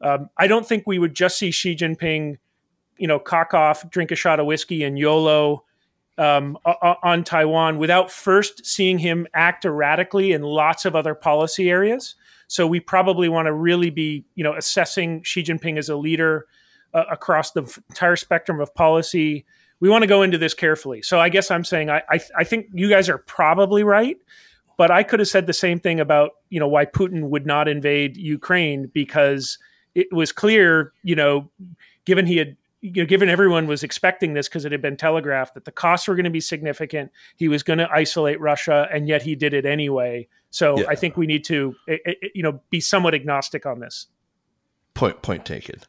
Um, 0.00 0.30
I 0.38 0.46
don't 0.46 0.66
think 0.66 0.84
we 0.86 0.98
would 0.98 1.14
just 1.14 1.38
see 1.38 1.50
Xi 1.50 1.76
Jinping, 1.76 2.38
you 2.96 3.06
know, 3.06 3.18
cock 3.18 3.52
off, 3.52 3.88
drink 3.90 4.12
a 4.12 4.16
shot 4.16 4.40
of 4.40 4.46
whiskey, 4.46 4.82
and 4.82 4.98
YOLO 4.98 5.64
um, 6.16 6.56
on 6.64 7.24
Taiwan 7.24 7.78
without 7.78 8.10
first 8.10 8.64
seeing 8.64 8.98
him 8.98 9.26
act 9.34 9.64
erratically 9.64 10.32
in 10.32 10.42
lots 10.42 10.84
of 10.84 10.94
other 10.94 11.14
policy 11.14 11.70
areas. 11.70 12.14
So 12.46 12.66
we 12.66 12.80
probably 12.80 13.28
want 13.28 13.46
to 13.46 13.52
really 13.52 13.90
be, 13.90 14.24
you 14.34 14.44
know, 14.44 14.54
assessing 14.54 15.22
Xi 15.22 15.42
Jinping 15.42 15.78
as 15.78 15.88
a 15.88 15.96
leader 15.96 16.46
uh, 16.92 17.04
across 17.10 17.50
the 17.52 17.62
entire 17.90 18.16
spectrum 18.16 18.60
of 18.60 18.74
policy. 18.74 19.44
We 19.80 19.88
want 19.88 20.02
to 20.02 20.06
go 20.06 20.22
into 20.22 20.38
this 20.38 20.54
carefully. 20.54 21.02
So 21.02 21.18
I 21.18 21.28
guess 21.28 21.50
I'm 21.50 21.64
saying 21.64 21.90
I, 21.90 22.02
I, 22.08 22.20
I 22.38 22.44
think 22.44 22.66
you 22.72 22.88
guys 22.88 23.08
are 23.08 23.18
probably 23.18 23.82
right. 23.82 24.16
But 24.76 24.90
I 24.90 25.04
could 25.04 25.20
have 25.20 25.28
said 25.28 25.46
the 25.46 25.52
same 25.52 25.78
thing 25.78 26.00
about 26.00 26.32
you 26.50 26.58
know 26.58 26.66
why 26.66 26.84
Putin 26.84 27.28
would 27.28 27.46
not 27.46 27.68
invade 27.68 28.16
Ukraine 28.16 28.90
because 28.92 29.58
it 29.94 30.12
was 30.12 30.32
clear, 30.32 30.92
you 31.04 31.14
know, 31.14 31.48
given 32.04 32.26
he 32.26 32.36
had 32.36 32.56
you 32.84 33.02
know, 33.02 33.06
given 33.06 33.30
everyone 33.30 33.66
was 33.66 33.82
expecting 33.82 34.34
this 34.34 34.46
because 34.46 34.66
it 34.66 34.72
had 34.72 34.82
been 34.82 34.98
telegraphed 34.98 35.54
that 35.54 35.64
the 35.64 35.72
costs 35.72 36.06
were 36.06 36.14
going 36.14 36.24
to 36.24 36.30
be 36.30 36.40
significant, 36.40 37.10
he 37.34 37.48
was 37.48 37.62
going 37.62 37.78
to 37.78 37.88
isolate 37.90 38.38
Russia, 38.40 38.86
and 38.92 39.08
yet 39.08 39.22
he 39.22 39.34
did 39.34 39.54
it 39.54 39.64
anyway. 39.64 40.28
So 40.50 40.78
yeah. 40.78 40.84
I 40.88 40.94
think 40.94 41.16
we 41.16 41.26
need 41.26 41.44
to, 41.44 41.74
eh, 41.88 41.96
eh, 42.04 42.12
eh, 42.22 42.28
you 42.34 42.42
know, 42.42 42.60
be 42.68 42.80
somewhat 42.80 43.14
agnostic 43.14 43.64
on 43.64 43.80
this. 43.80 44.08
Point 44.92 45.22
point 45.22 45.46
taken. 45.46 45.80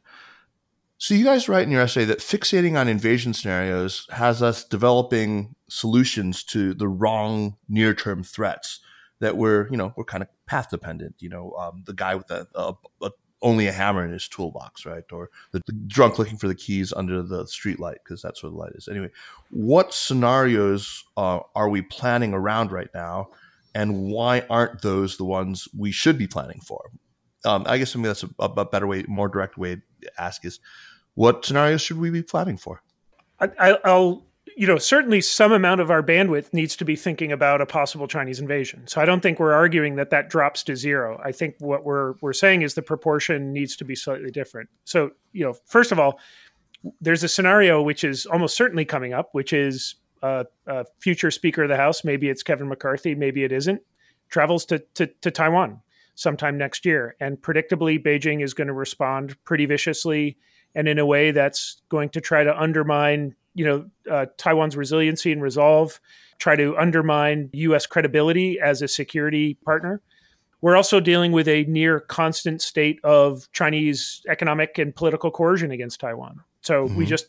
So 0.97 1.13
you 1.13 1.25
guys 1.25 1.49
write 1.49 1.63
in 1.63 1.71
your 1.71 1.81
essay 1.81 2.05
that 2.05 2.19
fixating 2.19 2.79
on 2.79 2.87
invasion 2.87 3.33
scenarios 3.33 4.07
has 4.11 4.41
us 4.41 4.63
developing 4.63 5.53
solutions 5.67 6.45
to 6.45 6.73
the 6.73 6.87
wrong 6.87 7.57
near-term 7.67 8.23
threats 8.23 8.79
that 9.19 9.35
we're, 9.35 9.67
you 9.69 9.75
know, 9.75 9.93
we're 9.97 10.05
kind 10.05 10.23
of 10.23 10.29
path 10.45 10.69
dependent. 10.69 11.15
You 11.19 11.27
know, 11.27 11.51
um, 11.59 11.83
the 11.85 11.93
guy 11.93 12.15
with 12.15 12.31
uh, 12.31 12.45
a, 12.55 12.61
a, 12.61 13.05
a, 13.07 13.11
only 13.45 13.67
a 13.67 13.71
hammer 13.71 14.03
in 14.03 14.11
his 14.11 14.27
toolbox, 14.27 14.87
right? 14.87 15.03
Or 15.11 15.29
the, 15.51 15.61
the 15.67 15.71
drunk 15.71 16.17
looking 16.17 16.35
for 16.35 16.47
the 16.47 16.55
keys 16.55 16.91
under 16.91 17.21
the 17.21 17.45
street 17.45 17.79
light 17.79 17.99
because 18.03 18.19
that's 18.19 18.41
where 18.41 18.49
the 18.49 18.57
light 18.57 18.71
is. 18.73 18.87
Anyway, 18.87 19.11
what 19.51 19.93
scenarios 19.93 21.05
uh, 21.15 21.39
are 21.53 21.69
we 21.69 21.83
planning 21.83 22.33
around 22.33 22.71
right 22.71 22.89
now, 22.93 23.29
and 23.75 24.09
why 24.11 24.41
aren't 24.49 24.81
those 24.81 25.17
the 25.17 25.25
ones 25.25 25.67
we 25.77 25.91
should 25.91 26.17
be 26.17 26.25
planning 26.25 26.59
for? 26.59 26.89
Um, 27.45 27.65
I 27.67 27.77
guess 27.77 27.95
mean 27.95 28.05
that's 28.05 28.23
a, 28.23 28.29
a, 28.39 28.65
better 28.65 28.87
way, 28.87 29.05
more 29.07 29.29
direct 29.29 29.59
way 29.59 29.75
to 29.75 30.11
ask 30.17 30.43
is, 30.43 30.59
what 31.13 31.45
scenarios 31.45 31.83
should 31.83 31.99
we 31.99 32.09
be 32.09 32.23
planning 32.23 32.57
for? 32.57 32.81
I, 33.39 33.77
I'll, 33.85 34.25
you 34.55 34.67
know, 34.67 34.77
certainly 34.77 35.21
some 35.21 35.51
amount 35.51 35.81
of 35.81 35.91
our 35.91 36.01
bandwidth 36.01 36.53
needs 36.53 36.75
to 36.77 36.85
be 36.85 36.95
thinking 36.95 37.31
about 37.31 37.61
a 37.61 37.65
possible 37.65 38.07
Chinese 38.07 38.39
invasion. 38.39 38.87
So 38.87 39.01
I 39.01 39.05
don't 39.05 39.21
think 39.21 39.39
we're 39.39 39.53
arguing 39.53 39.95
that 39.95 40.11
that 40.11 40.29
drops 40.29 40.63
to 40.63 40.75
zero. 40.75 41.19
I 41.23 41.31
think 41.31 41.55
what 41.59 41.83
we're 41.83 42.13
we're 42.21 42.33
saying 42.33 42.61
is 42.61 42.73
the 42.73 42.81
proportion 42.81 43.51
needs 43.51 43.75
to 43.77 43.85
be 43.85 43.95
slightly 43.95 44.31
different. 44.31 44.69
So 44.85 45.11
you 45.33 45.43
know, 45.43 45.53
first 45.65 45.91
of 45.91 45.99
all, 45.99 46.19
there's 47.01 47.23
a 47.23 47.27
scenario 47.27 47.81
which 47.81 48.03
is 48.03 48.25
almost 48.25 48.55
certainly 48.55 48.85
coming 48.85 49.13
up, 49.13 49.29
which 49.33 49.51
is 49.51 49.95
a, 50.21 50.45
a 50.67 50.85
future 50.99 51.31
Speaker 51.31 51.63
of 51.63 51.69
the 51.69 51.77
House. 51.77 52.03
Maybe 52.03 52.29
it's 52.29 52.43
Kevin 52.43 52.67
McCarthy. 52.67 53.15
Maybe 53.15 53.43
it 53.43 53.51
isn't. 53.51 53.81
Travels 54.29 54.65
to, 54.65 54.79
to, 54.95 55.07
to 55.21 55.31
Taiwan 55.31 55.81
sometime 56.15 56.57
next 56.57 56.85
year. 56.85 57.15
And 57.19 57.41
predictably, 57.41 58.03
Beijing 58.03 58.43
is 58.43 58.53
going 58.53 58.67
to 58.67 58.73
respond 58.73 59.35
pretty 59.43 59.65
viciously 59.65 60.37
and 60.73 60.87
in 60.87 60.99
a 60.99 61.05
way 61.05 61.31
that's 61.31 61.81
going 61.89 62.09
to 62.09 62.21
try 62.21 62.43
to 62.43 62.59
undermine, 62.59 63.35
you 63.55 63.65
know, 63.65 63.89
uh, 64.11 64.27
Taiwan's 64.37 64.77
resiliency 64.77 65.31
and 65.31 65.41
resolve, 65.41 65.99
try 66.37 66.55
to 66.55 66.77
undermine 66.77 67.49
U.S. 67.53 67.87
credibility 67.87 68.59
as 68.59 68.81
a 68.81 68.87
security 68.87 69.55
partner. 69.65 70.01
We're 70.61 70.75
also 70.75 70.99
dealing 70.99 71.31
with 71.31 71.47
a 71.47 71.63
near 71.63 71.99
constant 71.99 72.61
state 72.61 72.99
of 73.03 73.51
Chinese 73.51 74.21
economic 74.29 74.77
and 74.77 74.95
political 74.95 75.31
coercion 75.31 75.71
against 75.71 75.99
Taiwan. 75.99 76.41
So 76.61 76.85
mm-hmm. 76.85 76.97
we 76.97 77.05
just, 77.05 77.27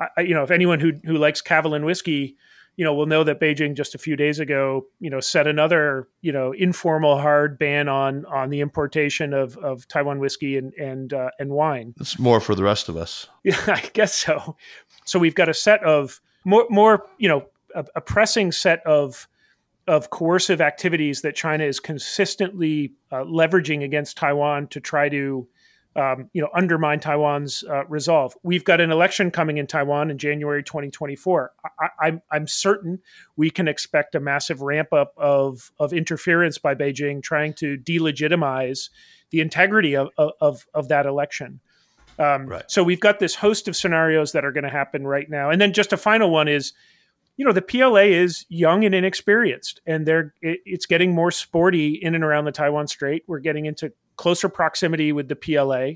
I, 0.00 0.22
you 0.22 0.34
know, 0.34 0.42
if 0.42 0.50
anyone 0.50 0.80
who 0.80 0.92
who 1.04 1.18
likes 1.18 1.42
Kavalan 1.42 1.84
whiskey 1.84 2.36
you 2.76 2.84
know, 2.84 2.92
we'll 2.92 3.06
know 3.06 3.22
that 3.24 3.40
Beijing 3.40 3.74
just 3.74 3.94
a 3.94 3.98
few 3.98 4.16
days 4.16 4.40
ago, 4.40 4.86
you 4.98 5.08
know, 5.08 5.20
set 5.20 5.46
another, 5.46 6.08
you 6.22 6.32
know, 6.32 6.52
informal 6.52 7.18
hard 7.18 7.58
ban 7.58 7.88
on 7.88 8.24
on 8.26 8.50
the 8.50 8.60
importation 8.60 9.32
of, 9.32 9.56
of 9.58 9.86
Taiwan 9.86 10.18
whiskey 10.18 10.56
and 10.56 10.72
and 10.74 11.12
uh, 11.12 11.30
and 11.38 11.50
wine. 11.50 11.94
It's 12.00 12.18
more 12.18 12.40
for 12.40 12.54
the 12.54 12.64
rest 12.64 12.88
of 12.88 12.96
us. 12.96 13.28
Yeah, 13.44 13.60
I 13.66 13.90
guess 13.92 14.14
so. 14.14 14.56
So 15.04 15.18
we've 15.18 15.34
got 15.34 15.48
a 15.48 15.54
set 15.54 15.82
of 15.84 16.20
more 16.44 16.66
more, 16.70 17.06
you 17.18 17.28
know, 17.28 17.46
a, 17.74 17.84
a 17.96 18.00
pressing 18.00 18.52
set 18.52 18.84
of 18.86 19.28
of 19.86 20.10
coercive 20.10 20.60
activities 20.60 21.20
that 21.22 21.34
China 21.36 21.64
is 21.64 21.78
consistently 21.78 22.94
uh, 23.12 23.24
leveraging 23.24 23.84
against 23.84 24.16
Taiwan 24.16 24.66
to 24.68 24.80
try 24.80 25.08
to 25.10 25.46
um, 25.96 26.28
you 26.32 26.42
know, 26.42 26.48
undermine 26.52 26.98
Taiwan's 26.98 27.62
uh, 27.70 27.84
resolve. 27.86 28.36
We've 28.42 28.64
got 28.64 28.80
an 28.80 28.90
election 28.90 29.30
coming 29.30 29.58
in 29.58 29.66
Taiwan 29.66 30.10
in 30.10 30.18
January 30.18 30.62
2024. 30.62 31.52
I, 32.00 32.08
am 32.08 32.22
I'm 32.32 32.46
certain 32.48 33.00
we 33.36 33.50
can 33.50 33.68
expect 33.68 34.16
a 34.16 34.20
massive 34.20 34.60
ramp 34.60 34.92
up 34.92 35.12
of 35.16 35.70
of 35.78 35.92
interference 35.92 36.58
by 36.58 36.74
Beijing, 36.74 37.22
trying 37.22 37.54
to 37.54 37.76
delegitimize 37.76 38.90
the 39.30 39.40
integrity 39.40 39.94
of 39.94 40.08
of, 40.18 40.66
of 40.74 40.88
that 40.88 41.06
election. 41.06 41.60
Um, 42.18 42.46
right. 42.46 42.64
So 42.68 42.82
we've 42.84 43.00
got 43.00 43.18
this 43.18 43.34
host 43.34 43.68
of 43.68 43.76
scenarios 43.76 44.32
that 44.32 44.44
are 44.44 44.52
going 44.52 44.64
to 44.64 44.70
happen 44.70 45.06
right 45.06 45.28
now, 45.28 45.50
and 45.50 45.60
then 45.60 45.72
just 45.72 45.92
a 45.92 45.96
final 45.96 46.30
one 46.30 46.48
is 46.48 46.72
you 47.36 47.44
know 47.44 47.52
the 47.52 47.62
PLA 47.62 48.02
is 48.02 48.46
young 48.48 48.84
and 48.84 48.94
inexperienced, 48.94 49.80
and 49.86 50.06
they're 50.06 50.34
it, 50.40 50.60
it's 50.64 50.86
getting 50.86 51.12
more 51.12 51.30
sporty 51.30 51.94
in 51.94 52.14
and 52.14 52.24
around 52.24 52.44
the 52.44 52.52
Taiwan 52.52 52.86
Strait. 52.86 53.24
We're 53.26 53.40
getting 53.40 53.66
into 53.66 53.92
closer 54.16 54.48
proximity 54.48 55.12
with 55.12 55.28
the 55.28 55.36
PLA. 55.36 55.94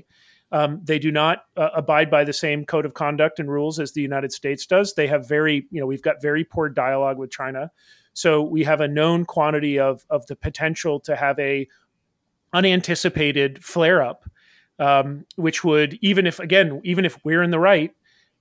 Um, 0.51 0.81
they 0.83 0.97
do 0.97 1.11
not 1.11 1.45
uh, 1.55 1.69
abide 1.75 2.09
by 2.09 2.23
the 2.23 2.33
same 2.33 2.65
code 2.65 2.85
of 2.85 2.95
conduct 2.95 3.39
and 3.39 3.51
rules 3.51 3.79
as 3.79 3.91
the 3.91 4.01
United 4.01 4.31
States 4.31 4.65
does. 4.65 4.95
They 4.95 5.05
have 5.07 5.27
very, 5.27 5.67
you 5.69 5.79
know, 5.79 5.85
we've 5.85 6.01
got 6.01 6.21
very 6.21 6.43
poor 6.43 6.69
dialogue 6.69 7.19
with 7.19 7.29
China. 7.29 7.71
So 8.13 8.41
we 8.41 8.63
have 8.63 8.81
a 8.81 8.87
known 8.87 9.25
quantity 9.25 9.79
of 9.79 10.05
of 10.09 10.25
the 10.25 10.35
potential 10.35 10.99
to 11.01 11.15
have 11.15 11.37
a 11.39 11.67
unanticipated 12.51 13.63
flare 13.63 14.01
up, 14.01 14.25
um, 14.79 15.25
which 15.35 15.63
would 15.63 15.97
even 16.01 16.25
if 16.25 16.39
again 16.39 16.81
even 16.83 17.05
if 17.05 17.23
we're 17.23 17.43
in 17.43 17.51
the 17.51 17.59
right, 17.59 17.93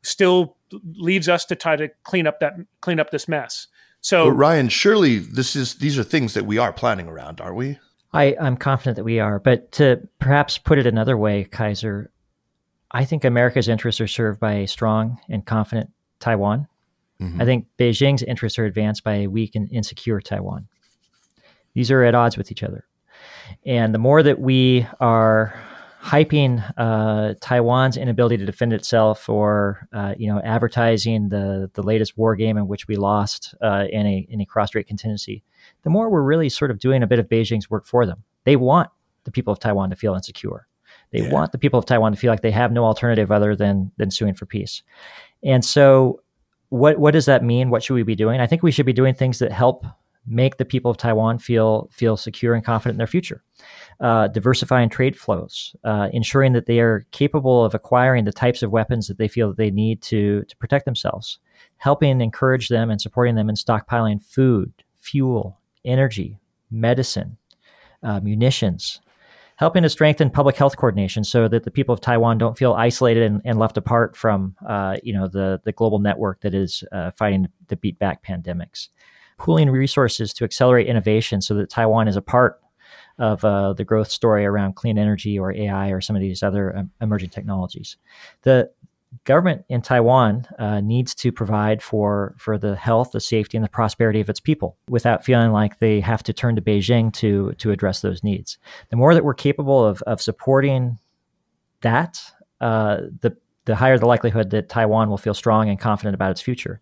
still 0.03 0.57
leaves 0.97 1.29
us 1.29 1.45
to 1.47 1.57
try 1.57 1.77
to 1.77 1.89
clean 2.05 2.27
up 2.27 2.41
that 2.41 2.55
clean 2.81 3.01
up 3.01 3.11
this 3.11 3.29
mess. 3.29 3.67
So 4.01 4.27
but 4.27 4.33
Ryan, 4.33 4.69
surely 4.69 5.19
this 5.19 5.57
is 5.57 5.77
these 5.77 5.99
are 5.99 6.05
things 6.05 6.35
that 6.35 6.47
we 6.47 6.59
are 6.59 6.73
planning 6.73 7.09
around, 7.09 7.41
aren't 7.41 7.57
we? 7.57 7.79
I, 8.13 8.37
I'm 8.41 8.57
confident 8.57 8.97
that 8.97 9.05
we 9.05 9.21
are. 9.21 9.39
But 9.39 9.71
to 9.73 10.09
perhaps 10.19 10.57
put 10.57 10.79
it 10.79 10.87
another 10.87 11.17
way, 11.17 11.45
Kaiser, 11.45 12.11
I 12.91 13.05
think 13.05 13.25
America's 13.25 13.69
interests 13.69 14.01
are 14.01 14.09
served 14.09 14.41
by 14.41 14.55
a 14.55 14.67
strong 14.67 15.19
and 15.29 15.45
confident 15.45 15.91
Taiwan. 16.21 16.69
Mm-hmm. 17.21 17.43
I 17.43 17.45
think 17.45 17.67
Beijing's 17.79 18.23
interests 18.23 18.59
are 18.59 18.65
advanced 18.65 19.05
by 19.05 19.17
a 19.17 19.27
weak 19.27 19.55
and 19.55 19.71
insecure 19.71 20.21
Taiwan. 20.21 20.69
These 21.75 21.91
are 21.91 22.03
at 22.03 22.15
odds 22.15 22.37
with 22.37 22.51
each 22.51 22.63
other. 22.63 22.87
And 23.67 23.95
the 23.95 23.99
more 23.99 24.23
that 24.23 24.41
we 24.41 24.87
are 25.01 25.55
hyping 26.03 26.63
uh, 26.77 27.35
Taiwan's 27.41 27.97
inability 27.97 28.37
to 28.37 28.47
defend 28.47 28.73
itself, 28.73 29.29
or 29.29 29.89
uh, 29.93 30.15
you 30.17 30.33
know, 30.33 30.41
advertising 30.41 31.29
the 31.29 31.71
the 31.75 31.83
latest 31.83 32.17
war 32.17 32.37
game 32.37 32.57
in 32.57 32.69
which 32.69 32.89
we 32.89 32.97
lost 32.97 33.55
uh, 33.63 33.85
in 33.91 34.07
a 34.07 34.27
in 34.29 34.41
a 34.41 34.47
cross 34.47 34.69
strait 34.69 34.87
contingency, 34.87 35.43
the 35.83 35.91
more 35.91 36.11
we're 36.11 36.23
really 36.23 36.49
sort 36.49 36.71
of 36.71 36.79
doing 36.79 37.03
a 37.03 37.07
bit 37.07 37.19
of 37.19 37.29
Beijing's 37.29 37.69
work 37.71 37.87
for 37.87 38.07
them. 38.07 38.23
They 38.45 38.57
want 38.57 38.91
the 39.25 39.31
people 39.31 39.53
of 39.53 39.59
Taiwan 39.59 39.91
to 39.91 39.97
feel 39.97 40.15
insecure. 40.15 40.67
They 41.11 41.23
yeah. 41.23 41.33
want 41.33 41.53
the 41.53 41.59
people 41.59 41.79
of 41.79 41.87
Taiwan 41.87 42.13
to 42.13 42.19
feel 42.19 42.31
like 42.31 42.43
they 42.43 42.51
have 42.51 42.73
no 42.73 42.85
alternative 42.85 43.31
other 43.31 43.57
than 43.57 43.91
than 43.97 44.11
suing 44.11 44.35
for 44.35 44.47
peace. 44.47 44.83
And 45.43 45.65
so, 45.65 46.23
what 46.69 46.99
what 46.99 47.13
does 47.13 47.27
that 47.27 47.43
mean? 47.43 47.71
What 47.71 47.83
should 47.83 47.95
we 47.95 48.03
be 48.03 48.15
doing? 48.15 48.41
I 48.41 48.47
think 48.47 48.63
we 48.63 48.71
should 48.71 48.87
be 48.87 48.93
doing 48.93 49.15
things 49.15 49.39
that 49.39 49.53
help 49.53 49.85
make 50.29 50.57
the 50.57 50.65
people 50.65 50.91
of 50.91 50.97
Taiwan 50.97 51.39
feel 51.39 51.89
feel 51.93 52.17
secure 52.17 52.55
and 52.55 52.65
confident 52.65 52.95
in 52.95 52.99
their 52.99 53.07
future. 53.07 53.43
Uh, 54.01 54.29
diversifying 54.29 54.89
trade 54.89 55.17
flows, 55.19 55.75
uh, 55.85 56.09
ensuring 56.13 56.53
that 56.53 56.67
they 56.67 56.81
are 56.81 57.07
capable 57.11 57.65
of 57.65 57.75
acquiring 57.75 58.25
the 58.25 58.33
types 58.33 58.63
of 58.63 58.71
weapons 58.71 59.09
that 59.09 59.19
they 59.19 59.29
feel 59.29 59.49
that 59.49 59.57
they 59.57 59.71
need 59.71 60.01
to 60.03 60.45
to 60.45 60.57
protect 60.57 60.85
themselves, 60.85 61.39
helping 61.79 62.21
encourage 62.21 62.69
them 62.69 62.91
and 62.91 63.01
supporting 63.01 63.35
them 63.35 63.49
in 63.49 63.57
stockpiling 63.57 64.23
food, 64.23 64.73
fuel, 65.01 65.59
energy, 65.85 66.39
medicine, 66.71 67.37
uh, 68.03 68.21
munitions. 68.21 69.01
Helping 69.57 69.83
to 69.83 69.89
strengthen 69.89 70.31
public 70.31 70.55
health 70.55 70.77
coordination 70.77 71.25
so 71.25 71.49
that 71.49 71.65
the 71.65 71.71
people 71.73 71.93
of 71.93 72.01
Taiwan 72.01 72.39
don't 72.39 72.57
feel 72.57 72.75
isolated 72.75 73.25
and, 73.25 73.43
and 73.45 73.59
left 73.59 73.77
apart 73.77 74.17
from, 74.17 74.55
uh, 74.65 74.99
you 75.03 75.13
know, 75.13 75.27
the 75.27 75.61
the 75.65 75.73
global 75.73 75.99
network 75.99 76.43
that 76.43 76.55
is 76.55 76.85
uh, 76.93 77.11
fighting 77.11 77.49
to 77.67 77.77
beat 77.77 77.99
back 77.99 78.25
pandemics 78.25 78.87
pooling 79.39 79.71
resources 79.71 80.35
to 80.35 80.45
accelerate 80.45 80.87
innovation 80.87 81.41
so 81.41 81.55
that 81.55 81.71
Taiwan 81.71 82.09
is 82.09 82.17
a 82.17 82.23
part 82.23 82.61
of 83.19 83.45
uh, 83.45 83.73
the 83.73 83.85
growth 83.85 84.11
story 84.11 84.45
around 84.45 84.77
clean 84.77 84.99
energy 84.99 85.39
or 85.39 85.53
AI 85.53 85.91
or 85.91 86.01
some 86.01 86.15
of 86.15 86.23
these 86.23 86.43
other 86.43 86.77
um, 86.77 86.91
emerging 87.01 87.31
technologies. 87.31 87.97
The 88.43 88.71
government 89.25 89.65
in 89.69 89.83
Taiwan 89.83 90.47
uh, 90.59 90.81
needs 90.81 91.15
to 91.17 91.33
provide 91.33 91.83
for 91.83 92.35
for 92.39 92.59
the 92.59 92.77
health, 92.77 93.13
the 93.13 93.21
safety, 93.21 93.57
and 93.57 93.65
the 93.65 93.71
prosperity 93.71 94.21
of 94.21 94.29
its 94.29 94.41
people 94.41 94.77
without 94.89 95.25
feeling 95.25 95.51
like 95.51 95.79
they 95.79 96.01
have 96.01 96.23
to 96.25 96.33
turn 96.33 96.57
to 96.57 96.63
Beijing 96.63 97.13
to 97.15 97.53
to 97.59 97.71
address 97.71 98.01
those 98.01 98.23
needs. 98.23 98.59
The 98.91 98.97
more 98.97 99.15
that 99.15 99.25
we're 99.25 99.35
capable 99.35 99.85
of 99.85 100.03
of 100.03 100.21
supporting 100.21 100.99
that, 101.81 102.21
uh, 102.61 102.99
the 103.21 103.37
the 103.65 103.77
higher 103.77 103.99
the 103.99 104.07
likelihood 104.07 104.51
that 104.51 104.69
Taiwan 104.69 105.11
will 105.11 105.19
feel 105.19 105.35
strong 105.35 105.69
and 105.69 105.79
confident 105.79 106.15
about 106.15 106.31
its 106.31 106.41
future. 106.41 106.81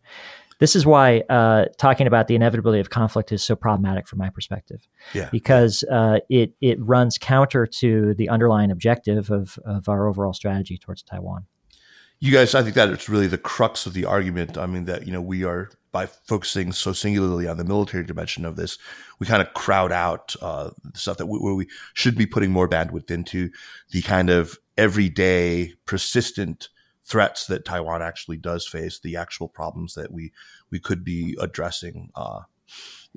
This 0.59 0.75
is 0.75 0.87
why 0.87 1.23
uh, 1.29 1.67
talking 1.79 2.07
about 2.07 2.29
the 2.29 2.35
inevitability 2.35 2.81
of 2.81 2.91
conflict 2.91 3.31
is 3.31 3.45
so 3.45 3.55
problematic 3.55 4.09
from 4.09 4.19
my 4.19 4.31
perspective. 4.31 4.87
Yeah. 5.13 5.29
Because 5.31 5.85
uh, 5.91 6.21
it 6.31 6.53
it 6.61 6.79
runs 6.81 7.19
counter 7.19 7.67
to 7.67 8.15
the 8.15 8.29
underlying 8.29 8.71
objective 8.71 9.31
of 9.31 9.59
of 9.65 9.89
our 9.89 10.09
overall 10.09 10.33
strategy 10.33 10.79
towards 10.79 11.03
Taiwan. 11.03 11.47
You 12.19 12.33
guys, 12.33 12.55
I 12.55 12.63
think 12.63 12.75
that 12.77 12.89
it's 12.89 13.11
really 13.11 13.27
the 13.27 13.37
crux 13.37 13.85
of 13.85 13.93
the 13.93 14.07
argument. 14.07 14.57
I 14.57 14.67
mean 14.67 14.87
that 14.87 15.07
you 15.07 15.13
know 15.13 15.21
we 15.21 15.45
are 15.45 15.71
by 15.93 16.05
focusing 16.05 16.73
so 16.73 16.93
singularly 16.93 17.49
on 17.49 17.57
the 17.57 17.65
military 17.65 18.05
dimension 18.05 18.45
of 18.45 18.57
this, 18.57 18.77
we 19.19 19.27
kind 19.27 19.41
of 19.41 19.55
crowd 19.55 19.93
out 19.93 20.37
uh, 20.43 20.69
stuff 20.95 21.17
that 21.17 21.25
we, 21.25 21.39
where 21.39 21.55
we 21.55 21.67
should 21.95 22.19
be 22.19 22.27
putting 22.27 22.51
more 22.51 22.69
bandwidth 22.69 23.11
into 23.11 23.49
the 23.93 24.03
kind 24.03 24.29
of 24.29 24.59
everyday, 24.77 25.73
persistent 25.87 26.69
threats 27.07 27.47
that 27.47 27.65
Taiwan 27.65 28.03
actually 28.03 28.37
does 28.37 28.67
face, 28.67 28.99
the 28.99 29.17
actual 29.17 29.49
problems 29.49 29.95
that 29.95 30.13
we 30.13 30.33
we 30.71 30.81
could 30.81 31.05
be 31.05 31.37
addressing. 31.41 32.11
Uh, 32.15 32.41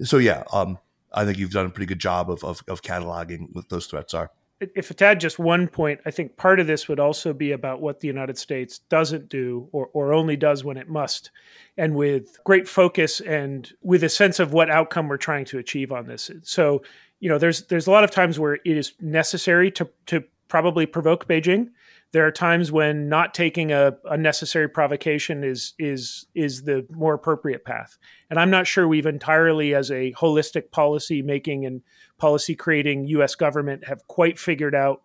so 0.03 0.17
yeah, 0.17 0.43
um, 0.53 0.77
I 1.11 1.25
think 1.25 1.37
you've 1.37 1.51
done 1.51 1.65
a 1.65 1.69
pretty 1.69 1.87
good 1.87 1.99
job 1.99 2.29
of, 2.29 2.43
of, 2.43 2.63
of 2.67 2.81
cataloging 2.83 3.47
what 3.53 3.69
those 3.69 3.87
threats 3.87 4.13
are. 4.13 4.31
If 4.61 4.93
to 4.95 5.05
add 5.05 5.21
just 5.21 5.39
one 5.39 5.69
point, 5.69 6.01
I 6.05 6.11
think 6.11 6.35
part 6.35 6.59
of 6.59 6.67
this 6.67 6.89
would 6.89 6.99
also 6.99 7.31
be 7.33 7.53
about 7.53 7.79
what 7.79 8.01
the 8.01 8.07
United 8.07 8.37
States 8.37 8.79
doesn't 8.89 9.29
do 9.29 9.69
or, 9.71 9.89
or 9.93 10.13
only 10.13 10.35
does 10.35 10.65
when 10.65 10.75
it 10.75 10.89
must, 10.89 11.31
and 11.77 11.95
with 11.95 12.37
great 12.43 12.67
focus 12.67 13.21
and 13.21 13.71
with 13.81 14.03
a 14.03 14.09
sense 14.09 14.37
of 14.37 14.51
what 14.51 14.69
outcome 14.69 15.07
we're 15.07 15.15
trying 15.15 15.45
to 15.45 15.59
achieve 15.59 15.93
on 15.93 16.07
this. 16.07 16.29
So, 16.43 16.83
you 17.21 17.29
know, 17.29 17.37
there's 17.37 17.67
there's 17.67 17.87
a 17.87 17.91
lot 17.91 18.03
of 18.03 18.11
times 18.11 18.37
where 18.37 18.55
it 18.55 18.61
is 18.65 18.93
necessary 18.99 19.71
to 19.71 19.89
to 20.07 20.25
probably 20.49 20.85
provoke 20.85 21.25
Beijing 21.25 21.69
there 22.11 22.25
are 22.25 22.31
times 22.31 22.71
when 22.71 23.07
not 23.07 23.33
taking 23.33 23.71
a 23.71 23.93
unnecessary 24.05 24.67
provocation 24.67 25.43
is 25.43 25.73
is 25.77 26.25
is 26.33 26.63
the 26.63 26.85
more 26.89 27.13
appropriate 27.13 27.65
path. 27.65 27.97
And 28.29 28.39
I'm 28.39 28.49
not 28.49 28.67
sure 28.67 28.87
we've 28.87 29.05
entirely, 29.05 29.75
as 29.75 29.91
a 29.91 30.13
holistic 30.13 30.71
policy 30.71 31.21
making 31.21 31.65
and 31.65 31.81
policy 32.17 32.55
creating 32.55 33.07
U.S. 33.07 33.35
government, 33.35 33.87
have 33.87 34.07
quite 34.07 34.39
figured 34.39 34.75
out 34.75 35.01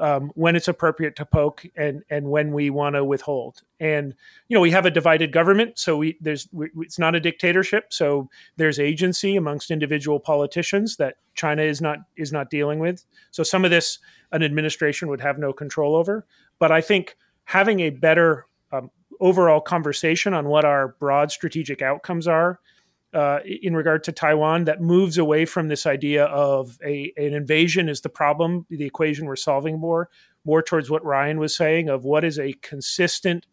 um, 0.00 0.30
when 0.34 0.56
it's 0.56 0.68
appropriate 0.68 1.16
to 1.16 1.24
poke 1.24 1.66
and 1.76 2.02
and 2.10 2.28
when 2.28 2.52
we 2.52 2.70
want 2.70 2.94
to 2.94 3.04
withhold. 3.04 3.62
And 3.80 4.14
you 4.48 4.54
know, 4.56 4.60
we 4.60 4.70
have 4.70 4.86
a 4.86 4.90
divided 4.90 5.32
government, 5.32 5.78
so 5.78 5.96
we 5.96 6.16
there's 6.20 6.48
we, 6.52 6.70
it's 6.78 6.98
not 6.98 7.14
a 7.14 7.20
dictatorship. 7.20 7.92
So 7.92 8.28
there's 8.56 8.78
agency 8.78 9.36
amongst 9.36 9.70
individual 9.70 10.20
politicians 10.20 10.96
that 10.96 11.16
China 11.34 11.62
is 11.62 11.80
not 11.80 11.98
is 12.16 12.32
not 12.32 12.50
dealing 12.50 12.78
with. 12.78 13.04
So 13.30 13.42
some 13.42 13.64
of 13.64 13.70
this 13.70 13.98
an 14.32 14.42
administration 14.42 15.08
would 15.08 15.20
have 15.20 15.38
no 15.38 15.52
control 15.52 15.96
over. 15.96 16.26
But 16.58 16.72
I 16.72 16.80
think 16.80 17.16
having 17.44 17.80
a 17.80 17.90
better 17.90 18.46
um, 18.72 18.90
overall 19.20 19.60
conversation 19.60 20.34
on 20.34 20.48
what 20.48 20.64
our 20.64 20.88
broad 20.98 21.30
strategic 21.30 21.82
outcomes 21.82 22.28
are 22.28 22.60
uh, 23.14 23.38
in 23.44 23.74
regard 23.74 24.04
to 24.04 24.12
Taiwan 24.12 24.64
that 24.64 24.80
moves 24.80 25.18
away 25.18 25.44
from 25.44 25.68
this 25.68 25.86
idea 25.86 26.24
of 26.26 26.78
a, 26.84 27.12
an 27.16 27.34
invasion 27.34 27.88
is 27.88 28.02
the 28.02 28.08
problem, 28.08 28.66
the 28.68 28.84
equation 28.84 29.26
we're 29.26 29.36
solving 29.36 29.78
more, 29.78 30.10
more 30.44 30.62
towards 30.62 30.90
what 30.90 31.04
Ryan 31.04 31.38
was 31.38 31.56
saying 31.56 31.88
of 31.88 32.04
what 32.04 32.24
is 32.24 32.38
a 32.38 32.52
consistent, 32.60 33.46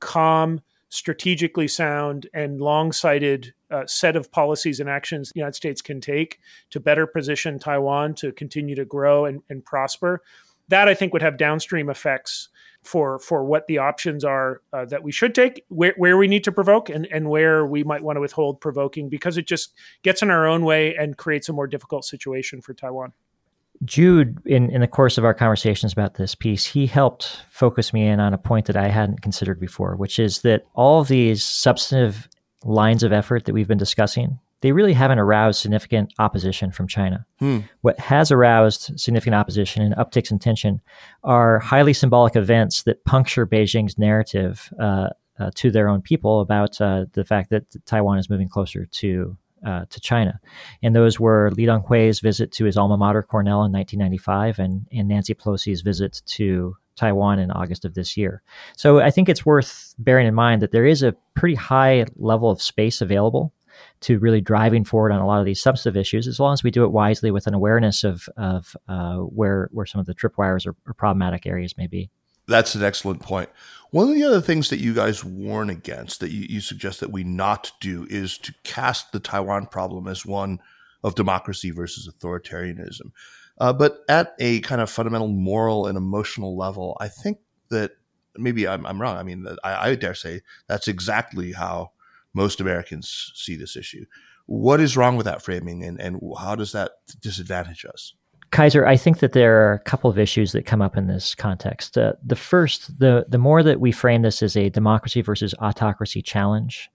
calm, 0.00 0.60
strategically 0.90 1.68
sound 1.68 2.26
and 2.32 2.60
long-sighted 2.60 3.52
uh, 3.70 3.86
set 3.86 4.16
of 4.16 4.30
policies 4.30 4.80
and 4.80 4.88
actions 4.88 5.30
the 5.30 5.40
United 5.40 5.54
States 5.54 5.82
can 5.82 6.00
take 6.00 6.38
to 6.70 6.80
better 6.80 7.06
position 7.06 7.58
Taiwan 7.58 8.14
to 8.14 8.32
continue 8.32 8.74
to 8.74 8.86
grow 8.86 9.26
and, 9.26 9.42
and 9.50 9.64
prosper. 9.64 10.22
That 10.68 10.88
I 10.88 10.94
think 10.94 11.12
would 11.12 11.22
have 11.22 11.36
downstream 11.36 11.90
effects 11.90 12.48
for 12.82 13.18
for 13.18 13.44
what 13.44 13.66
the 13.66 13.78
options 13.78 14.24
are 14.24 14.62
uh, 14.72 14.84
that 14.86 15.02
we 15.02 15.12
should 15.12 15.34
take, 15.34 15.64
where, 15.68 15.94
where 15.96 16.16
we 16.16 16.28
need 16.28 16.44
to 16.44 16.52
provoke, 16.52 16.88
and, 16.88 17.06
and 17.12 17.28
where 17.28 17.66
we 17.66 17.84
might 17.84 18.02
want 18.02 18.16
to 18.16 18.20
withhold 18.20 18.60
provoking, 18.60 19.08
because 19.08 19.36
it 19.36 19.46
just 19.46 19.74
gets 20.02 20.22
in 20.22 20.30
our 20.30 20.46
own 20.46 20.64
way 20.64 20.94
and 20.96 21.16
creates 21.16 21.48
a 21.48 21.52
more 21.52 21.66
difficult 21.66 22.04
situation 22.04 22.60
for 22.60 22.74
Taiwan. 22.74 23.12
Jude, 23.84 24.38
in, 24.44 24.70
in 24.70 24.80
the 24.80 24.88
course 24.88 25.18
of 25.18 25.24
our 25.24 25.34
conversations 25.34 25.92
about 25.92 26.14
this 26.14 26.34
piece, 26.34 26.66
he 26.66 26.86
helped 26.86 27.42
focus 27.48 27.92
me 27.92 28.06
in 28.06 28.18
on 28.18 28.34
a 28.34 28.38
point 28.38 28.66
that 28.66 28.76
I 28.76 28.88
hadn't 28.88 29.22
considered 29.22 29.60
before, 29.60 29.94
which 29.94 30.18
is 30.18 30.42
that 30.42 30.64
all 30.74 31.00
of 31.00 31.08
these 31.08 31.44
substantive 31.44 32.28
lines 32.64 33.04
of 33.04 33.12
effort 33.12 33.44
that 33.44 33.52
we've 33.52 33.68
been 33.68 33.78
discussing 33.78 34.40
they 34.60 34.72
really 34.72 34.92
haven't 34.92 35.18
aroused 35.18 35.60
significant 35.60 36.12
opposition 36.18 36.70
from 36.72 36.88
China. 36.88 37.24
Hmm. 37.38 37.60
What 37.82 37.98
has 38.00 38.32
aroused 38.32 38.98
significant 38.98 39.36
opposition 39.36 39.82
and 39.82 39.94
upticks 39.94 40.30
in 40.30 40.38
tension 40.38 40.80
are 41.22 41.60
highly 41.60 41.92
symbolic 41.92 42.34
events 42.34 42.82
that 42.82 43.04
puncture 43.04 43.46
Beijing's 43.46 43.98
narrative 43.98 44.72
uh, 44.80 45.10
uh, 45.38 45.50
to 45.54 45.70
their 45.70 45.88
own 45.88 46.02
people 46.02 46.40
about 46.40 46.80
uh, 46.80 47.06
the 47.12 47.24
fact 47.24 47.50
that 47.50 47.64
Taiwan 47.86 48.18
is 48.18 48.28
moving 48.28 48.48
closer 48.48 48.86
to 48.86 49.36
uh, 49.66 49.84
to 49.90 50.00
China. 50.00 50.38
And 50.84 50.94
those 50.94 51.18
were 51.18 51.50
Lee 51.50 51.66
Teng-hui's 51.66 52.20
visit 52.20 52.52
to 52.52 52.64
his 52.64 52.76
alma 52.76 52.96
mater, 52.96 53.24
Cornell, 53.24 53.64
in 53.64 53.72
1995, 53.72 54.60
and, 54.60 54.86
and 54.92 55.08
Nancy 55.08 55.34
Pelosi's 55.34 55.80
visit 55.80 56.22
to 56.26 56.76
Taiwan 56.94 57.38
in 57.38 57.50
August 57.50 57.84
of 57.84 57.94
this 57.94 58.16
year. 58.16 58.42
So 58.76 59.00
I 59.00 59.10
think 59.10 59.28
it's 59.28 59.46
worth 59.46 59.94
bearing 59.98 60.26
in 60.26 60.34
mind 60.34 60.62
that 60.62 60.70
there 60.70 60.86
is 60.86 61.02
a 61.02 61.14
pretty 61.34 61.54
high 61.54 62.06
level 62.16 62.50
of 62.50 62.62
space 62.62 63.00
available 63.00 63.52
to 64.00 64.18
really 64.18 64.40
driving 64.40 64.84
forward 64.84 65.12
on 65.12 65.20
a 65.20 65.26
lot 65.26 65.40
of 65.40 65.46
these 65.46 65.60
substantive 65.60 65.96
issues, 65.96 66.26
as 66.26 66.38
long 66.38 66.52
as 66.52 66.62
we 66.62 66.70
do 66.70 66.84
it 66.84 66.92
wisely 66.92 67.30
with 67.30 67.46
an 67.46 67.54
awareness 67.54 68.04
of, 68.04 68.28
of 68.36 68.76
uh, 68.88 69.16
where, 69.16 69.68
where 69.72 69.86
some 69.86 70.00
of 70.00 70.06
the 70.06 70.14
tripwires 70.14 70.66
or, 70.66 70.74
or 70.86 70.94
problematic 70.94 71.46
areas 71.46 71.76
may 71.76 71.86
be. 71.86 72.10
That's 72.46 72.74
an 72.74 72.82
excellent 72.82 73.20
point. 73.20 73.50
One 73.90 74.08
of 74.08 74.14
the 74.14 74.24
other 74.24 74.40
things 74.40 74.70
that 74.70 74.80
you 74.80 74.94
guys 74.94 75.24
warn 75.24 75.68
against, 75.68 76.20
that 76.20 76.30
you, 76.30 76.46
you, 76.48 76.60
suggest 76.60 77.00
that 77.00 77.12
we 77.12 77.24
not 77.24 77.70
do, 77.80 78.06
is 78.08 78.38
to 78.38 78.54
cast 78.64 79.12
the 79.12 79.20
Taiwan 79.20 79.66
problem 79.66 80.08
as 80.08 80.24
one 80.24 80.60
of 81.04 81.14
democracy 81.14 81.70
versus 81.70 82.08
authoritarianism. 82.08 83.12
Uh, 83.58 83.72
but 83.72 84.00
at 84.08 84.34
a 84.38 84.60
kind 84.60 84.80
of 84.80 84.88
fundamental 84.88 85.28
moral 85.28 85.86
and 85.86 85.98
emotional 85.98 86.56
level, 86.56 86.96
I 87.00 87.08
think 87.08 87.38
that 87.70 87.92
maybe 88.36 88.66
I'm, 88.66 88.86
I'm 88.86 89.00
wrong. 89.00 89.16
I 89.16 89.22
mean, 89.22 89.46
I, 89.64 89.90
I 89.90 89.94
dare 89.94 90.14
say 90.14 90.40
that's 90.68 90.88
exactly 90.88 91.52
how 91.52 91.92
most 92.34 92.60
Americans 92.60 93.32
see 93.34 93.56
this 93.56 93.76
issue. 93.76 94.04
What 94.46 94.80
is 94.80 94.96
wrong 94.96 95.16
with 95.16 95.26
that 95.26 95.42
framing, 95.42 95.84
and, 95.84 96.00
and 96.00 96.20
how 96.38 96.54
does 96.54 96.72
that 96.72 96.92
disadvantage 97.20 97.84
us? 97.84 98.14
Kaiser, 98.50 98.86
I 98.86 98.96
think 98.96 99.18
that 99.18 99.32
there 99.32 99.68
are 99.68 99.74
a 99.74 99.78
couple 99.80 100.08
of 100.08 100.18
issues 100.18 100.52
that 100.52 100.64
come 100.64 100.80
up 100.80 100.96
in 100.96 101.06
this 101.06 101.34
context. 101.34 101.98
Uh, 101.98 102.14
the 102.24 102.36
first, 102.36 102.98
the 102.98 103.26
the 103.28 103.36
more 103.36 103.62
that 103.62 103.80
we 103.80 103.92
frame 103.92 104.22
this 104.22 104.42
as 104.42 104.56
a 104.56 104.70
democracy 104.70 105.20
versus 105.20 105.54
autocracy 105.60 106.22
challenge, 106.22 106.88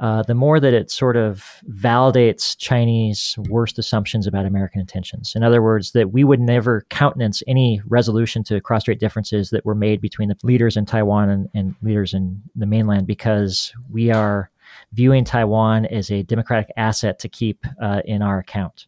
uh, 0.00 0.22
the 0.22 0.34
more 0.34 0.58
that 0.58 0.72
it 0.72 0.90
sort 0.90 1.16
of 1.16 1.62
validates 1.70 2.56
Chinese 2.58 3.36
worst 3.48 3.78
assumptions 3.78 4.26
about 4.26 4.46
American 4.46 4.80
intentions. 4.80 5.34
In 5.34 5.42
other 5.42 5.62
words, 5.62 5.92
that 5.92 6.10
we 6.10 6.24
would 6.24 6.40
never 6.40 6.86
countenance 6.88 7.42
any 7.46 7.82
resolution 7.86 8.42
to 8.44 8.60
cross 8.62 8.82
strait 8.82 8.98
differences 8.98 9.50
that 9.50 9.64
were 9.64 9.74
made 9.74 10.00
between 10.00 10.30
the 10.30 10.36
leaders 10.42 10.76
in 10.76 10.86
Taiwan 10.86 11.28
and, 11.28 11.48
and 11.54 11.74
leaders 11.82 12.14
in 12.14 12.42
the 12.56 12.66
mainland 12.66 13.06
because 13.06 13.74
we 13.90 14.10
are 14.10 14.50
viewing 14.92 15.24
Taiwan 15.24 15.86
as 15.86 16.10
a 16.10 16.22
democratic 16.22 16.70
asset 16.76 17.18
to 17.20 17.28
keep 17.28 17.64
uh, 17.80 18.02
in 18.04 18.22
our 18.22 18.38
account. 18.38 18.86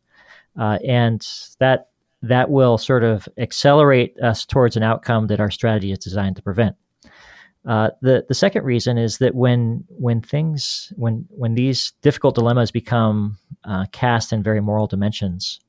Uh, 0.59 0.79
and 0.87 1.27
that 1.59 1.89
that 2.23 2.51
will 2.51 2.79
sort 2.79 3.03
of 3.03 3.29
accelerate 3.37 4.19
us 4.21 4.47
towards 4.47 4.77
an 4.77 4.83
outcome 4.83 5.27
that 5.27 5.41
our 5.41 5.51
strategy 5.51 5.91
is 5.91 5.99
designed 5.99 6.37
to 6.37 6.43
prevent. 6.43 6.77
Uh, 7.67 7.91
the 8.01 8.25
the 8.29 8.35
second 8.35 8.65
reason 8.65 8.99
is 8.99 9.19
that 9.19 9.35
when 9.35 9.85
when 9.89 10.21
things 10.21 10.93
when 10.97 11.27
when 11.31 11.55
these 11.55 11.93
difficult 12.03 12.35
dilemmas 12.35 12.71
become 12.71 13.39
uh, 13.65 13.87
cast 13.93 14.33
in 14.33 14.43
very 14.43 14.61
moral 14.61 14.89
dimensions, 14.89 15.61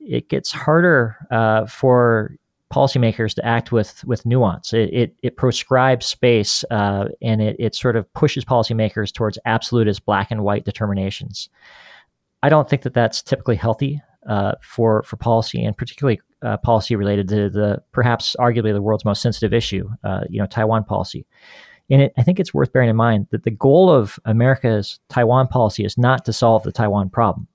it 0.00 0.28
gets 0.28 0.52
harder 0.52 1.16
uh, 1.30 1.64
for 1.66 2.36
policymakers 2.74 3.34
to 3.34 3.46
act 3.46 3.70
with 3.70 4.04
with 4.04 4.26
nuance. 4.26 4.72
It 4.72 4.90
it, 4.92 5.16
it 5.22 5.36
proscribes 5.36 6.06
space 6.06 6.64
uh, 6.70 7.06
and 7.22 7.40
it 7.40 7.56
it 7.58 7.74
sort 7.74 7.96
of 7.96 8.12
pushes 8.14 8.44
policymakers 8.44 9.12
towards 9.12 9.38
absolutist 9.44 10.04
black 10.04 10.30
and 10.30 10.42
white 10.42 10.64
determinations. 10.64 11.48
I 12.42 12.48
don't 12.48 12.68
think 12.68 12.82
that 12.82 12.94
that's 12.94 13.22
typically 13.22 13.56
healthy 13.56 14.02
uh, 14.28 14.52
for 14.60 15.02
for 15.04 15.16
policy, 15.16 15.64
and 15.64 15.76
particularly 15.76 16.20
uh, 16.42 16.56
policy 16.58 16.96
related 16.96 17.28
to 17.28 17.48
the 17.48 17.82
perhaps 17.92 18.36
arguably 18.38 18.72
the 18.72 18.82
world's 18.82 19.04
most 19.04 19.22
sensitive 19.22 19.54
issue, 19.54 19.88
uh, 20.02 20.22
you 20.28 20.40
know, 20.40 20.46
Taiwan 20.46 20.84
policy. 20.84 21.26
And 21.90 22.02
it, 22.02 22.12
I 22.16 22.22
think 22.22 22.40
it's 22.40 22.54
worth 22.54 22.72
bearing 22.72 22.90
in 22.90 22.96
mind 22.96 23.28
that 23.30 23.44
the 23.44 23.50
goal 23.50 23.90
of 23.90 24.18
America's 24.24 24.98
Taiwan 25.08 25.48
policy 25.48 25.84
is 25.84 25.96
not 25.96 26.24
to 26.24 26.32
solve 26.32 26.64
the 26.64 26.72
Taiwan 26.72 27.10
problem, 27.10 27.46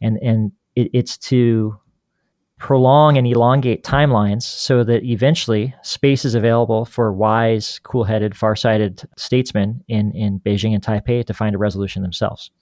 and 0.00 0.16
and 0.18 0.52
it, 0.76 0.90
it's 0.92 1.18
to 1.18 1.78
prolong 2.60 3.18
and 3.18 3.26
elongate 3.26 3.82
timelines 3.82 4.42
so 4.42 4.84
that 4.84 5.02
eventually 5.02 5.74
space 5.82 6.24
is 6.24 6.36
available 6.36 6.84
for 6.84 7.12
wise, 7.12 7.80
cool-headed, 7.82 8.36
far-sighted 8.36 9.02
statesmen 9.16 9.82
in 9.88 10.12
in 10.12 10.38
Beijing 10.40 10.74
and 10.74 10.82
Taipei 10.82 11.24
to 11.24 11.34
find 11.34 11.54
a 11.54 11.58
resolution 11.58 12.02
themselves 12.02 12.52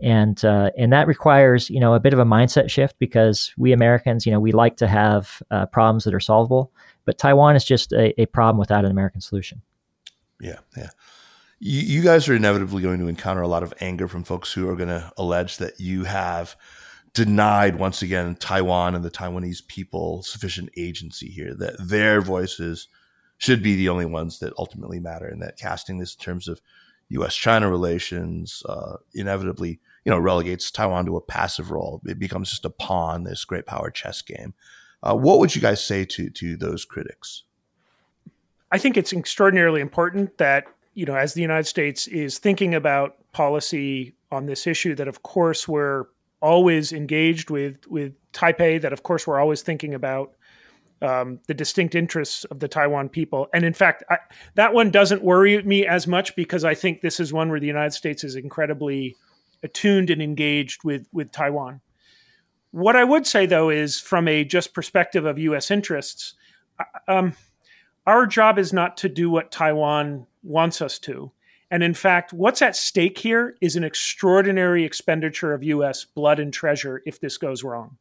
and 0.00 0.44
uh, 0.44 0.70
and 0.76 0.92
that 0.92 1.06
requires 1.06 1.68
you 1.70 1.80
know 1.80 1.94
a 1.94 2.00
bit 2.00 2.12
of 2.12 2.18
a 2.18 2.24
mindset 2.24 2.70
shift 2.70 2.98
because 2.98 3.52
we 3.56 3.72
Americans 3.72 4.26
you 4.26 4.32
know 4.32 4.40
we 4.40 4.52
like 4.52 4.76
to 4.76 4.86
have 4.86 5.42
uh, 5.50 5.66
problems 5.66 6.04
that 6.04 6.14
are 6.14 6.20
solvable, 6.20 6.72
but 7.04 7.18
Taiwan 7.18 7.56
is 7.56 7.64
just 7.64 7.92
a, 7.92 8.18
a, 8.20 8.26
problem 8.26 8.58
without 8.58 8.84
an 8.84 8.90
American 8.90 9.20
solution. 9.20 9.60
Yeah, 10.40 10.58
yeah. 10.76 10.90
You 11.60 12.02
guys 12.02 12.28
are 12.28 12.36
inevitably 12.36 12.82
going 12.82 13.00
to 13.00 13.08
encounter 13.08 13.42
a 13.42 13.48
lot 13.48 13.64
of 13.64 13.74
anger 13.80 14.06
from 14.06 14.22
folks 14.22 14.52
who 14.52 14.68
are 14.68 14.76
going 14.76 14.90
to 14.90 15.12
allege 15.16 15.56
that 15.56 15.80
you 15.80 16.04
have 16.04 16.54
denied 17.14 17.78
once 17.78 18.02
again 18.02 18.36
Taiwan 18.36 18.94
and 18.94 19.04
the 19.04 19.10
Taiwanese 19.10 19.66
people 19.66 20.22
sufficient 20.22 20.70
agency 20.76 21.28
here, 21.28 21.54
that 21.54 21.76
their 21.78 22.20
voices 22.20 22.88
should 23.38 23.62
be 23.62 23.76
the 23.76 23.88
only 23.88 24.06
ones 24.06 24.40
that 24.40 24.52
ultimately 24.58 24.98
matter, 24.98 25.26
and 25.26 25.42
that 25.42 25.58
casting 25.58 25.98
this 25.98 26.14
in 26.14 26.20
terms 26.20 26.48
of 26.48 26.60
U.S. 27.10 27.34
China 27.34 27.70
relations 27.70 28.62
uh, 28.68 28.96
inevitably 29.14 29.80
you 30.08 30.14
know, 30.14 30.18
relegates 30.18 30.70
Taiwan 30.70 31.04
to 31.04 31.16
a 31.18 31.20
passive 31.20 31.70
role. 31.70 32.00
It 32.06 32.18
becomes 32.18 32.48
just 32.48 32.64
a 32.64 32.70
pawn, 32.70 33.24
this 33.24 33.44
great 33.44 33.66
power 33.66 33.90
chess 33.90 34.22
game. 34.22 34.54
Uh, 35.02 35.14
what 35.14 35.38
would 35.38 35.54
you 35.54 35.60
guys 35.60 35.84
say 35.84 36.06
to 36.06 36.30
to 36.30 36.56
those 36.56 36.86
critics? 36.86 37.42
I 38.72 38.78
think 38.78 38.96
it's 38.96 39.12
extraordinarily 39.12 39.82
important 39.82 40.38
that 40.38 40.64
you 40.94 41.04
know, 41.04 41.14
as 41.14 41.34
the 41.34 41.42
United 41.42 41.66
States 41.66 42.06
is 42.06 42.38
thinking 42.38 42.74
about 42.74 43.16
policy 43.32 44.14
on 44.32 44.46
this 44.46 44.66
issue, 44.66 44.94
that 44.94 45.08
of 45.08 45.22
course 45.22 45.68
we're 45.68 46.06
always 46.40 46.92
engaged 46.92 47.50
with 47.50 47.86
with 47.88 48.14
Taipei. 48.32 48.80
That 48.80 48.92
of 48.92 49.02
course 49.02 49.26
we're 49.26 49.40
always 49.40 49.62
thinking 49.62 49.94
about 49.94 50.34
um, 51.02 51.40
the 51.46 51.54
distinct 51.54 51.94
interests 51.94 52.44
of 52.44 52.60
the 52.60 52.68
Taiwan 52.68 53.08
people. 53.08 53.48
And 53.54 53.64
in 53.64 53.72
fact, 53.72 54.02
I, 54.10 54.18
that 54.54 54.74
one 54.74 54.90
doesn't 54.90 55.22
worry 55.22 55.62
me 55.62 55.86
as 55.86 56.06
much 56.06 56.34
because 56.34 56.64
I 56.64 56.74
think 56.74 57.00
this 57.00 57.20
is 57.20 57.32
one 57.32 57.50
where 57.50 57.60
the 57.60 57.66
United 57.66 57.92
States 57.92 58.24
is 58.24 58.36
incredibly 58.36 59.16
attuned 59.62 60.10
and 60.10 60.22
engaged 60.22 60.84
with 60.84 61.06
with 61.12 61.32
Taiwan. 61.32 61.80
What 62.70 62.96
I 62.96 63.04
would 63.04 63.26
say 63.26 63.46
though 63.46 63.70
is 63.70 63.98
from 63.98 64.28
a 64.28 64.44
just 64.44 64.74
perspective 64.74 65.24
of 65.24 65.38
U.S. 65.38 65.70
interests, 65.70 66.34
uh, 66.78 66.84
um, 67.12 67.32
our 68.06 68.26
job 68.26 68.58
is 68.58 68.72
not 68.72 68.96
to 68.98 69.08
do 69.08 69.30
what 69.30 69.50
Taiwan 69.50 70.26
wants 70.42 70.80
us 70.80 70.98
to. 71.00 71.32
And 71.70 71.82
in 71.82 71.94
fact, 71.94 72.32
what's 72.32 72.62
at 72.62 72.76
stake 72.76 73.18
here 73.18 73.56
is 73.60 73.76
an 73.76 73.84
extraordinary 73.84 74.84
expenditure 74.84 75.52
of 75.52 75.62
U.S. 75.62 76.04
blood 76.04 76.40
and 76.40 76.52
treasure 76.52 77.02
if 77.04 77.20
this 77.20 77.36
goes 77.36 77.62
wrong. 77.62 77.98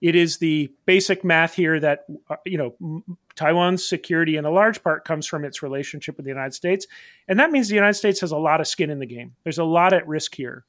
It 0.00 0.16
is 0.16 0.38
the 0.38 0.72
basic 0.84 1.22
math 1.24 1.54
here 1.54 1.78
that 1.78 2.06
uh, 2.28 2.36
you 2.44 2.58
know 2.58 3.04
Taiwan's 3.36 3.88
security 3.88 4.36
in 4.36 4.44
a 4.44 4.50
large 4.50 4.82
part 4.82 5.04
comes 5.04 5.26
from 5.26 5.44
its 5.44 5.62
relationship 5.62 6.16
with 6.16 6.24
the 6.24 6.30
United 6.30 6.54
States, 6.54 6.86
and 7.28 7.38
that 7.38 7.52
means 7.52 7.68
the 7.68 7.76
United 7.76 7.94
States 7.94 8.20
has 8.20 8.32
a 8.32 8.36
lot 8.36 8.60
of 8.60 8.66
skin 8.66 8.90
in 8.90 8.98
the 8.98 9.06
game. 9.06 9.34
There's 9.44 9.58
a 9.58 9.64
lot 9.64 9.92
at 9.92 10.08
risk 10.08 10.34
here. 10.34 10.64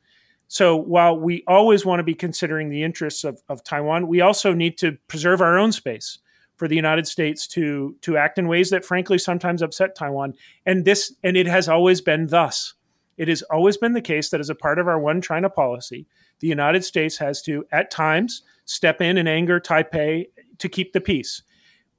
So 0.49 0.75
while 0.75 1.17
we 1.17 1.43
always 1.47 1.83
want 1.83 1.99
to 1.99 2.03
be 2.03 2.13
considering 2.13 2.69
the 2.69 2.83
interests 2.83 3.23
of, 3.23 3.41
of 3.49 3.63
Taiwan, 3.63 4.07
we 4.07 4.21
also 4.21 4.53
need 4.53 4.77
to 4.79 4.97
preserve 5.07 5.41
our 5.41 5.57
own 5.57 5.71
space 5.71 6.19
for 6.63 6.69
the 6.69 6.77
United 6.77 7.05
States 7.05 7.45
to 7.45 7.93
to 7.99 8.15
act 8.15 8.39
in 8.39 8.47
ways 8.47 8.69
that 8.69 8.85
frankly 8.85 9.17
sometimes 9.17 9.61
upset 9.61 9.97
Taiwan. 9.97 10.33
And 10.65 10.85
this 10.85 11.13
and 11.21 11.35
it 11.35 11.45
has 11.45 11.67
always 11.67 11.99
been 11.99 12.27
thus. 12.27 12.73
It 13.17 13.27
has 13.27 13.41
always 13.41 13.75
been 13.75 13.91
the 13.91 13.99
case 13.99 14.29
that 14.29 14.39
as 14.39 14.49
a 14.49 14.55
part 14.55 14.79
of 14.79 14.87
our 14.87 14.97
one 14.97 15.21
China 15.21 15.49
policy, 15.49 16.07
the 16.39 16.47
United 16.47 16.85
States 16.85 17.17
has 17.17 17.41
to 17.41 17.65
at 17.73 17.91
times 17.91 18.43
step 18.63 19.01
in 19.01 19.17
and 19.17 19.27
anger 19.27 19.59
Taipei 19.59 20.27
to 20.59 20.69
keep 20.69 20.93
the 20.93 21.01
peace. 21.01 21.43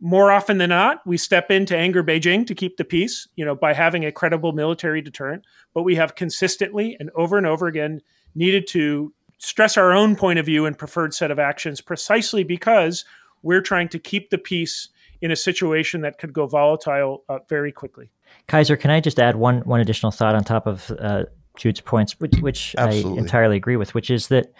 More 0.00 0.32
often 0.32 0.56
than 0.56 0.70
not, 0.70 1.06
we 1.06 1.18
step 1.18 1.50
in 1.50 1.66
to 1.66 1.76
anger 1.76 2.02
Beijing 2.02 2.46
to 2.46 2.54
keep 2.54 2.78
the 2.78 2.86
peace, 2.86 3.28
you 3.36 3.44
know, 3.44 3.54
by 3.54 3.74
having 3.74 4.06
a 4.06 4.12
credible 4.12 4.52
military 4.52 5.02
deterrent, 5.02 5.44
but 5.74 5.82
we 5.82 5.96
have 5.96 6.14
consistently 6.14 6.96
and 6.98 7.10
over 7.14 7.36
and 7.36 7.46
over 7.46 7.66
again 7.66 8.00
needed 8.34 8.66
to 8.68 9.12
stress 9.36 9.76
our 9.76 9.92
own 9.92 10.16
point 10.16 10.38
of 10.38 10.46
view 10.46 10.64
and 10.64 10.78
preferred 10.78 11.12
set 11.12 11.30
of 11.30 11.38
actions 11.38 11.82
precisely 11.82 12.44
because 12.44 13.04
we're 13.44 13.60
trying 13.60 13.88
to 13.90 13.98
keep 13.98 14.30
the 14.30 14.38
peace 14.38 14.88
in 15.20 15.30
a 15.30 15.36
situation 15.36 16.00
that 16.00 16.18
could 16.18 16.32
go 16.32 16.46
volatile 16.46 17.22
uh, 17.28 17.38
very 17.48 17.70
quickly. 17.70 18.10
Kaiser, 18.48 18.76
can 18.76 18.90
I 18.90 19.00
just 19.00 19.20
add 19.20 19.36
one 19.36 19.60
one 19.60 19.80
additional 19.80 20.10
thought 20.10 20.34
on 20.34 20.42
top 20.42 20.66
of 20.66 20.90
uh, 20.98 21.24
Jude's 21.56 21.80
points, 21.80 22.18
which, 22.18 22.36
which 22.40 22.74
I 22.76 22.90
entirely 22.92 23.56
agree 23.56 23.76
with, 23.76 23.94
which 23.94 24.10
is 24.10 24.28
that 24.28 24.52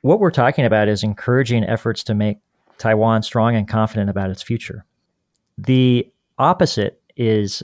what 0.00 0.18
we're 0.18 0.30
talking 0.30 0.64
about 0.64 0.88
is 0.88 1.02
encouraging 1.02 1.64
efforts 1.64 2.02
to 2.04 2.14
make 2.14 2.38
Taiwan 2.78 3.22
strong 3.22 3.54
and 3.54 3.68
confident 3.68 4.08
about 4.08 4.30
its 4.30 4.42
future. 4.42 4.84
The 5.58 6.10
opposite 6.38 7.00
is 7.16 7.62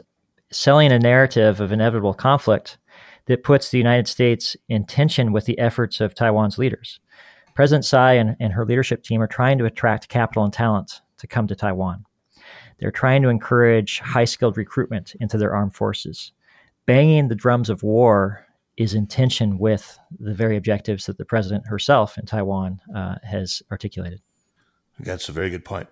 selling 0.51 0.93
a 0.93 0.99
narrative 0.99 1.61
of 1.61 1.73
inevitable 1.73 2.15
conflict 2.15 2.79
that 3.27 3.43
puts 3.43 3.71
the 3.71 3.79
United 3.79 4.09
States 4.09 4.57
in 4.69 4.87
tension 4.87 5.33
with 5.33 5.45
the 5.47 5.59
efforts 5.59 6.01
of 6.01 6.15
Taiwan's 6.15 6.59
leaders. 6.59 7.01
President 7.59 7.85
Tsai 7.85 8.13
and, 8.13 8.37
and 8.39 8.53
her 8.53 8.65
leadership 8.65 9.03
team 9.03 9.21
are 9.21 9.27
trying 9.27 9.59
to 9.59 9.65
attract 9.65 10.09
capital 10.09 10.45
and 10.45 10.53
talent 10.53 11.01
to 11.17 11.27
come 11.27 11.49
to 11.49 11.57
Taiwan. 11.57 12.05
They're 12.79 12.93
trying 12.93 13.21
to 13.23 13.31
encourage 13.31 13.99
high 13.99 14.27
skilled 14.27 14.57
recruitment 14.57 15.17
into 15.19 15.37
their 15.37 15.53
armed 15.53 15.75
forces. 15.75 16.31
Banging 16.87 17.27
the 17.27 17.35
drums 17.35 17.69
of 17.69 17.83
war 17.83 18.47
is 18.77 18.95
in 18.95 19.09
tension 19.09 19.59
with 19.59 19.99
the 20.21 20.35
very 20.35 20.57
objectives 20.57 21.07
that 21.07 21.19
the 21.19 21.25
president 21.25 21.67
herself 21.67 22.17
in 22.17 22.27
Taiwan 22.27 22.81
uh, 22.95 23.17
has 23.25 23.61
articulated. 23.73 24.21
That's 25.01 25.29
a 25.29 25.33
very 25.33 25.51
good 25.51 25.65
point. 25.65 25.89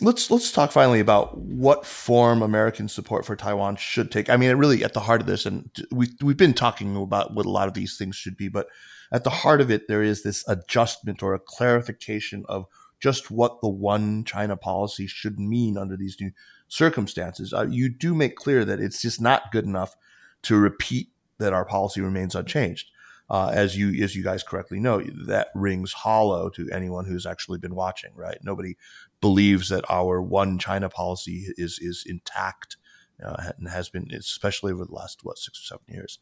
Let's 0.00 0.30
let's 0.30 0.52
talk 0.52 0.70
finally 0.70 1.00
about 1.00 1.36
what 1.38 1.84
form 1.84 2.40
American 2.40 2.86
support 2.86 3.26
for 3.26 3.34
Taiwan 3.34 3.74
should 3.76 4.12
take. 4.12 4.30
I 4.30 4.36
mean, 4.36 4.54
really 4.54 4.84
at 4.84 4.92
the 4.92 5.00
heart 5.00 5.20
of 5.20 5.26
this, 5.26 5.44
and 5.44 5.68
we 5.90 6.10
we've 6.22 6.36
been 6.36 6.54
talking 6.54 6.94
about 6.94 7.34
what 7.34 7.46
a 7.46 7.50
lot 7.50 7.66
of 7.66 7.74
these 7.74 7.96
things 7.96 8.14
should 8.14 8.36
be, 8.36 8.46
but 8.46 8.68
at 9.14 9.22
the 9.22 9.30
heart 9.30 9.60
of 9.60 9.70
it, 9.70 9.86
there 9.86 10.02
is 10.02 10.24
this 10.24 10.44
adjustment 10.48 11.22
or 11.22 11.34
a 11.34 11.38
clarification 11.38 12.44
of 12.48 12.66
just 12.98 13.30
what 13.30 13.60
the 13.60 13.68
one 13.68 14.24
China 14.24 14.56
policy 14.56 15.06
should 15.06 15.38
mean 15.38 15.78
under 15.78 15.96
these 15.96 16.20
new 16.20 16.32
circumstances. 16.66 17.52
Uh, 17.52 17.64
you 17.70 17.88
do 17.88 18.12
make 18.12 18.34
clear 18.34 18.64
that 18.64 18.80
it's 18.80 19.00
just 19.00 19.20
not 19.20 19.52
good 19.52 19.66
enough 19.66 19.94
to 20.42 20.56
repeat 20.56 21.10
that 21.38 21.52
our 21.52 21.64
policy 21.64 22.00
remains 22.00 22.34
unchanged. 22.34 22.90
Uh, 23.30 23.52
as 23.54 23.78
you 23.78 24.02
as 24.02 24.16
you 24.16 24.24
guys 24.24 24.42
correctly 24.42 24.80
know, 24.80 25.00
that 25.26 25.48
rings 25.54 25.92
hollow 25.92 26.50
to 26.50 26.68
anyone 26.72 27.06
who's 27.06 27.24
actually 27.24 27.58
been 27.58 27.76
watching. 27.76 28.10
Right? 28.16 28.38
Nobody 28.42 28.76
believes 29.20 29.68
that 29.68 29.84
our 29.88 30.20
one 30.20 30.58
China 30.58 30.88
policy 30.88 31.46
is 31.56 31.78
is 31.80 32.04
intact 32.04 32.78
uh, 33.24 33.52
and 33.56 33.68
has 33.68 33.88
been, 33.88 34.10
especially 34.12 34.72
over 34.72 34.84
the 34.84 34.92
last 34.92 35.20
what 35.22 35.38
six 35.38 35.60
or 35.60 35.62
seven 35.62 35.84
years. 35.88 36.18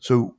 So, 0.00 0.36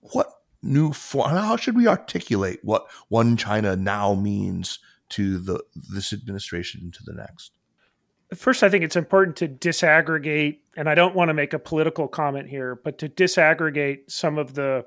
what 0.00 0.28
new 0.62 0.92
form? 0.92 1.30
How 1.30 1.56
should 1.56 1.76
we 1.76 1.86
articulate 1.86 2.60
what 2.62 2.86
one 3.08 3.36
China 3.36 3.76
now 3.76 4.14
means 4.14 4.78
to 5.10 5.38
the 5.38 5.62
this 5.74 6.12
administration 6.12 6.80
and 6.82 6.94
to 6.94 7.02
the 7.04 7.14
next? 7.14 7.52
First, 8.34 8.62
I 8.62 8.68
think 8.68 8.84
it's 8.84 8.96
important 8.96 9.36
to 9.38 9.48
disaggregate, 9.48 10.58
and 10.76 10.88
I 10.88 10.94
don't 10.94 11.16
want 11.16 11.30
to 11.30 11.34
make 11.34 11.52
a 11.52 11.58
political 11.58 12.06
comment 12.06 12.48
here, 12.48 12.80
but 12.84 12.96
to 12.98 13.08
disaggregate 13.08 14.08
some 14.08 14.38
of 14.38 14.54
the 14.54 14.84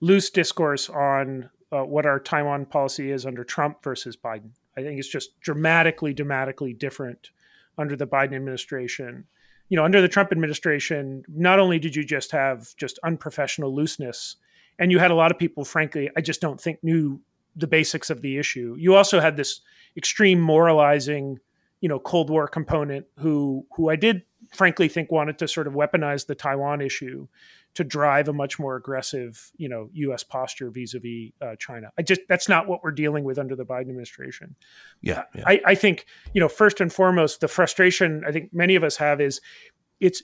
loose 0.00 0.28
discourse 0.28 0.90
on 0.90 1.48
uh, 1.72 1.82
what 1.82 2.04
our 2.04 2.20
Taiwan 2.20 2.66
policy 2.66 3.10
is 3.10 3.24
under 3.24 3.42
Trump 3.42 3.82
versus 3.82 4.16
Biden. 4.16 4.50
I 4.76 4.82
think 4.82 4.98
it's 4.98 5.08
just 5.08 5.40
dramatically, 5.40 6.12
dramatically 6.12 6.72
different 6.74 7.30
under 7.78 7.96
the 7.96 8.06
Biden 8.06 8.34
administration. 8.34 9.24
You 9.70 9.76
know, 9.76 9.84
under 9.84 10.00
the 10.00 10.08
Trump 10.08 10.30
administration, 10.30 11.22
not 11.28 11.58
only 11.58 11.78
did 11.78 11.96
you 11.96 12.04
just 12.04 12.32
have 12.32 12.74
just 12.76 12.98
unprofessional 13.02 13.74
looseness, 13.74 14.36
and 14.78 14.90
you 14.90 14.98
had 14.98 15.10
a 15.10 15.14
lot 15.14 15.30
of 15.30 15.38
people, 15.38 15.64
frankly, 15.64 16.10
I 16.16 16.20
just 16.20 16.40
don't 16.40 16.60
think 16.60 16.78
knew 16.82 17.20
the 17.56 17.66
basics 17.66 18.10
of 18.10 18.22
the 18.22 18.38
issue. 18.38 18.76
You 18.78 18.94
also 18.94 19.20
had 19.20 19.36
this 19.36 19.60
extreme 19.96 20.40
moralizing, 20.40 21.38
you 21.80 21.88
know, 21.88 21.98
Cold 21.98 22.30
War 22.30 22.46
component 22.46 23.06
who 23.18 23.66
who 23.74 23.90
I 23.90 23.96
did 23.96 24.22
frankly 24.52 24.88
think 24.88 25.10
wanted 25.10 25.38
to 25.38 25.48
sort 25.48 25.66
of 25.66 25.74
weaponize 25.74 26.26
the 26.26 26.34
Taiwan 26.34 26.80
issue 26.80 27.26
to 27.74 27.84
drive 27.84 28.28
a 28.28 28.32
much 28.32 28.58
more 28.58 28.76
aggressive, 28.76 29.50
you 29.56 29.68
know, 29.68 29.90
U.S. 29.92 30.22
posture 30.22 30.70
vis-a-vis 30.70 31.30
uh, 31.40 31.54
China. 31.58 31.90
I 31.98 32.02
just 32.02 32.22
that's 32.28 32.48
not 32.48 32.66
what 32.66 32.82
we're 32.82 32.92
dealing 32.92 33.24
with 33.24 33.38
under 33.38 33.54
the 33.54 33.64
Biden 33.64 33.82
administration. 33.82 34.56
Yeah, 35.02 35.24
yeah. 35.34 35.44
I, 35.46 35.60
I 35.66 35.74
think 35.74 36.06
you 36.32 36.40
know 36.40 36.48
first 36.48 36.80
and 36.80 36.92
foremost 36.92 37.40
the 37.40 37.48
frustration 37.48 38.22
I 38.26 38.32
think 38.32 38.54
many 38.54 38.76
of 38.76 38.84
us 38.84 38.96
have 38.96 39.20
is 39.20 39.40
it's 40.00 40.22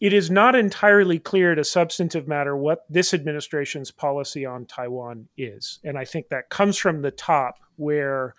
it 0.00 0.12
is 0.12 0.30
not 0.30 0.54
entirely 0.54 1.18
clear 1.18 1.54
to 1.54 1.64
substantive 1.64 2.28
matter 2.28 2.56
what 2.56 2.84
this 2.88 3.12
administration's 3.12 3.90
policy 3.90 4.46
on 4.46 4.64
Taiwan 4.64 5.28
is. 5.36 5.80
And 5.82 5.98
I 5.98 6.04
think 6.04 6.28
that 6.28 6.50
comes 6.50 6.78
from 6.78 7.02
the 7.02 7.10
top, 7.10 7.58
where, 7.76 8.34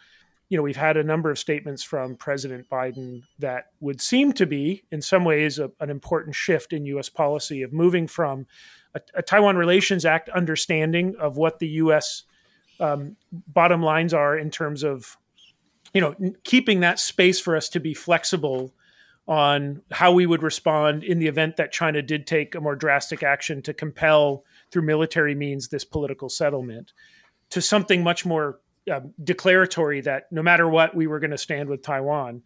you 0.47 0.57
know, 0.57 0.63
we've 0.63 0.77
had 0.77 0.95
a 0.95 1.03
number 1.03 1.29
of 1.29 1.37
statements 1.37 1.83
from 1.83 2.15
President 2.15 2.69
Biden 2.69 3.23
that 3.39 3.67
would 3.81 3.99
seem 3.99 4.31
to 4.33 4.45
be, 4.45 4.83
in 4.91 5.01
some 5.01 5.25
ways, 5.25 5.59
a, 5.59 5.69
an 5.81 5.89
important 5.89 6.33
shift 6.33 6.71
in 6.71 6.85
U.S. 6.85 7.09
policy 7.09 7.61
of 7.61 7.73
moving 7.73 8.07
from 8.07 8.47
a, 8.95 9.01
a 9.15 9.21
Taiwan 9.21 9.57
Relations 9.57 10.05
Act 10.05 10.29
understanding 10.29 11.15
of 11.19 11.35
what 11.35 11.59
the 11.59 11.67
U.S. 11.67 12.23
Um, 12.79 13.17
bottom 13.31 13.83
lines 13.83 14.13
are 14.13 14.37
in 14.37 14.49
terms 14.49 14.83
of, 14.83 15.17
you 15.93 15.99
know, 15.99 16.15
keeping 16.45 16.79
that 16.79 16.99
space 16.99 17.39
for 17.39 17.57
us 17.57 17.67
to 17.69 17.81
be 17.81 17.93
flexible 17.93 18.73
on 19.29 19.83
how 19.91 20.11
we 20.11 20.25
would 20.25 20.41
respond 20.41 21.03
in 21.03 21.19
the 21.19 21.27
event 21.27 21.55
that 21.55 21.71
China 21.71 22.01
did 22.01 22.25
take 22.25 22.55
a 22.55 22.59
more 22.59 22.75
drastic 22.75 23.21
action 23.21 23.61
to 23.61 23.75
compel, 23.75 24.43
through 24.71 24.81
military 24.81 25.35
means, 25.35 25.67
this 25.67 25.85
political 25.85 26.29
settlement, 26.29 26.93
to 27.51 27.61
something 27.61 28.03
much 28.03 28.25
more 28.25 28.59
uh, 28.91 29.01
declaratory 29.23 30.01
that 30.01 30.23
no 30.31 30.41
matter 30.41 30.67
what, 30.67 30.95
we 30.95 31.05
were 31.05 31.19
going 31.19 31.29
to 31.29 31.37
stand 31.37 31.69
with 31.69 31.83
Taiwan. 31.83 32.41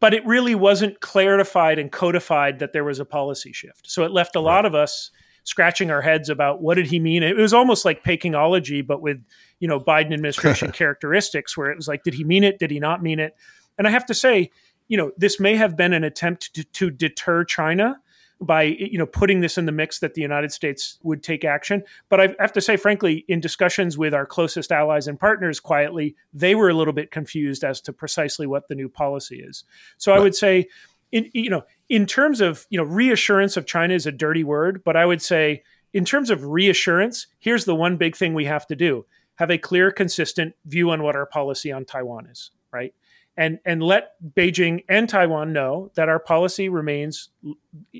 But 0.00 0.14
it 0.14 0.26
really 0.26 0.54
wasn't 0.54 1.00
clarified 1.00 1.78
and 1.78 1.92
codified 1.92 2.60
that 2.60 2.72
there 2.72 2.82
was 2.82 2.98
a 2.98 3.04
policy 3.04 3.52
shift. 3.52 3.88
So 3.88 4.02
it 4.02 4.10
left 4.10 4.36
a 4.36 4.40
lot 4.40 4.64
of 4.64 4.74
us 4.74 5.10
scratching 5.44 5.90
our 5.90 6.00
heads 6.00 6.30
about 6.30 6.62
what 6.62 6.76
did 6.76 6.86
he 6.86 6.98
mean. 6.98 7.22
It 7.22 7.36
was 7.36 7.52
almost 7.52 7.84
like 7.84 8.02
Pekingology, 8.02 8.84
but 8.84 9.02
with 9.02 9.22
you 9.60 9.68
know 9.68 9.78
Biden 9.78 10.14
administration 10.14 10.72
characteristics, 10.72 11.58
where 11.58 11.70
it 11.70 11.76
was 11.76 11.86
like, 11.86 12.04
did 12.04 12.14
he 12.14 12.24
mean 12.24 12.42
it? 12.42 12.58
Did 12.58 12.70
he 12.70 12.80
not 12.80 13.02
mean 13.02 13.20
it? 13.20 13.36
And 13.78 13.86
I 13.86 13.90
have 13.90 14.06
to 14.06 14.14
say, 14.14 14.50
you 14.88 14.96
know, 14.96 15.12
this 15.16 15.40
may 15.40 15.56
have 15.56 15.76
been 15.76 15.92
an 15.92 16.04
attempt 16.04 16.54
to, 16.54 16.64
to 16.64 16.90
deter 16.90 17.44
China 17.44 18.00
by 18.40 18.62
you 18.64 18.98
know 18.98 19.06
putting 19.06 19.40
this 19.40 19.56
in 19.56 19.64
the 19.64 19.72
mix 19.72 20.00
that 20.00 20.14
the 20.14 20.20
United 20.20 20.52
States 20.52 20.98
would 21.02 21.22
take 21.22 21.44
action. 21.44 21.82
But 22.08 22.20
I 22.20 22.34
have 22.38 22.52
to 22.52 22.60
say, 22.60 22.76
frankly, 22.76 23.24
in 23.28 23.40
discussions 23.40 23.96
with 23.96 24.12
our 24.12 24.26
closest 24.26 24.70
allies 24.72 25.08
and 25.08 25.18
partners, 25.18 25.60
quietly, 25.60 26.16
they 26.34 26.54
were 26.54 26.68
a 26.68 26.74
little 26.74 26.92
bit 26.92 27.10
confused 27.10 27.64
as 27.64 27.80
to 27.82 27.92
precisely 27.92 28.46
what 28.46 28.68
the 28.68 28.74
new 28.74 28.88
policy 28.88 29.40
is. 29.40 29.64
So. 29.96 30.12
I 30.12 30.18
would 30.18 30.34
say, 30.34 30.66
in 31.12 31.30
you 31.32 31.50
know, 31.50 31.64
in 31.88 32.06
terms 32.06 32.40
of 32.40 32.66
you 32.70 32.78
know, 32.78 32.84
reassurance 32.84 33.56
of 33.56 33.66
China 33.66 33.94
is 33.94 34.06
a 34.06 34.12
dirty 34.12 34.44
word, 34.44 34.82
but 34.84 34.96
I 34.96 35.06
would 35.06 35.22
say, 35.22 35.62
in 35.92 36.04
terms 36.04 36.30
of 36.30 36.44
reassurance, 36.44 37.26
here's 37.38 37.64
the 37.64 37.74
one 37.74 37.96
big 37.96 38.16
thing 38.16 38.34
we 38.34 38.44
have 38.44 38.66
to 38.66 38.76
do: 38.76 39.06
have 39.36 39.50
a 39.50 39.58
clear, 39.58 39.90
consistent 39.90 40.54
view 40.66 40.90
on 40.90 41.02
what 41.02 41.16
our 41.16 41.26
policy 41.26 41.72
on 41.72 41.84
Taiwan 41.84 42.26
is. 42.26 42.50
Right 42.72 42.92
and 43.36 43.58
and 43.64 43.82
let 43.82 44.12
Beijing 44.34 44.84
and 44.88 45.08
Taiwan 45.08 45.52
know 45.52 45.90
that 45.94 46.08
our 46.08 46.18
policy 46.18 46.68
remains 46.68 47.28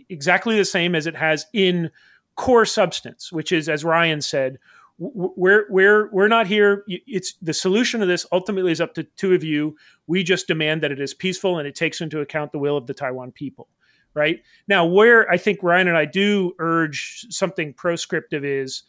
exactly 0.09 0.57
the 0.57 0.65
same 0.65 0.95
as 0.95 1.07
it 1.07 1.17
has 1.17 1.47
in 1.53 1.91
core 2.37 2.67
substance, 2.67 3.33
which 3.33 3.53
is, 3.53 3.69
as 3.69 3.85
Ryan 3.85 4.21
said, 4.21 4.59
we're 4.99 5.67
we're 5.69 6.11
we're 6.11 6.29
not 6.29 6.47
here. 6.47 6.85
It's 6.87 7.35
the 7.43 7.53
solution 7.53 8.01
to 8.01 8.07
this 8.07 8.25
ultimately 8.33 8.73
is 8.73 8.81
up 8.81 8.95
to 8.95 9.03
two 9.03 9.35
of 9.35 9.45
you. 9.45 9.77
We 10.07 10.23
just 10.23 10.47
demand 10.47 10.83
that 10.83 10.93
it 10.93 11.01
is 11.01 11.13
peaceful 11.13 11.59
and 11.59 11.69
it 11.69 11.75
takes 11.75 12.01
into 12.01 12.21
account 12.21 12.53
the 12.53 12.59
will 12.59 12.77
of 12.77 12.87
the 12.87 12.95
Taiwan 12.95 13.33
people. 13.33 13.69
Right 14.15 14.43
now, 14.67 14.87
where 14.87 15.31
I 15.31 15.37
think 15.37 15.63
Ryan 15.63 15.89
and 15.89 15.97
I 15.97 16.07
do 16.07 16.55
urge 16.59 17.27
something 17.29 17.75
proscriptive 17.75 18.47
is 18.47 18.85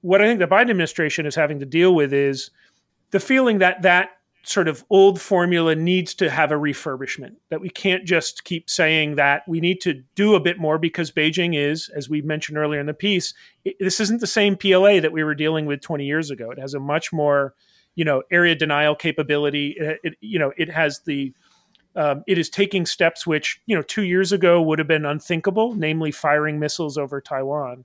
what 0.00 0.20
I 0.20 0.26
think 0.26 0.40
the 0.40 0.48
Biden 0.48 0.70
administration 0.70 1.26
is 1.26 1.36
having 1.36 1.60
to 1.60 1.66
deal 1.66 1.94
with 1.94 2.12
is 2.12 2.50
the 3.12 3.20
feeling 3.20 3.58
that 3.58 3.82
that 3.82 4.10
sort 4.44 4.66
of 4.68 4.84
old 4.90 5.20
formula 5.20 5.74
needs 5.74 6.14
to 6.14 6.28
have 6.28 6.50
a 6.50 6.56
refurbishment 6.56 7.36
that 7.50 7.60
we 7.60 7.68
can't 7.68 8.04
just 8.04 8.44
keep 8.44 8.68
saying 8.68 9.14
that 9.14 9.42
we 9.46 9.60
need 9.60 9.80
to 9.80 10.02
do 10.14 10.34
a 10.34 10.40
bit 10.40 10.58
more 10.58 10.78
because 10.78 11.12
beijing 11.12 11.54
is 11.56 11.88
as 11.90 12.08
we 12.08 12.20
mentioned 12.22 12.58
earlier 12.58 12.80
in 12.80 12.86
the 12.86 12.94
piece 12.94 13.34
it, 13.64 13.76
this 13.78 14.00
isn't 14.00 14.20
the 14.20 14.26
same 14.26 14.56
pla 14.56 15.00
that 15.00 15.12
we 15.12 15.22
were 15.22 15.34
dealing 15.34 15.66
with 15.66 15.80
20 15.80 16.04
years 16.04 16.30
ago. 16.30 16.50
It 16.50 16.58
has 16.58 16.74
a 16.74 16.80
much 16.80 17.12
more 17.12 17.54
you 17.94 18.04
know 18.04 18.22
area 18.30 18.54
denial 18.54 18.94
capability. 18.94 19.76
It, 19.78 20.00
it 20.02 20.14
you 20.20 20.38
know 20.38 20.52
it 20.56 20.70
has 20.70 21.00
the 21.00 21.32
um, 21.94 22.24
it 22.26 22.38
is 22.38 22.48
taking 22.48 22.86
steps 22.86 23.26
which 23.26 23.60
you 23.66 23.76
know 23.76 23.82
two 23.82 24.02
years 24.02 24.32
ago 24.32 24.60
would 24.62 24.78
have 24.78 24.88
been 24.88 25.04
unthinkable 25.04 25.74
namely 25.74 26.10
firing 26.10 26.58
missiles 26.58 26.98
over 26.98 27.20
taiwan. 27.20 27.84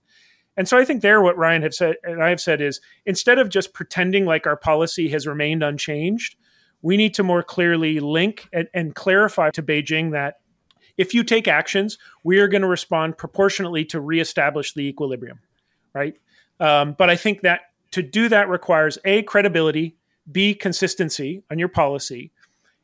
And 0.55 0.67
so 0.67 0.75
I 0.75 0.85
think 0.85 1.03
there, 1.03 1.21
what 1.21 1.37
Ryan 1.37 1.61
have 1.61 1.75
said 1.75 1.97
and 2.03 2.23
I 2.23 2.29
have 2.29 2.41
said 2.41 2.61
is 2.61 2.81
instead 3.05 3.37
of 3.37 3.49
just 3.49 3.73
pretending 3.73 4.25
like 4.25 4.47
our 4.47 4.57
policy 4.57 5.09
has 5.09 5.27
remained 5.27 5.61
unchanged, 5.61 6.35
we 6.81 6.97
need 6.97 7.13
to 7.15 7.23
more 7.23 7.43
clearly 7.43 7.99
link 7.99 8.47
and, 8.53 8.67
and 8.73 8.95
clarify 8.95 9.49
to 9.51 9.63
Beijing 9.63 10.11
that 10.11 10.35
if 10.97 11.13
you 11.13 11.23
take 11.23 11.47
actions, 11.47 11.97
we 12.23 12.39
are 12.39 12.47
going 12.47 12.61
to 12.61 12.67
respond 12.67 13.17
proportionately 13.17 13.85
to 13.85 13.99
reestablish 13.99 14.73
the 14.73 14.87
equilibrium, 14.87 15.39
right? 15.93 16.17
Um, 16.59 16.95
but 16.97 17.09
I 17.09 17.15
think 17.15 17.41
that 17.41 17.61
to 17.91 18.01
do 18.01 18.29
that 18.29 18.49
requires 18.49 18.97
a 19.05 19.21
credibility, 19.23 19.95
b 20.31 20.53
consistency 20.53 21.43
on 21.51 21.59
your 21.59 21.69
policy, 21.69 22.31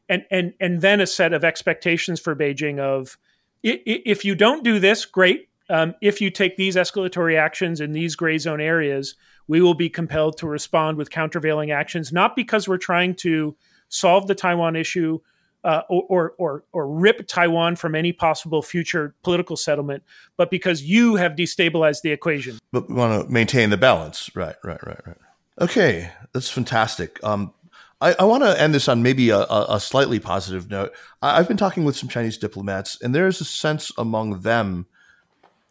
and 0.07 0.25
and 0.29 0.53
and 0.59 0.81
then 0.81 1.01
a 1.01 1.07
set 1.07 1.33
of 1.33 1.43
expectations 1.43 2.19
for 2.19 2.35
Beijing 2.35 2.79
of 2.79 3.17
if 3.63 4.25
you 4.25 4.35
don't 4.35 4.63
do 4.63 4.77
this, 4.79 5.05
great. 5.05 5.49
Um, 5.69 5.95
if 6.01 6.19
you 6.19 6.29
take 6.29 6.57
these 6.57 6.75
escalatory 6.75 7.37
actions 7.37 7.79
in 7.79 7.93
these 7.93 8.15
gray 8.15 8.37
zone 8.37 8.59
areas, 8.59 9.15
we 9.47 9.61
will 9.61 9.73
be 9.73 9.89
compelled 9.89 10.37
to 10.37 10.47
respond 10.47 10.97
with 10.97 11.09
countervailing 11.09 11.71
actions, 11.71 12.11
not 12.11 12.35
because 12.35 12.67
we're 12.67 12.77
trying 12.77 13.15
to 13.15 13.55
solve 13.93 14.27
the 14.27 14.35
Taiwan 14.35 14.75
issue 14.75 15.19
uh, 15.63 15.81
or, 15.89 16.33
or, 16.37 16.63
or 16.73 16.87
rip 16.87 17.25
Taiwan 17.27 17.75
from 17.75 17.95
any 17.95 18.11
possible 18.11 18.61
future 18.61 19.15
political 19.23 19.55
settlement, 19.55 20.03
but 20.35 20.51
because 20.51 20.83
you 20.83 21.15
have 21.15 21.33
destabilized 21.33 22.01
the 22.01 22.11
equation. 22.11 22.59
But 22.71 22.89
we 22.89 22.95
want 22.95 23.25
to 23.25 23.31
maintain 23.31 23.69
the 23.69 23.77
balance. 23.77 24.29
Right, 24.35 24.55
right, 24.63 24.85
right, 24.85 24.99
right. 25.07 25.17
Okay, 25.61 26.09
that's 26.33 26.49
fantastic. 26.49 27.23
Um, 27.23 27.53
I, 28.01 28.15
I 28.19 28.23
want 28.25 28.43
to 28.43 28.59
end 28.59 28.73
this 28.73 28.89
on 28.89 29.03
maybe 29.03 29.29
a, 29.29 29.39
a, 29.39 29.79
slightly 29.79 30.19
positive 30.19 30.69
note. 30.69 30.93
I, 31.21 31.37
I've 31.37 31.47
been 31.47 31.57
talking 31.57 31.85
with 31.85 31.95
some 31.95 32.09
Chinese 32.09 32.37
diplomats, 32.37 33.01
and 33.01 33.15
there 33.15 33.27
is 33.27 33.39
a 33.39 33.45
sense 33.45 33.91
among 33.97 34.41
them 34.41 34.87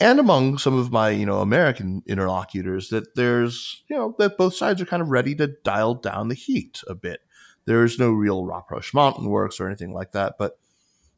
and 0.01 0.19
among 0.19 0.59
some 0.59 0.77
of 0.77 0.91
my 0.91 1.11
you 1.11 1.27
know 1.27 1.41
American 1.41 2.03
interlocutors 2.07 2.89
that 2.89 3.15
there's 3.15 3.83
you 3.89 3.97
know 3.97 4.15
that 4.19 4.37
both 4.37 4.55
sides 4.55 4.81
are 4.81 4.87
kind 4.87 5.03
of 5.03 5.11
ready 5.11 5.35
to 5.35 5.47
dial 5.47 5.95
down 5.95 6.29
the 6.29 6.35
heat 6.35 6.83
a 6.89 6.95
bit. 6.95 7.21
There's 7.65 7.99
no 7.99 8.11
real 8.11 8.45
rapprochement 8.45 9.19
in 9.19 9.27
works 9.27 9.61
or 9.61 9.67
anything 9.67 9.93
like 9.93 10.13
that, 10.13 10.35
but 10.39 10.59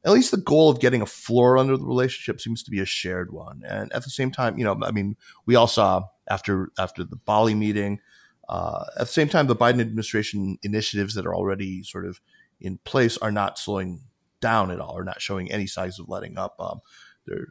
at 0.04 0.12
least 0.12 0.30
the 0.30 0.36
goal 0.36 0.68
of 0.68 0.80
getting 0.80 1.00
a 1.00 1.06
floor 1.06 1.56
under 1.56 1.76
the 1.76 1.84
relationship 1.84 2.40
seems 2.40 2.62
to 2.62 2.70
be 2.70 2.80
a 2.80 2.84
shared 2.84 3.32
one. 3.32 3.62
And 3.66 3.92
at 3.92 4.04
the 4.04 4.10
same 4.10 4.30
time, 4.30 4.58
you 4.58 4.64
know, 4.64 4.78
I 4.82 4.90
mean, 4.90 5.16
we 5.46 5.54
all 5.54 5.66
saw 5.66 6.04
after 6.28 6.70
after 6.78 7.04
the 7.04 7.16
Bali 7.16 7.54
meeting, 7.54 8.00
uh, 8.48 8.84
at 8.96 9.06
the 9.06 9.12
same 9.12 9.28
time, 9.28 9.46
the 9.46 9.56
Biden 9.56 9.80
administration 9.80 10.58
initiatives 10.62 11.14
that 11.14 11.26
are 11.26 11.34
already 11.34 11.82
sort 11.82 12.04
of 12.06 12.20
in 12.60 12.78
place 12.84 13.16
are 13.18 13.32
not 13.32 13.58
slowing 13.58 14.00
down 14.40 14.70
at 14.70 14.80
all, 14.80 14.96
or 14.96 15.04
not 15.04 15.22
showing 15.22 15.50
any 15.50 15.66
signs 15.66 15.98
of 15.98 16.08
letting 16.08 16.36
up. 16.36 16.56
Um, 16.60 16.80
they're 17.26 17.48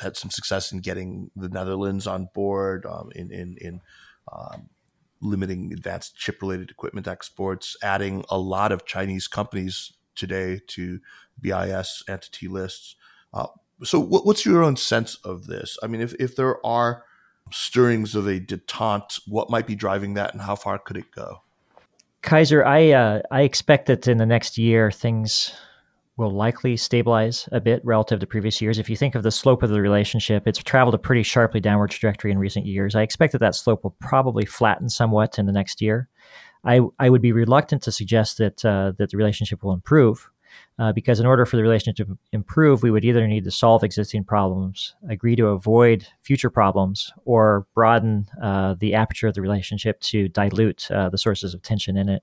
had 0.00 0.16
some 0.16 0.30
success 0.30 0.72
in 0.72 0.78
getting 0.78 1.30
the 1.36 1.48
Netherlands 1.48 2.06
on 2.06 2.28
board 2.32 2.86
um, 2.86 3.10
in 3.14 3.32
in, 3.32 3.56
in 3.60 3.80
um, 4.32 4.70
limiting 5.22 5.72
advanced 5.72 6.16
chip 6.16 6.42
related 6.42 6.70
equipment 6.70 7.06
exports, 7.06 7.76
adding 7.82 8.24
a 8.28 8.38
lot 8.38 8.72
of 8.72 8.84
Chinese 8.84 9.28
companies 9.28 9.92
today 10.14 10.60
to 10.66 11.00
BIS 11.40 12.04
entity 12.08 12.48
lists. 12.48 12.96
Uh, 13.32 13.46
so, 13.82 13.98
what, 13.98 14.26
what's 14.26 14.44
your 14.44 14.62
own 14.62 14.76
sense 14.76 15.14
of 15.24 15.46
this? 15.46 15.78
I 15.82 15.86
mean, 15.86 16.00
if, 16.00 16.14
if 16.14 16.36
there 16.36 16.64
are 16.66 17.04
stirrings 17.50 18.14
of 18.14 18.26
a 18.26 18.40
detente, 18.40 19.20
what 19.26 19.50
might 19.50 19.66
be 19.66 19.74
driving 19.74 20.14
that, 20.14 20.32
and 20.32 20.42
how 20.42 20.56
far 20.56 20.78
could 20.78 20.96
it 20.96 21.10
go? 21.14 21.42
Kaiser, 22.22 22.64
I 22.64 22.90
uh, 22.90 23.22
I 23.30 23.42
expect 23.42 23.86
that 23.86 24.06
in 24.06 24.18
the 24.18 24.26
next 24.26 24.56
year 24.56 24.90
things 24.90 25.52
will 26.16 26.30
likely 26.30 26.76
stabilize 26.76 27.48
a 27.52 27.60
bit 27.60 27.82
relative 27.84 28.20
to 28.20 28.26
previous 28.26 28.60
years. 28.60 28.78
If 28.78 28.90
you 28.90 28.96
think 28.96 29.14
of 29.14 29.22
the 29.22 29.30
slope 29.30 29.62
of 29.62 29.70
the 29.70 29.80
relationship, 29.80 30.46
it's 30.46 30.58
traveled 30.58 30.94
a 30.94 30.98
pretty 30.98 31.22
sharply 31.22 31.60
downward 31.60 31.90
trajectory 31.90 32.30
in 32.30 32.38
recent 32.38 32.66
years. 32.66 32.94
I 32.94 33.02
expect 33.02 33.32
that 33.32 33.38
that 33.38 33.54
slope 33.54 33.82
will 33.82 33.96
probably 33.98 34.44
flatten 34.44 34.88
somewhat 34.88 35.38
in 35.38 35.46
the 35.46 35.52
next 35.52 35.80
year. 35.80 36.08
I, 36.64 36.80
I 36.98 37.08
would 37.08 37.22
be 37.22 37.32
reluctant 37.32 37.82
to 37.84 37.92
suggest 37.92 38.38
that 38.38 38.64
uh, 38.64 38.92
that 38.98 39.10
the 39.10 39.16
relationship 39.16 39.64
will 39.64 39.72
improve, 39.72 40.30
uh, 40.78 40.92
because 40.92 41.18
in 41.18 41.26
order 41.26 41.44
for 41.44 41.56
the 41.56 41.62
relationship 41.62 42.06
to 42.06 42.18
improve, 42.32 42.82
we 42.82 42.90
would 42.90 43.04
either 43.04 43.26
need 43.26 43.44
to 43.44 43.50
solve 43.50 43.82
existing 43.82 44.24
problems, 44.24 44.94
agree 45.08 45.34
to 45.36 45.46
avoid 45.46 46.06
future 46.20 46.50
problems, 46.50 47.10
or 47.24 47.66
broaden 47.74 48.26
uh, 48.40 48.74
the 48.78 48.94
aperture 48.94 49.28
of 49.28 49.34
the 49.34 49.40
relationship 49.40 49.98
to 50.00 50.28
dilute 50.28 50.90
uh, 50.90 51.08
the 51.08 51.18
sources 51.18 51.54
of 51.54 51.62
tension 51.62 51.96
in 51.96 52.08
it. 52.08 52.22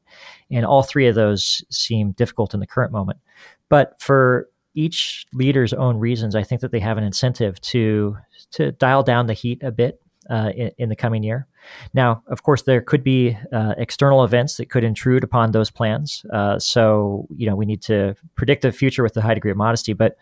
And 0.49 0.65
all 0.65 0.83
three 0.83 1.07
of 1.07 1.15
those 1.15 1.63
seem 1.69 2.11
difficult 2.11 2.53
in 2.53 2.59
the 2.59 2.67
current 2.67 2.93
moment. 2.93 3.19
But 3.69 4.01
for 4.01 4.49
each 4.75 5.25
leader's 5.33 5.73
own 5.73 5.97
reasons, 5.97 6.35
I 6.35 6.43
think 6.43 6.61
that 6.61 6.71
they 6.71 6.79
have 6.79 6.97
an 6.97 7.03
incentive 7.03 7.59
to 7.61 8.17
to 8.51 8.71
dial 8.73 9.03
down 9.03 9.27
the 9.27 9.33
heat 9.33 9.61
a 9.63 9.71
bit 9.71 10.01
uh, 10.29 10.51
in, 10.55 10.71
in, 10.77 10.89
the 10.89 10.95
coming 10.95 11.23
year. 11.23 11.47
Now, 11.93 12.23
of 12.27 12.43
course, 12.43 12.61
there 12.61 12.81
could 12.81 13.03
be 13.03 13.37
uh, 13.51 13.73
external 13.77 14.23
events 14.23 14.57
that 14.57 14.69
could 14.69 14.83
intrude 14.83 15.23
upon 15.23 15.51
those 15.51 15.71
plans. 15.71 16.23
Uh, 16.31 16.59
so, 16.59 17.27
you 17.35 17.47
know, 17.47 17.55
we 17.55 17.65
need 17.65 17.81
to 17.83 18.15
predict 18.35 18.61
the 18.61 18.71
future 18.71 19.01
with 19.01 19.17
a 19.17 19.21
high 19.21 19.33
degree 19.33 19.51
of 19.51 19.57
modesty. 19.57 19.93
But 19.93 20.17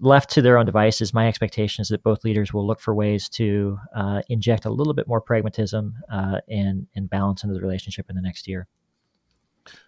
left 0.00 0.30
to 0.30 0.42
their 0.42 0.58
own 0.58 0.66
devices, 0.66 1.14
my 1.14 1.28
expectation 1.28 1.82
is 1.82 1.88
that 1.88 2.02
both 2.02 2.24
leaders 2.24 2.52
will 2.52 2.66
look 2.66 2.80
for 2.80 2.94
ways 2.94 3.28
to 3.30 3.78
uh, 3.94 4.22
inject 4.28 4.64
a 4.64 4.70
little 4.70 4.94
bit 4.94 5.06
more 5.06 5.20
pragmatism 5.20 5.94
uh, 6.12 6.40
and 6.48 6.86
and 6.94 7.08
balance 7.08 7.44
into 7.44 7.54
the 7.54 7.60
relationship 7.60 8.06
in 8.10 8.16
the 8.16 8.22
next 8.22 8.48
year. 8.48 8.66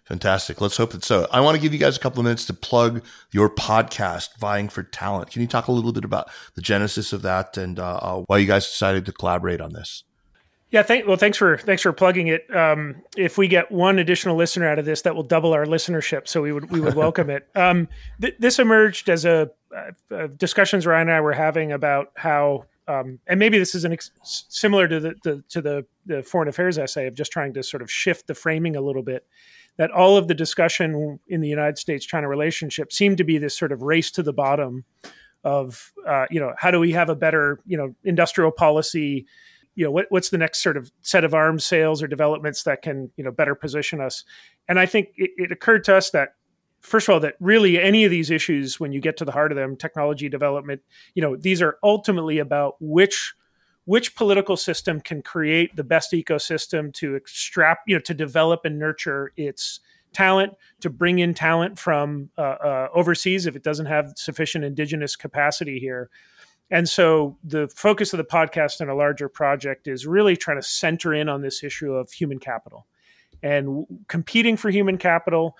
Fantastic. 0.05 0.61
Let's 0.61 0.77
hope 0.77 0.91
that 0.91 1.03
so. 1.03 1.27
I 1.31 1.41
want 1.41 1.55
to 1.55 1.61
give 1.61 1.73
you 1.73 1.79
guys 1.79 1.97
a 1.97 1.99
couple 1.99 2.19
of 2.19 2.23
minutes 2.23 2.45
to 2.45 2.53
plug 2.53 3.03
your 3.31 3.49
podcast, 3.49 4.37
Vying 4.37 4.69
for 4.69 4.83
Talent. 4.83 5.31
Can 5.31 5.41
you 5.41 5.47
talk 5.47 5.67
a 5.67 5.71
little 5.71 5.91
bit 5.91 6.05
about 6.05 6.29
the 6.55 6.61
genesis 6.61 7.11
of 7.11 7.23
that 7.23 7.57
and 7.57 7.77
uh, 7.77 7.97
uh, 7.97 8.23
why 8.27 8.37
you 8.37 8.47
guys 8.47 8.65
decided 8.65 9.05
to 9.05 9.11
collaborate 9.11 9.59
on 9.59 9.73
this? 9.73 10.03
Yeah, 10.69 10.83
thank, 10.83 11.07
well, 11.07 11.15
thanks 11.15 11.37
for 11.37 11.57
thanks 11.57 11.81
for 11.81 11.93
plugging 11.93 12.27
it. 12.27 12.53
Um, 12.53 12.95
if 13.15 13.37
we 13.37 13.47
get 13.47 13.71
one 13.71 13.99
additional 13.99 14.35
listener 14.35 14.67
out 14.67 14.79
of 14.79 14.85
this, 14.85 15.01
that 15.03 15.15
will 15.15 15.23
double 15.23 15.53
our 15.53 15.65
listenership. 15.65 16.27
So 16.27 16.41
we 16.41 16.51
would 16.51 16.69
we 16.69 16.81
would 16.81 16.95
welcome 16.95 17.29
it. 17.29 17.47
Um, 17.55 17.87
th- 18.21 18.35
this 18.39 18.59
emerged 18.59 19.09
as 19.09 19.25
a 19.25 19.49
uh, 19.75 20.27
discussions 20.37 20.85
Ryan 20.85 21.09
and 21.09 21.17
I 21.17 21.21
were 21.21 21.33
having 21.33 21.71
about 21.71 22.11
how, 22.15 22.65
um, 22.87 23.19
and 23.27 23.39
maybe 23.39 23.57
this 23.57 23.75
is 23.75 23.83
an 23.83 23.93
ex- 23.93 24.11
similar 24.23 24.87
to 24.87 24.99
the, 24.99 25.15
the 25.23 25.43
to 25.49 25.61
the, 25.61 25.85
the 26.05 26.23
foreign 26.23 26.47
affairs 26.47 26.77
essay 26.77 27.07
of 27.07 27.13
just 27.13 27.31
trying 27.31 27.53
to 27.53 27.63
sort 27.63 27.81
of 27.81 27.91
shift 27.91 28.27
the 28.27 28.35
framing 28.35 28.75
a 28.75 28.81
little 28.81 29.01
bit 29.01 29.25
that 29.77 29.91
all 29.91 30.17
of 30.17 30.27
the 30.27 30.33
discussion 30.33 31.19
in 31.27 31.41
the 31.41 31.47
United 31.47 31.77
States 31.77 32.05
China 32.05 32.27
relationship 32.27 32.91
seemed 32.91 33.17
to 33.17 33.23
be 33.23 33.37
this 33.37 33.57
sort 33.57 33.71
of 33.71 33.81
race 33.81 34.11
to 34.11 34.23
the 34.23 34.33
bottom 34.33 34.85
of 35.43 35.93
uh, 36.07 36.25
you 36.29 36.39
know 36.39 36.53
how 36.57 36.71
do 36.71 36.79
we 36.79 36.91
have 36.91 37.09
a 37.09 37.15
better 37.15 37.59
you 37.65 37.77
know 37.77 37.95
industrial 38.03 38.51
policy? 38.51 39.25
You 39.75 39.85
know 39.85 39.91
what, 39.91 40.07
what's 40.09 40.29
the 40.29 40.37
next 40.37 40.63
sort 40.63 40.77
of 40.77 40.91
set 41.01 41.23
of 41.23 41.33
arms 41.33 41.63
sales 41.63 42.01
or 42.01 42.07
developments 42.07 42.63
that 42.63 42.81
can 42.81 43.11
you 43.15 43.23
know 43.23 43.31
better 43.31 43.55
position 43.55 44.01
us? 44.01 44.23
And 44.67 44.79
i 44.79 44.85
think 44.85 45.09
it, 45.15 45.31
it 45.37 45.51
occurred 45.51 45.83
to 45.85 45.95
us 45.95 46.09
that 46.11 46.33
first 46.81 47.07
of 47.07 47.13
all 47.13 47.19
that 47.19 47.35
really 47.39 47.79
any 47.81 48.05
of 48.05 48.11
these 48.11 48.31
issues 48.31 48.79
when 48.79 48.91
you 48.91 48.99
get 48.99 49.17
to 49.17 49.25
the 49.25 49.31
heart 49.31 49.51
of 49.51 49.55
them 49.55 49.75
technology 49.75 50.29
development 50.29 50.81
you 51.15 51.21
know 51.21 51.35
these 51.35 51.61
are 51.61 51.77
ultimately 51.83 52.39
about 52.39 52.75
which 52.79 53.33
which 53.87 54.17
political 54.17 54.57
system 54.57 54.99
can 54.99 55.21
create 55.21 55.73
the 55.77 55.83
best 55.83 56.11
ecosystem 56.11 56.93
to 56.93 57.15
extract, 57.15 57.87
you 57.87 57.95
know, 57.95 58.01
to 58.01 58.13
develop 58.13 58.65
and 58.65 58.77
nurture 58.77 59.31
its 59.37 59.79
talent, 60.11 60.51
to 60.81 60.89
bring 60.89 61.19
in 61.19 61.33
talent 61.33 61.79
from 61.79 62.29
uh, 62.37 62.41
uh, 62.41 62.87
overseas 62.93 63.45
if 63.45 63.55
it 63.55 63.63
doesn't 63.63 63.85
have 63.85 64.11
sufficient 64.17 64.65
indigenous 64.65 65.15
capacity 65.15 65.79
here. 65.79 66.09
And 66.69 66.89
so 66.89 67.37
the 67.45 67.69
focus 67.69 68.11
of 68.11 68.17
the 68.17 68.25
podcast 68.25 68.81
and 68.81 68.89
a 68.89 68.93
larger 68.93 69.29
project 69.29 69.87
is 69.87 70.05
really 70.05 70.35
trying 70.35 70.57
to 70.57 70.67
center 70.67 71.13
in 71.13 71.29
on 71.29 71.41
this 71.41 71.63
issue 71.63 71.93
of 71.93 72.11
human 72.11 72.39
capital 72.39 72.87
and 73.41 73.85
competing 74.09 74.57
for 74.57 74.69
human 74.69 74.97
capital. 74.97 75.55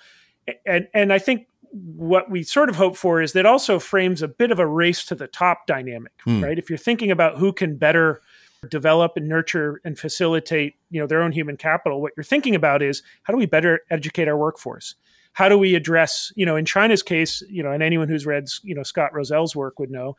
And, 0.66 0.90
and 0.94 1.14
I 1.14 1.20
think 1.20 1.48
what 1.96 2.30
we 2.30 2.44
sort 2.44 2.70
of 2.70 2.76
hope 2.76 2.96
for 2.96 3.22
is 3.22 3.34
that 3.34 3.46
also 3.46 3.80
frames 3.80 4.22
a 4.22 4.28
bit 4.28 4.52
of 4.52 4.60
a 4.60 4.66
race 4.66 5.06
to 5.06 5.16
the 5.16 5.28
top 5.28 5.68
dynamic, 5.68 6.14
hmm. 6.24 6.44
right? 6.44 6.58
If 6.58 6.70
you're 6.70 6.78
thinking 6.78 7.12
about 7.12 7.38
who 7.38 7.54
can 7.54 7.78
better 7.78 8.22
develop 8.70 9.14
and 9.16 9.28
nurture 9.28 9.82
and 9.84 9.98
facilitate, 9.98 10.76
you 10.90 11.00
know, 11.00 11.08
their 11.08 11.22
own 11.22 11.32
human 11.32 11.58
capital, 11.58 12.02
what 12.02 12.14
you're 12.18 12.24
thinking 12.24 12.56
about 12.56 12.82
is 12.82 13.04
how 13.24 13.34
do 13.34 13.38
we 13.38 13.46
better 13.46 13.82
educate 13.90 14.28
our 14.28 14.38
workforce? 14.38 14.96
How 15.34 15.50
do 15.50 15.58
we 15.58 15.76
address, 15.76 16.32
you 16.36 16.46
know, 16.46 16.56
in 16.56 16.66
China's 16.66 17.04
case, 17.04 17.44
you 17.48 17.62
know, 17.62 17.72
and 17.72 17.84
anyone 17.84 18.08
who's 18.08 18.26
read, 18.26 18.48
you 18.64 18.74
know, 18.74 18.84
Scott 18.84 19.12
Rozelle's 19.14 19.56
work 19.56 19.78
would 19.78 19.92
know, 19.92 20.18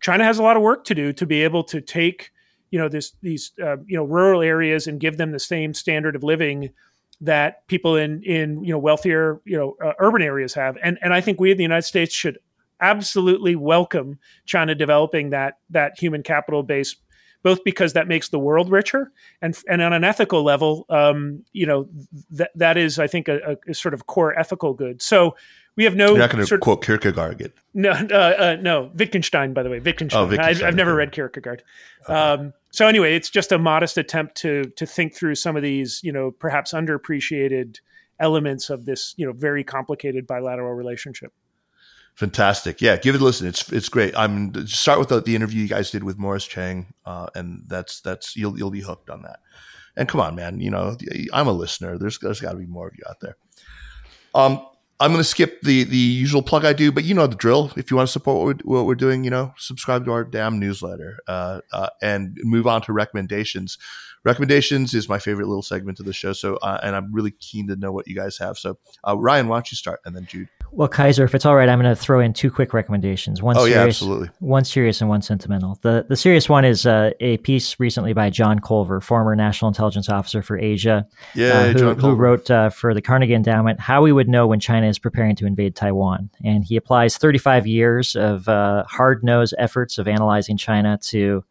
China 0.00 0.24
has 0.24 0.38
a 0.38 0.42
lot 0.42 0.56
of 0.56 0.62
work 0.62 0.84
to 0.84 0.94
do 0.94 1.12
to 1.14 1.26
be 1.26 1.42
able 1.42 1.64
to 1.64 1.80
take, 1.80 2.30
you 2.70 2.78
know, 2.78 2.88
this 2.88 3.12
these 3.22 3.52
uh, 3.62 3.76
you 3.86 3.96
know 3.96 4.04
rural 4.04 4.42
areas 4.42 4.86
and 4.86 5.00
give 5.00 5.16
them 5.16 5.32
the 5.32 5.38
same 5.38 5.74
standard 5.74 6.16
of 6.16 6.22
living 6.22 6.70
that 7.20 7.66
people 7.66 7.96
in 7.96 8.22
in 8.22 8.64
you 8.64 8.72
know 8.72 8.78
wealthier 8.78 9.40
you 9.44 9.56
know 9.56 9.76
uh, 9.84 9.92
urban 9.98 10.22
areas 10.22 10.54
have 10.54 10.76
and 10.82 10.98
and 11.02 11.12
I 11.12 11.20
think 11.20 11.40
we 11.40 11.50
in 11.50 11.56
the 11.56 11.62
United 11.62 11.82
States 11.86 12.14
should 12.14 12.38
absolutely 12.80 13.56
welcome 13.56 14.18
China 14.46 14.74
developing 14.74 15.30
that 15.30 15.58
that 15.70 15.98
human 15.98 16.22
capital 16.22 16.62
base 16.62 16.96
both 17.42 17.64
because 17.64 17.94
that 17.94 18.06
makes 18.06 18.28
the 18.28 18.38
world 18.38 18.70
richer 18.70 19.12
and 19.42 19.56
and 19.68 19.82
on 19.82 19.92
an 19.92 20.04
ethical 20.04 20.42
level 20.42 20.86
um, 20.88 21.44
you 21.52 21.66
know 21.66 21.88
that 22.30 22.50
that 22.54 22.76
is 22.76 22.98
I 22.98 23.06
think 23.06 23.28
a, 23.28 23.58
a, 23.68 23.74
sort 23.74 23.94
of 23.94 24.06
core 24.06 24.38
ethical 24.38 24.72
good 24.72 25.02
so 25.02 25.36
we 25.76 25.84
have 25.84 25.96
no. 25.96 26.08
You're 26.08 26.18
not 26.18 26.30
going 26.30 26.44
to 26.44 26.58
quote 26.58 26.84
Kierkegaard 26.84 27.32
again. 27.32 27.52
No, 27.72 27.90
uh, 27.90 27.94
uh, 27.94 28.56
no, 28.60 28.90
Wittgenstein. 28.94 29.54
By 29.54 29.62
the 29.62 29.70
way, 29.70 29.80
Wittgenstein. 29.80 30.20
Oh, 30.20 30.26
Wittgenstein. 30.26 30.62
I, 30.62 30.66
have 30.66 30.74
never 30.74 30.94
read 30.94 31.12
Kierkegaard. 31.12 31.62
Okay. 32.04 32.12
Um, 32.12 32.52
so 32.70 32.86
anyway, 32.86 33.14
it's 33.16 33.30
just 33.30 33.52
a 33.52 33.58
modest 33.58 33.98
attempt 33.98 34.36
to 34.38 34.64
to 34.76 34.86
think 34.86 35.14
through 35.14 35.34
some 35.34 35.56
of 35.56 35.62
these, 35.62 36.00
you 36.02 36.12
know, 36.12 36.30
perhaps 36.30 36.72
underappreciated 36.72 37.78
elements 38.18 38.70
of 38.70 38.84
this, 38.84 39.14
you 39.16 39.26
know, 39.26 39.32
very 39.32 39.64
complicated 39.64 40.26
bilateral 40.26 40.74
relationship. 40.74 41.32
Fantastic. 42.14 42.80
Yeah, 42.80 42.96
give 42.96 43.14
it 43.14 43.20
a 43.20 43.24
listen. 43.24 43.46
It's 43.46 43.72
it's 43.72 43.88
great. 43.88 44.16
I'm 44.16 44.66
start 44.66 44.98
with 44.98 45.08
the, 45.08 45.20
the 45.20 45.34
interview 45.34 45.62
you 45.62 45.68
guys 45.68 45.90
did 45.90 46.04
with 46.04 46.18
Morris 46.18 46.46
Chang, 46.46 46.92
uh, 47.06 47.28
and 47.34 47.62
that's 47.66 48.00
that's 48.02 48.36
you'll 48.36 48.58
you'll 48.58 48.70
be 48.70 48.80
hooked 48.80 49.10
on 49.10 49.22
that. 49.22 49.40
And 49.96 50.08
come 50.08 50.20
on, 50.20 50.34
man, 50.34 50.60
you 50.60 50.70
know 50.70 50.96
I'm 51.32 51.48
a 51.48 51.52
listener. 51.52 51.98
There's 51.98 52.18
there's 52.18 52.40
got 52.40 52.52
to 52.52 52.58
be 52.58 52.66
more 52.66 52.88
of 52.88 52.94
you 52.96 53.04
out 53.08 53.20
there. 53.20 53.36
Um, 54.34 54.64
I'm 55.00 55.12
going 55.12 55.22
to 55.22 55.28
skip 55.28 55.62
the 55.62 55.84
the 55.84 55.96
usual 55.96 56.42
plug 56.42 56.66
I 56.66 56.74
do, 56.74 56.92
but 56.92 57.04
you 57.04 57.14
know 57.14 57.26
the 57.26 57.34
drill. 57.34 57.72
If 57.74 57.90
you 57.90 57.96
want 57.96 58.08
to 58.08 58.12
support 58.12 58.36
what 58.36 58.66
we're, 58.66 58.76
what 58.76 58.86
we're 58.86 58.94
doing, 58.94 59.24
you 59.24 59.30
know, 59.30 59.54
subscribe 59.56 60.04
to 60.04 60.12
our 60.12 60.24
damn 60.24 60.58
newsletter 60.58 61.18
uh, 61.26 61.60
uh, 61.72 61.88
and 62.02 62.38
move 62.42 62.66
on 62.66 62.82
to 62.82 62.92
recommendations. 62.92 63.78
Recommendations 64.24 64.92
is 64.92 65.08
my 65.08 65.18
favorite 65.18 65.48
little 65.48 65.62
segment 65.62 66.00
of 66.00 66.04
the 66.04 66.12
show. 66.12 66.34
So, 66.34 66.56
uh, 66.56 66.80
and 66.82 66.94
I'm 66.94 67.14
really 67.14 67.30
keen 67.30 67.66
to 67.68 67.76
know 67.76 67.92
what 67.92 68.06
you 68.06 68.14
guys 68.14 68.36
have. 68.36 68.58
So, 68.58 68.78
uh, 69.08 69.16
Ryan, 69.16 69.48
why 69.48 69.56
don't 69.56 69.72
you 69.72 69.76
start, 69.76 70.00
and 70.04 70.14
then 70.14 70.26
Jude. 70.26 70.48
Well, 70.72 70.88
Kaiser, 70.88 71.24
if 71.24 71.34
it's 71.34 71.44
all 71.44 71.56
right, 71.56 71.68
I'm 71.68 71.80
going 71.80 71.94
to 71.94 72.00
throw 72.00 72.20
in 72.20 72.32
two 72.32 72.50
quick 72.50 72.72
recommendations. 72.72 73.42
One 73.42 73.56
oh, 73.56 73.66
serious, 73.66 73.76
yeah, 73.76 73.84
absolutely. 73.84 74.30
One 74.38 74.64
serious 74.64 75.00
and 75.00 75.10
one 75.10 75.22
sentimental. 75.22 75.78
The 75.82 76.06
the 76.08 76.16
serious 76.16 76.48
one 76.48 76.64
is 76.64 76.86
uh, 76.86 77.10
a 77.20 77.38
piece 77.38 77.78
recently 77.80 78.12
by 78.12 78.30
John 78.30 78.60
Culver, 78.60 79.00
former 79.00 79.34
National 79.34 79.68
Intelligence 79.68 80.08
Officer 80.08 80.42
for 80.42 80.58
Asia, 80.58 81.06
Yeah, 81.34 81.52
uh, 81.52 81.72
who, 81.72 81.78
John 81.78 81.98
who 81.98 82.14
wrote 82.14 82.50
uh, 82.50 82.70
for 82.70 82.94
the 82.94 83.02
Carnegie 83.02 83.34
Endowment 83.34 83.80
how 83.80 84.02
we 84.02 84.12
would 84.12 84.28
know 84.28 84.46
when 84.46 84.60
China 84.60 84.86
is 84.86 84.98
preparing 84.98 85.36
to 85.36 85.46
invade 85.46 85.74
Taiwan. 85.74 86.30
And 86.44 86.64
he 86.64 86.76
applies 86.76 87.16
35 87.16 87.66
years 87.66 88.14
of 88.14 88.48
uh, 88.48 88.84
hard 88.84 89.24
nosed 89.24 89.54
efforts 89.58 89.98
of 89.98 90.06
analyzing 90.06 90.56
China 90.56 90.98
to 91.08 91.44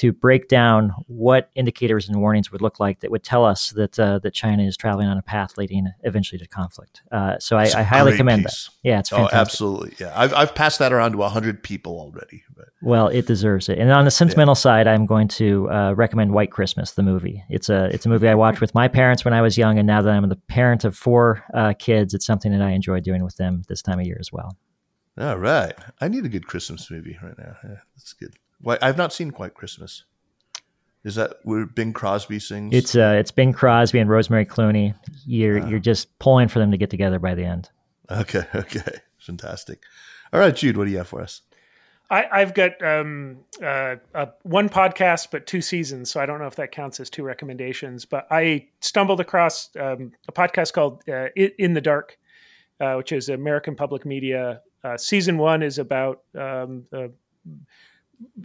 to 0.00 0.12
break 0.12 0.48
down 0.48 0.94
what 1.08 1.50
indicators 1.54 2.08
and 2.08 2.18
warnings 2.22 2.50
would 2.50 2.62
look 2.62 2.80
like 2.80 3.00
that 3.00 3.10
would 3.10 3.22
tell 3.22 3.44
us 3.44 3.68
that 3.72 4.00
uh, 4.00 4.18
that 4.20 4.32
China 4.32 4.62
is 4.62 4.74
traveling 4.74 5.06
on 5.06 5.18
a 5.18 5.22
path 5.22 5.58
leading 5.58 5.88
eventually 6.04 6.38
to 6.38 6.48
conflict. 6.48 7.02
Uh, 7.12 7.38
so 7.38 7.58
I, 7.58 7.64
I 7.64 7.82
highly 7.82 8.16
commend 8.16 8.44
piece. 8.44 8.70
that. 8.82 8.88
Yeah, 8.88 8.98
it's 9.00 9.10
fantastic. 9.10 9.36
Oh, 9.36 9.38
absolutely. 9.38 9.94
Yeah, 10.00 10.14
I've 10.16 10.32
I've 10.32 10.54
passed 10.54 10.78
that 10.78 10.94
around 10.94 11.12
to 11.12 11.22
hundred 11.28 11.62
people 11.62 12.00
already. 12.00 12.42
But 12.56 12.68
Well, 12.80 13.08
it 13.08 13.26
deserves 13.26 13.68
it. 13.68 13.78
And 13.78 13.90
on 13.90 14.06
the 14.06 14.10
sentimental 14.10 14.54
side, 14.54 14.86
I'm 14.86 15.04
going 15.04 15.28
to 15.28 15.70
uh, 15.70 15.92
recommend 15.92 16.32
White 16.32 16.50
Christmas, 16.50 16.92
the 16.92 17.02
movie. 17.02 17.44
It's 17.50 17.68
a 17.68 17.90
it's 17.92 18.06
a 18.06 18.08
movie 18.08 18.26
I 18.26 18.34
watched 18.34 18.62
with 18.62 18.74
my 18.74 18.88
parents 18.88 19.22
when 19.22 19.34
I 19.34 19.42
was 19.42 19.58
young, 19.58 19.78
and 19.78 19.86
now 19.86 20.00
that 20.00 20.10
I'm 20.10 20.26
the 20.30 20.36
parent 20.36 20.86
of 20.86 20.96
four 20.96 21.44
uh, 21.52 21.74
kids, 21.78 22.14
it's 22.14 22.24
something 22.24 22.52
that 22.52 22.62
I 22.62 22.70
enjoy 22.70 23.00
doing 23.00 23.22
with 23.22 23.36
them 23.36 23.64
this 23.68 23.82
time 23.82 24.00
of 24.00 24.06
year 24.06 24.16
as 24.18 24.32
well. 24.32 24.56
all 25.18 25.36
right, 25.36 25.74
I 26.00 26.08
need 26.08 26.24
a 26.24 26.30
good 26.30 26.46
Christmas 26.46 26.90
movie 26.90 27.18
right 27.22 27.36
now. 27.36 27.54
Yeah, 27.62 27.80
that's 27.94 28.14
good. 28.14 28.34
Why 28.62 28.78
I've 28.82 28.96
not 28.96 29.12
seen 29.12 29.30
White 29.30 29.54
Christmas. 29.54 30.04
Is 31.02 31.14
that 31.14 31.36
where 31.44 31.64
Bing 31.64 31.94
Crosby 31.94 32.38
sings? 32.38 32.74
It's 32.74 32.94
uh, 32.94 33.16
it's 33.18 33.30
Bing 33.30 33.52
Crosby 33.54 33.98
and 34.00 34.10
Rosemary 34.10 34.44
Clooney. 34.44 34.94
You're 35.26 35.62
Ah. 35.62 35.66
you're 35.68 35.78
just 35.78 36.18
pulling 36.18 36.48
for 36.48 36.58
them 36.58 36.70
to 36.72 36.76
get 36.76 36.90
together 36.90 37.18
by 37.18 37.34
the 37.34 37.44
end. 37.44 37.70
okay. 38.10 38.44
Okay, 38.54 38.98
fantastic. 39.18 39.82
All 40.32 40.40
right, 40.40 40.54
Jude, 40.54 40.76
what 40.76 40.84
do 40.84 40.90
you 40.90 40.98
have 40.98 41.08
for 41.08 41.20
us? 41.22 41.42
I, 42.10 42.26
I've 42.32 42.54
got 42.54 42.82
um, 42.82 43.38
uh, 43.62 43.96
uh, 44.14 44.26
one 44.42 44.68
podcast, 44.68 45.28
but 45.30 45.46
two 45.46 45.60
seasons, 45.60 46.10
so 46.10 46.20
I 46.20 46.26
don't 46.26 46.40
know 46.40 46.46
if 46.48 46.56
that 46.56 46.72
counts 46.72 46.98
as 46.98 47.08
two 47.08 47.22
recommendations. 47.22 48.04
But 48.04 48.26
I 48.32 48.66
stumbled 48.80 49.20
across 49.20 49.70
um, 49.78 50.10
a 50.28 50.32
podcast 50.32 50.72
called 50.72 51.02
uh, 51.08 51.28
"In 51.36 51.74
the 51.74 51.80
Dark," 51.80 52.18
uh, 52.80 52.94
which 52.94 53.12
is 53.12 53.28
American 53.28 53.74
Public 53.76 54.04
Media. 54.04 54.60
Uh, 54.82 54.96
season 54.96 55.38
one 55.38 55.62
is 55.62 55.78
about 55.78 56.22
um, 56.36 56.84
the 56.90 57.12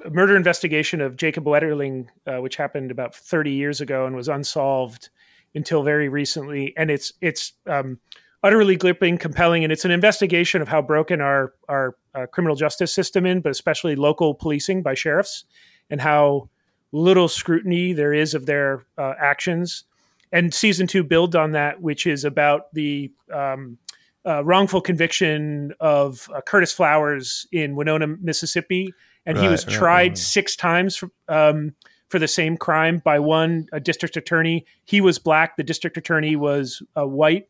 murder 0.09 0.35
investigation 0.35 1.01
of 1.01 1.17
Jacob 1.17 1.45
Wetterling, 1.45 2.07
uh, 2.27 2.37
which 2.37 2.55
happened 2.55 2.91
about 2.91 3.15
30 3.15 3.51
years 3.51 3.81
ago 3.81 4.05
and 4.05 4.15
was 4.15 4.27
unsolved 4.27 5.09
until 5.53 5.83
very 5.83 6.09
recently. 6.09 6.73
And 6.77 6.91
it's 6.91 7.13
it's 7.21 7.53
um, 7.67 7.99
utterly 8.43 8.75
gripping, 8.75 9.17
compelling, 9.17 9.63
and 9.63 9.73
it's 9.73 9.85
an 9.85 9.91
investigation 9.91 10.61
of 10.61 10.67
how 10.67 10.81
broken 10.81 11.21
our 11.21 11.53
our 11.67 11.95
uh, 12.13 12.25
criminal 12.27 12.55
justice 12.55 12.93
system 12.93 13.25
in, 13.25 13.41
but 13.41 13.51
especially 13.51 13.95
local 13.95 14.33
policing 14.33 14.81
by 14.81 14.93
sheriffs, 14.93 15.45
and 15.89 16.01
how 16.01 16.49
little 16.91 17.27
scrutiny 17.27 17.93
there 17.93 18.13
is 18.13 18.33
of 18.33 18.45
their 18.45 18.85
uh, 18.97 19.13
actions. 19.19 19.83
And 20.31 20.53
season 20.53 20.87
two 20.87 21.03
builds 21.03 21.35
on 21.35 21.51
that, 21.51 21.81
which 21.81 22.05
is 22.07 22.25
about 22.25 22.73
the 22.73 23.11
um, 23.33 23.77
uh, 24.25 24.43
wrongful 24.43 24.81
conviction 24.81 25.73
of 25.79 26.29
uh, 26.33 26.41
Curtis 26.41 26.73
Flowers 26.73 27.47
in 27.51 27.75
Winona, 27.75 28.07
Mississippi, 28.07 28.93
and 29.25 29.37
he 29.37 29.47
was 29.47 29.65
right, 29.65 29.75
tried 29.75 30.07
right. 30.09 30.17
six 30.17 30.55
times 30.55 30.95
for, 30.95 31.09
um, 31.27 31.75
for 32.09 32.19
the 32.19 32.27
same 32.27 32.57
crime 32.57 33.01
by 33.03 33.19
one 33.19 33.67
a 33.71 33.79
district 33.79 34.17
attorney. 34.17 34.65
He 34.85 35.01
was 35.01 35.19
black. 35.19 35.57
The 35.57 35.63
district 35.63 35.97
attorney 35.97 36.35
was 36.35 36.81
uh, 36.97 37.07
white, 37.07 37.47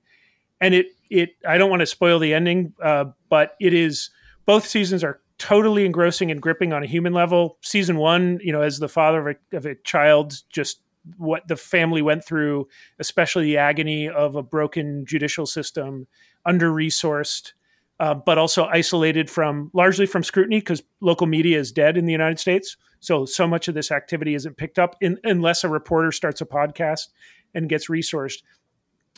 and 0.62 0.74
it 0.74 0.88
it. 1.10 1.32
I 1.48 1.58
don't 1.58 1.70
want 1.70 1.82
to 1.82 1.86
spoil 1.86 2.20
the 2.20 2.34
ending, 2.34 2.74
uh, 2.82 3.06
but 3.30 3.56
it 3.60 3.74
is 3.74 4.10
both 4.46 4.68
seasons 4.68 5.04
are 5.04 5.20
totally 5.38 5.86
engrossing 5.86 6.32
and 6.32 6.42
gripping 6.42 6.72
on 6.72 6.84
a 6.84 6.88
human 6.88 7.14
level. 7.14 7.58
Season 7.62 7.98
one, 7.98 8.40
you 8.42 8.54
know, 8.54 8.62
as 8.62 8.80
the 8.80 8.88
father 8.88 9.28
of 9.28 9.36
a, 9.52 9.58
of 9.58 9.66
a 9.66 9.76
child, 9.76 10.42
just 10.50 10.80
what 11.18 11.48
the 11.48 11.56
family 11.56 12.02
went 12.02 12.26
through, 12.26 12.68
especially 13.00 13.44
the 13.44 13.58
agony 13.58 14.10
of 14.10 14.36
a 14.36 14.44
broken 14.44 15.06
judicial 15.06 15.46
system, 15.46 16.08
under 16.46 16.72
resourced, 16.72 17.54
uh, 18.00 18.14
but 18.14 18.38
also 18.38 18.66
isolated 18.66 19.30
from 19.30 19.72
largely 19.74 20.06
from 20.06 20.24
scrutiny 20.24 20.60
because 20.60 20.84
local 21.02 21.28
media 21.28 21.60
is 21.60 21.72
dead 21.72 21.98
in 21.98 22.06
the 22.06 22.12
United 22.12 22.40
States. 22.40 22.78
So 23.00 23.26
so 23.26 23.48
much 23.48 23.68
of 23.68 23.76
this 23.76 23.92
activity 23.92 24.36
isn't 24.36 24.58
picked 24.58 24.80
up 24.80 24.96
in, 25.02 25.20
unless 25.24 25.64
a 25.64 25.70
reporter 25.70 26.12
starts 26.12 26.42
a 26.42 26.46
podcast 26.46 27.08
and 27.54 27.70
gets 27.70 27.88
resourced. 27.88 28.42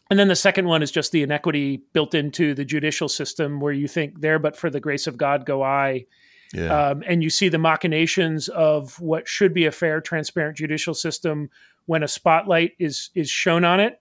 And 0.10 0.18
then 0.18 0.30
the 0.30 0.36
second 0.36 0.68
one 0.68 0.82
is 0.82 0.92
just 0.92 1.12
the 1.12 1.24
inequity 1.24 1.82
built 1.94 2.14
into 2.14 2.54
the 2.54 2.64
judicial 2.64 3.10
system, 3.10 3.60
where 3.60 3.74
you 3.74 3.88
think 3.88 4.22
there, 4.22 4.40
but 4.40 4.56
for 4.56 4.70
the 4.70 4.80
grace 4.80 5.06
of 5.08 5.18
God, 5.18 5.46
go 5.46 5.64
I. 5.64 6.06
Yeah, 6.54 6.92
Um, 6.92 7.04
and 7.06 7.22
you 7.22 7.30
see 7.30 7.50
the 7.50 7.58
machinations 7.58 8.48
of 8.48 8.98
what 9.02 9.28
should 9.28 9.54
be 9.54 9.66
a 9.66 9.72
fair, 9.72 10.00
transparent 10.00 10.56
judicial 10.56 10.94
system 10.94 11.50
when 11.88 12.04
a 12.04 12.08
spotlight 12.08 12.72
is 12.80 13.10
is 13.16 13.30
shown 13.30 13.66
on 13.66 13.82
it. 13.82 14.00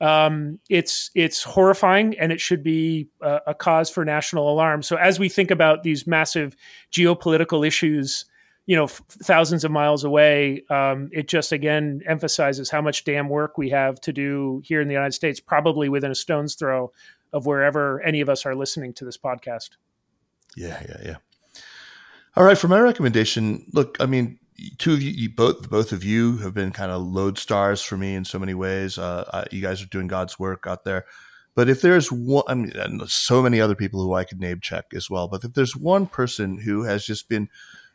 Um, 0.00 0.58
it's 0.68 1.10
it's 1.14 1.42
horrifying, 1.42 2.18
and 2.18 2.32
it 2.32 2.40
should 2.40 2.62
be 2.62 3.08
a, 3.20 3.40
a 3.48 3.54
cause 3.54 3.90
for 3.90 4.04
national 4.04 4.50
alarm. 4.50 4.82
So 4.82 4.96
as 4.96 5.18
we 5.18 5.28
think 5.28 5.50
about 5.50 5.82
these 5.82 6.06
massive 6.06 6.56
geopolitical 6.90 7.66
issues, 7.66 8.24
you 8.66 8.76
know, 8.76 8.84
f- 8.84 9.02
thousands 9.08 9.62
of 9.62 9.70
miles 9.70 10.02
away, 10.02 10.62
um, 10.70 11.10
it 11.12 11.28
just 11.28 11.52
again 11.52 12.00
emphasizes 12.06 12.70
how 12.70 12.80
much 12.80 13.04
damn 13.04 13.28
work 13.28 13.58
we 13.58 13.70
have 13.70 14.00
to 14.00 14.12
do 14.12 14.62
here 14.64 14.80
in 14.80 14.88
the 14.88 14.94
United 14.94 15.12
States, 15.12 15.38
probably 15.38 15.88
within 15.88 16.10
a 16.10 16.14
stone's 16.14 16.54
throw 16.54 16.90
of 17.32 17.46
wherever 17.46 18.00
any 18.00 18.20
of 18.20 18.28
us 18.28 18.44
are 18.46 18.56
listening 18.56 18.92
to 18.94 19.04
this 19.04 19.18
podcast. 19.18 19.70
yeah, 20.56 20.82
yeah, 20.88 20.96
yeah. 21.04 21.16
All 22.36 22.44
right, 22.44 22.58
for 22.58 22.68
my 22.68 22.80
recommendation, 22.80 23.66
look, 23.72 23.96
I 24.00 24.06
mean, 24.06 24.38
two 24.78 24.92
of 24.92 25.02
you, 25.02 25.10
you 25.10 25.30
both, 25.30 25.68
both 25.70 25.92
of 25.92 26.04
you 26.04 26.38
have 26.38 26.54
been 26.54 26.72
kind 26.72 26.90
of 26.90 27.02
lodestars 27.02 27.84
for 27.84 27.96
me 27.96 28.14
in 28.14 28.24
so 28.24 28.38
many 28.38 28.54
ways. 28.54 28.98
Uh, 28.98 29.44
you 29.50 29.60
guys 29.60 29.82
are 29.82 29.86
doing 29.86 30.06
God's 30.06 30.38
work 30.38 30.64
out 30.66 30.84
there. 30.84 31.06
But 31.54 31.68
if 31.68 31.82
there's 31.82 32.12
one, 32.12 32.44
I 32.46 32.54
mean, 32.54 32.72
and 32.76 33.02
so 33.10 33.42
many 33.42 33.60
other 33.60 33.74
people 33.74 34.00
who 34.00 34.14
I 34.14 34.24
could 34.24 34.40
name 34.40 34.60
check 34.60 34.86
as 34.94 35.10
well. 35.10 35.28
But 35.28 35.44
if 35.44 35.54
there's 35.54 35.76
one 35.76 36.06
person 36.06 36.58
who 36.58 36.84
has 36.84 37.04
just 37.04 37.28
been 37.28 37.48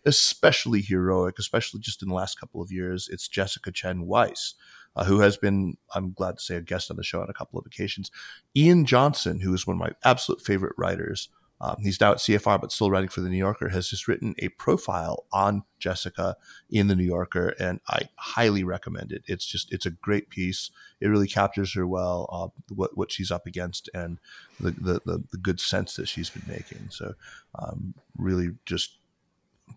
especially 0.06 0.82
heroic, 0.82 1.40
especially 1.40 1.80
just 1.80 2.02
in 2.04 2.10
the 2.10 2.16
last 2.16 2.40
couple 2.40 2.62
of 2.62 2.72
years, 2.72 3.10
it's 3.12 3.28
Jessica 3.28 3.72
Chen 3.72 4.06
Weiss, 4.06 4.56
uh, 4.96 5.06
who 5.06 5.20
has 5.20 5.38
been, 5.38 5.78
I'm 5.94 6.14
glad 6.14 6.38
to 6.38 6.44
say, 6.44 6.56
a 6.58 6.62
guest 6.62 6.92
on 6.92 6.98
the 6.98 7.04
show 7.04 7.22
on 7.22 7.30
a 7.30 7.34
couple 7.34 7.58
of 7.58 7.66
occasions. 7.66 8.12
Ian 8.56 8.86
Johnson, 8.86 9.40
who 9.40 9.54
is 9.54 9.66
one 9.66 9.78
of 9.78 9.80
my 9.80 9.92
absolute 10.04 10.42
favorite 10.42 10.76
writers, 10.78 11.30
um, 11.62 11.78
he's 11.82 12.02
now 12.02 12.12
at 12.12 12.18
CFR, 12.18 12.60
but 12.60 12.72
still 12.72 12.92
writing 12.92 13.10
for 13.10 13.22
the 13.22 13.30
New 13.30 13.38
Yorker, 13.38 13.70
has 13.70 13.90
just 13.90 14.08
written 14.08 14.36
a 14.40 14.50
profile 14.50 15.26
on 15.32 15.64
Jessica 15.80 16.36
in 16.70 16.88
the 16.88 16.96
New 16.96 17.06
Yorker, 17.06 17.56
and 17.60 17.80
I 17.88 18.10
highly 18.16 18.64
recommend 18.64 19.14
it. 19.14 19.24
It's 19.26 19.46
just, 19.46 19.72
it's 19.72 19.86
a 19.86 19.92
great 19.92 20.30
piece. 20.30 20.70
It 21.00 21.08
really 21.08 21.28
captures 21.28 21.74
her 21.74 21.88
well, 21.88 22.30
uh, 22.32 22.74
what 22.74 22.98
what 22.98 23.12
she's 23.12 23.32
up 23.32 23.48
against, 23.48 23.90
and 23.94 24.20
the, 24.60 24.72
the 24.72 25.02
the 25.06 25.24
the 25.32 25.38
good 25.38 25.62
sense 25.62 25.96
that 25.96 26.08
she's 26.08 26.30
been 26.30 26.44
making. 26.48 26.88
So, 26.90 27.14
um, 27.58 27.94
really, 28.18 28.50
just 28.66 28.98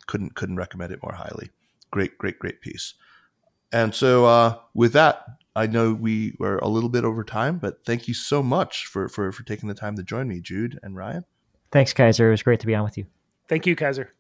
couldn't 0.07 0.35
couldn't 0.35 0.57
recommend 0.57 0.93
it 0.93 1.03
more 1.03 1.15
highly. 1.15 1.51
Great, 1.91 2.19
great, 2.19 2.39
great 2.39 2.61
piece. 2.61 2.95
And 3.71 3.95
so, 3.95 4.25
uh, 4.25 4.59
with 4.75 4.95
that, 4.95 5.25
I 5.55 5.67
know 5.67 5.93
we 5.93 6.35
were 6.39 6.59
a 6.59 6.69
little 6.69 6.89
bit 6.89 7.05
over 7.05 7.23
time, 7.23 7.59
but 7.59 7.85
thank 7.85 8.09
you 8.09 8.15
so 8.15 8.43
much 8.43 8.87
for 8.87 9.09
for 9.09 9.31
for 9.31 9.45
taking 9.45 9.69
the 9.69 9.75
time 9.75 9.95
to 9.97 10.03
join 10.03 10.27
me, 10.27 10.41
Jude 10.41 10.81
and 10.83 10.97
Ryan. 10.97 11.25
Thanks, 11.71 11.93
Kaiser. 11.93 12.29
It 12.29 12.31
was 12.31 12.43
great 12.43 12.61
to 12.61 12.67
be 12.67 12.75
on 12.75 12.85
with 12.85 12.97
you. 12.97 13.07
Thank 13.47 13.67
you, 13.67 13.77
Kaiser. 13.77 14.13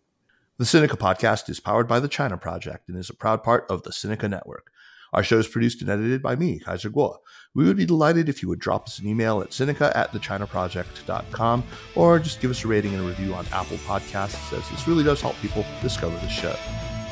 The 0.58 0.64
Sinica 0.64 0.98
podcast 0.98 1.48
is 1.48 1.60
powered 1.60 1.86
by 1.86 2.00
the 2.00 2.08
China 2.08 2.36
Project 2.36 2.88
and 2.88 2.98
is 2.98 3.10
a 3.10 3.14
proud 3.14 3.42
part 3.42 3.64
of 3.70 3.84
the 3.84 3.90
Sinica 3.90 4.28
Network. 4.28 4.72
Our 5.12 5.22
show 5.22 5.38
is 5.38 5.48
produced 5.48 5.80
and 5.80 5.90
edited 5.90 6.22
by 6.22 6.36
me, 6.36 6.58
Kaiser 6.58 6.90
Kuo. 6.90 7.18
We 7.54 7.64
would 7.64 7.76
be 7.76 7.86
delighted 7.86 8.28
if 8.28 8.42
you 8.42 8.48
would 8.48 8.58
drop 8.58 8.86
us 8.86 8.98
an 8.98 9.06
email 9.06 9.40
at 9.40 9.50
Sinica 9.50 9.94
at 9.94 10.12
thechinaproject.com 10.12 11.64
or 11.94 12.18
just 12.18 12.40
give 12.40 12.50
us 12.50 12.64
a 12.64 12.68
rating 12.68 12.94
and 12.94 13.04
a 13.04 13.06
review 13.06 13.34
on 13.34 13.46
Apple 13.52 13.78
Podcasts, 13.78 14.52
as 14.52 14.68
this 14.70 14.86
really 14.86 15.04
does 15.04 15.20
help 15.20 15.36
people 15.36 15.64
discover 15.80 16.16
the 16.18 16.28
show. 16.28 16.54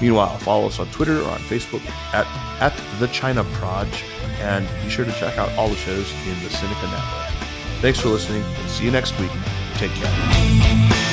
Meanwhile, 0.01 0.37
follow 0.39 0.67
us 0.67 0.79
on 0.79 0.89
Twitter 0.91 1.21
or 1.21 1.31
on 1.31 1.39
Facebook 1.41 1.85
at, 2.13 2.27
at 2.61 3.01
The 3.01 3.07
China 3.09 3.45
Proj, 3.55 3.89
and 4.41 4.69
be 4.83 4.91
sure 4.91 5.07
to 5.07 5.13
check 5.13 5.39
out 5.39 5.51
all 5.57 5.69
the 5.69 5.77
shows 5.77 6.13
in 6.27 6.35
the 6.43 6.51
Sinica 6.51 6.91
Network. 6.91 7.51
Thanks 7.81 8.01
for 8.01 8.09
listening, 8.09 8.43
and 8.43 8.71
see 8.71 8.85
you 8.85 8.91
next 8.91 9.19
week. 9.19 9.31
Take 9.77 9.95
care. 9.95 11.06